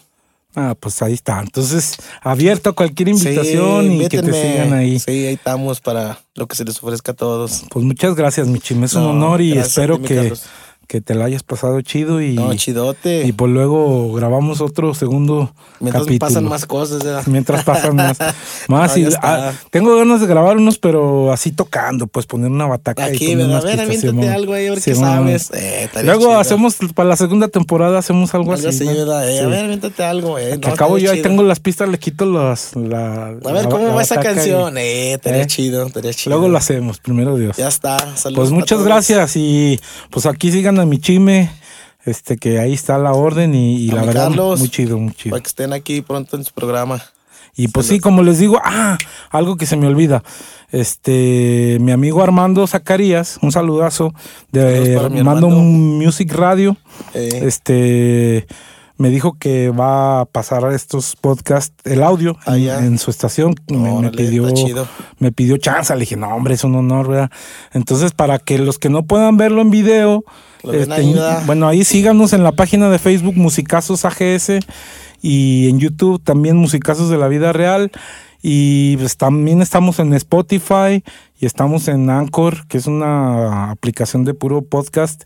Ah, 0.55 0.75
pues 0.79 1.01
ahí 1.01 1.13
está. 1.13 1.41
Entonces, 1.41 1.97
abierto 2.21 2.69
a 2.69 2.73
cualquier 2.73 3.09
invitación 3.09 3.91
y 3.91 4.07
que 4.07 4.21
te 4.21 4.31
sigan 4.31 4.73
ahí. 4.73 4.99
Sí, 4.99 5.11
ahí 5.11 5.33
estamos 5.33 5.81
para 5.81 6.19
lo 6.33 6.47
que 6.47 6.55
se 6.55 6.63
les 6.63 6.81
ofrezca 6.81 7.11
a 7.11 7.15
todos. 7.15 7.65
Pues 7.69 7.83
muchas 7.83 8.15
gracias, 8.15 8.47
mi 8.47 8.59
Es 8.59 8.93
un 8.93 9.03
honor 9.03 9.41
y 9.41 9.57
espero 9.57 10.01
que, 10.01 10.33
que 10.87 11.01
te 11.01 11.15
la 11.15 11.25
hayas 11.25 11.43
pasado 11.43 11.81
chido 11.81 12.21
y. 12.21 12.33
No, 12.33 12.53
chidote. 12.55 13.25
Y 13.25 13.31
pues 13.31 13.51
luego 13.51 14.13
grabamos 14.13 14.61
otro 14.61 14.93
segundo. 14.93 15.53
Mientras 15.79 16.05
pasan 16.19 16.45
más 16.45 16.65
cosas, 16.65 17.03
¿verdad? 17.03 17.23
Mientras 17.27 17.63
pasan 17.63 17.95
más. 17.95 18.17
más 18.67 18.97
y, 18.97 19.07
ah, 19.21 19.51
tengo 19.71 19.95
ganas 19.97 20.21
de 20.21 20.27
grabar 20.27 20.57
unos, 20.57 20.77
pero 20.77 21.31
así 21.31 21.51
tocando, 21.51 22.07
pues 22.07 22.25
poner 22.25 22.51
una 22.51 22.65
bataca. 22.67 23.05
Aquí, 23.05 23.31
y 23.31 23.35
¿verdad? 23.35 23.57
A 23.57 23.61
ver, 23.61 23.81
aviéntate 23.81 24.29
algo 24.29 24.53
ahí, 24.53 24.67
a 24.67 24.71
ver 24.71 24.81
qué 24.81 24.95
sabes. 24.95 25.51
Eh, 25.53 25.89
luego 26.03 26.37
hacemos, 26.37 26.77
para 26.93 27.09
la 27.09 27.15
segunda 27.15 27.47
temporada, 27.47 27.99
hacemos 27.99 28.33
algo, 28.33 28.53
así. 28.53 28.67
así 28.67 28.85
¿verdad? 28.85 29.29
Eh, 29.29 29.41
a 29.41 29.47
ver, 29.47 29.65
aviéntate 29.65 30.03
algo, 30.03 30.39
eh. 30.39 30.57
No, 30.61 30.69
acabo 30.69 30.97
yo 30.97 31.11
ahí 31.11 31.21
tengo 31.21 31.43
las 31.43 31.59
pistas, 31.59 31.89
le 31.89 31.99
quito 31.99 32.25
las. 32.25 32.75
La, 32.75 33.27
a 33.27 33.51
ver, 33.51 33.69
¿cómo 33.69 33.93
va 33.93 34.01
esa 34.01 34.19
canción? 34.19 34.77
eh, 34.77 35.13
estaría 35.13 35.43
¿eh? 35.43 35.47
chido, 35.47 35.85
estaría 35.85 36.13
chido. 36.13 36.35
Luego 36.35 36.49
lo 36.49 36.57
hacemos, 36.57 36.99
primero 36.99 37.35
Dios. 37.37 37.57
Ya 37.57 37.67
está. 37.67 37.97
Saludos 38.15 38.45
pues 38.45 38.51
muchas 38.51 38.83
gracias 38.83 39.35
y 39.35 39.79
pues 40.09 40.25
aquí 40.25 40.51
sigan 40.51 40.74
a 40.81 40.85
mi 40.85 40.99
chime. 40.99 41.49
Este, 42.05 42.37
que 42.37 42.59
ahí 42.59 42.73
está 42.73 42.99
la 42.99 43.13
orden 43.13 43.55
y, 43.55 43.87
la 43.87 44.03
verdad, 44.03 44.29
muy 44.29 44.69
chido, 44.69 44.99
muy 44.99 45.11
chido. 45.13 45.31
Para 45.31 45.41
que 45.41 45.47
estén 45.47 45.73
aquí 45.73 46.01
pronto 46.03 46.37
en 46.37 46.43
su 46.43 46.53
programa. 46.53 47.01
Y 47.55 47.69
pues 47.69 47.87
sí, 47.87 47.99
como 47.99 48.21
les 48.21 48.37
digo, 48.37 48.59
ah, 48.63 48.97
algo 49.31 49.57
que 49.57 49.65
se 49.65 49.75
me 49.77 49.87
olvida. 49.87 50.23
Este, 50.71 51.77
mi 51.79 51.91
amigo 51.91 52.21
Armando 52.21 52.67
Zacarías, 52.67 53.39
un 53.41 53.51
saludazo 53.51 54.13
de 54.51 54.97
Armando 54.97 55.49
Music 55.49 56.31
Radio. 56.33 56.77
Eh. 57.13 57.41
Este, 57.43 58.45
me 58.97 59.09
dijo 59.09 59.37
que 59.37 59.69
va 59.69 60.21
a 60.21 60.25
pasar 60.25 60.71
estos 60.71 61.15
podcasts, 61.15 61.75
el 61.83 62.01
audio 62.01 62.37
ah, 62.45 62.57
en, 62.57 62.97
su 62.97 63.11
estación. 63.11 63.55
me, 63.67 64.11
pidió, 64.11 64.47
me 65.19 65.31
pidió 65.31 65.57
chance. 65.57 65.93
Le 65.93 66.01
dije, 66.01 66.15
no, 66.15 66.29
hombre, 66.29 66.53
es 66.53 66.63
un 66.63 66.75
honor, 66.75 67.09
¿verdad? 67.09 67.31
Entonces, 67.73 68.13
para 68.13 68.39
que 68.39 68.57
los 68.57 68.79
que 68.79 68.89
no 68.89 69.03
puedan 69.03 69.37
verlo 69.37 69.61
en 69.61 69.69
video, 69.69 70.23
este, 70.71 71.15
bueno, 71.45 71.67
ahí 71.67 71.83
síganos 71.83 72.33
en 72.33 72.43
la 72.43 72.53
página 72.53 72.89
de 72.89 72.99
Facebook 72.99 73.35
Musicazos 73.35 74.05
AGS 74.05 74.59
y 75.21 75.69
en 75.69 75.79
YouTube 75.79 76.23
también 76.23 76.55
Musicazos 76.55 77.09
de 77.09 77.17
la 77.17 77.27
Vida 77.27 77.51
Real. 77.53 77.91
Y 78.47 78.95
pues 78.97 79.17
también 79.17 79.61
estamos 79.63 79.97
en 79.97 80.13
Spotify 80.13 81.03
y 81.39 81.45
estamos 81.47 81.87
en 81.87 82.09
Anchor, 82.11 82.67
que 82.67 82.77
es 82.77 82.85
una 82.85 83.71
aplicación 83.71 84.23
de 84.23 84.35
puro 84.35 84.61
podcast. 84.61 85.23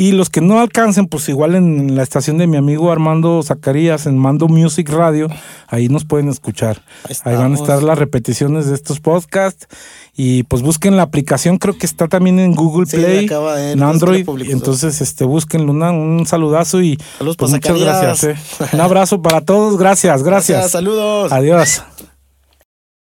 Y 0.00 0.12
los 0.12 0.30
que 0.30 0.40
no 0.40 0.60
alcancen, 0.60 1.08
pues 1.08 1.28
igual 1.28 1.54
en 1.54 1.94
la 1.94 2.02
estación 2.02 2.38
de 2.38 2.46
mi 2.46 2.56
amigo 2.56 2.90
Armando 2.90 3.42
Zacarías, 3.42 4.06
en 4.06 4.16
Mando 4.16 4.48
Music 4.48 4.88
Radio, 4.88 5.28
ahí 5.68 5.90
nos 5.90 6.06
pueden 6.06 6.30
escuchar. 6.30 6.80
Ahí, 7.22 7.36
van 7.36 7.52
a 7.52 7.54
estar 7.54 7.82
las 7.82 7.98
repeticiones 7.98 8.64
de 8.64 8.76
estos 8.76 8.98
podcasts. 8.98 9.66
Y 10.16 10.44
pues 10.44 10.62
busquen 10.62 10.96
la 10.96 11.02
aplicación, 11.02 11.58
creo 11.58 11.76
que 11.76 11.84
está 11.84 12.08
también 12.08 12.38
en 12.38 12.54
Google 12.54 12.86
Play, 12.86 13.28
en 13.58 13.82
Android. 13.82 14.26
Entonces, 14.48 15.02
este, 15.02 15.26
búsquenlo, 15.26 15.70
un 15.70 16.24
saludazo 16.26 16.80
y 16.80 16.96
pues, 17.36 17.50
muchas 17.50 17.78
gracias. 17.78 18.24
Eh. 18.24 18.36
Un 18.72 18.80
abrazo 18.80 19.20
para 19.20 19.42
todos, 19.42 19.76
gracias, 19.76 20.22
gracias. 20.22 20.70
saludos. 20.70 21.30
Adiós. 21.30 21.82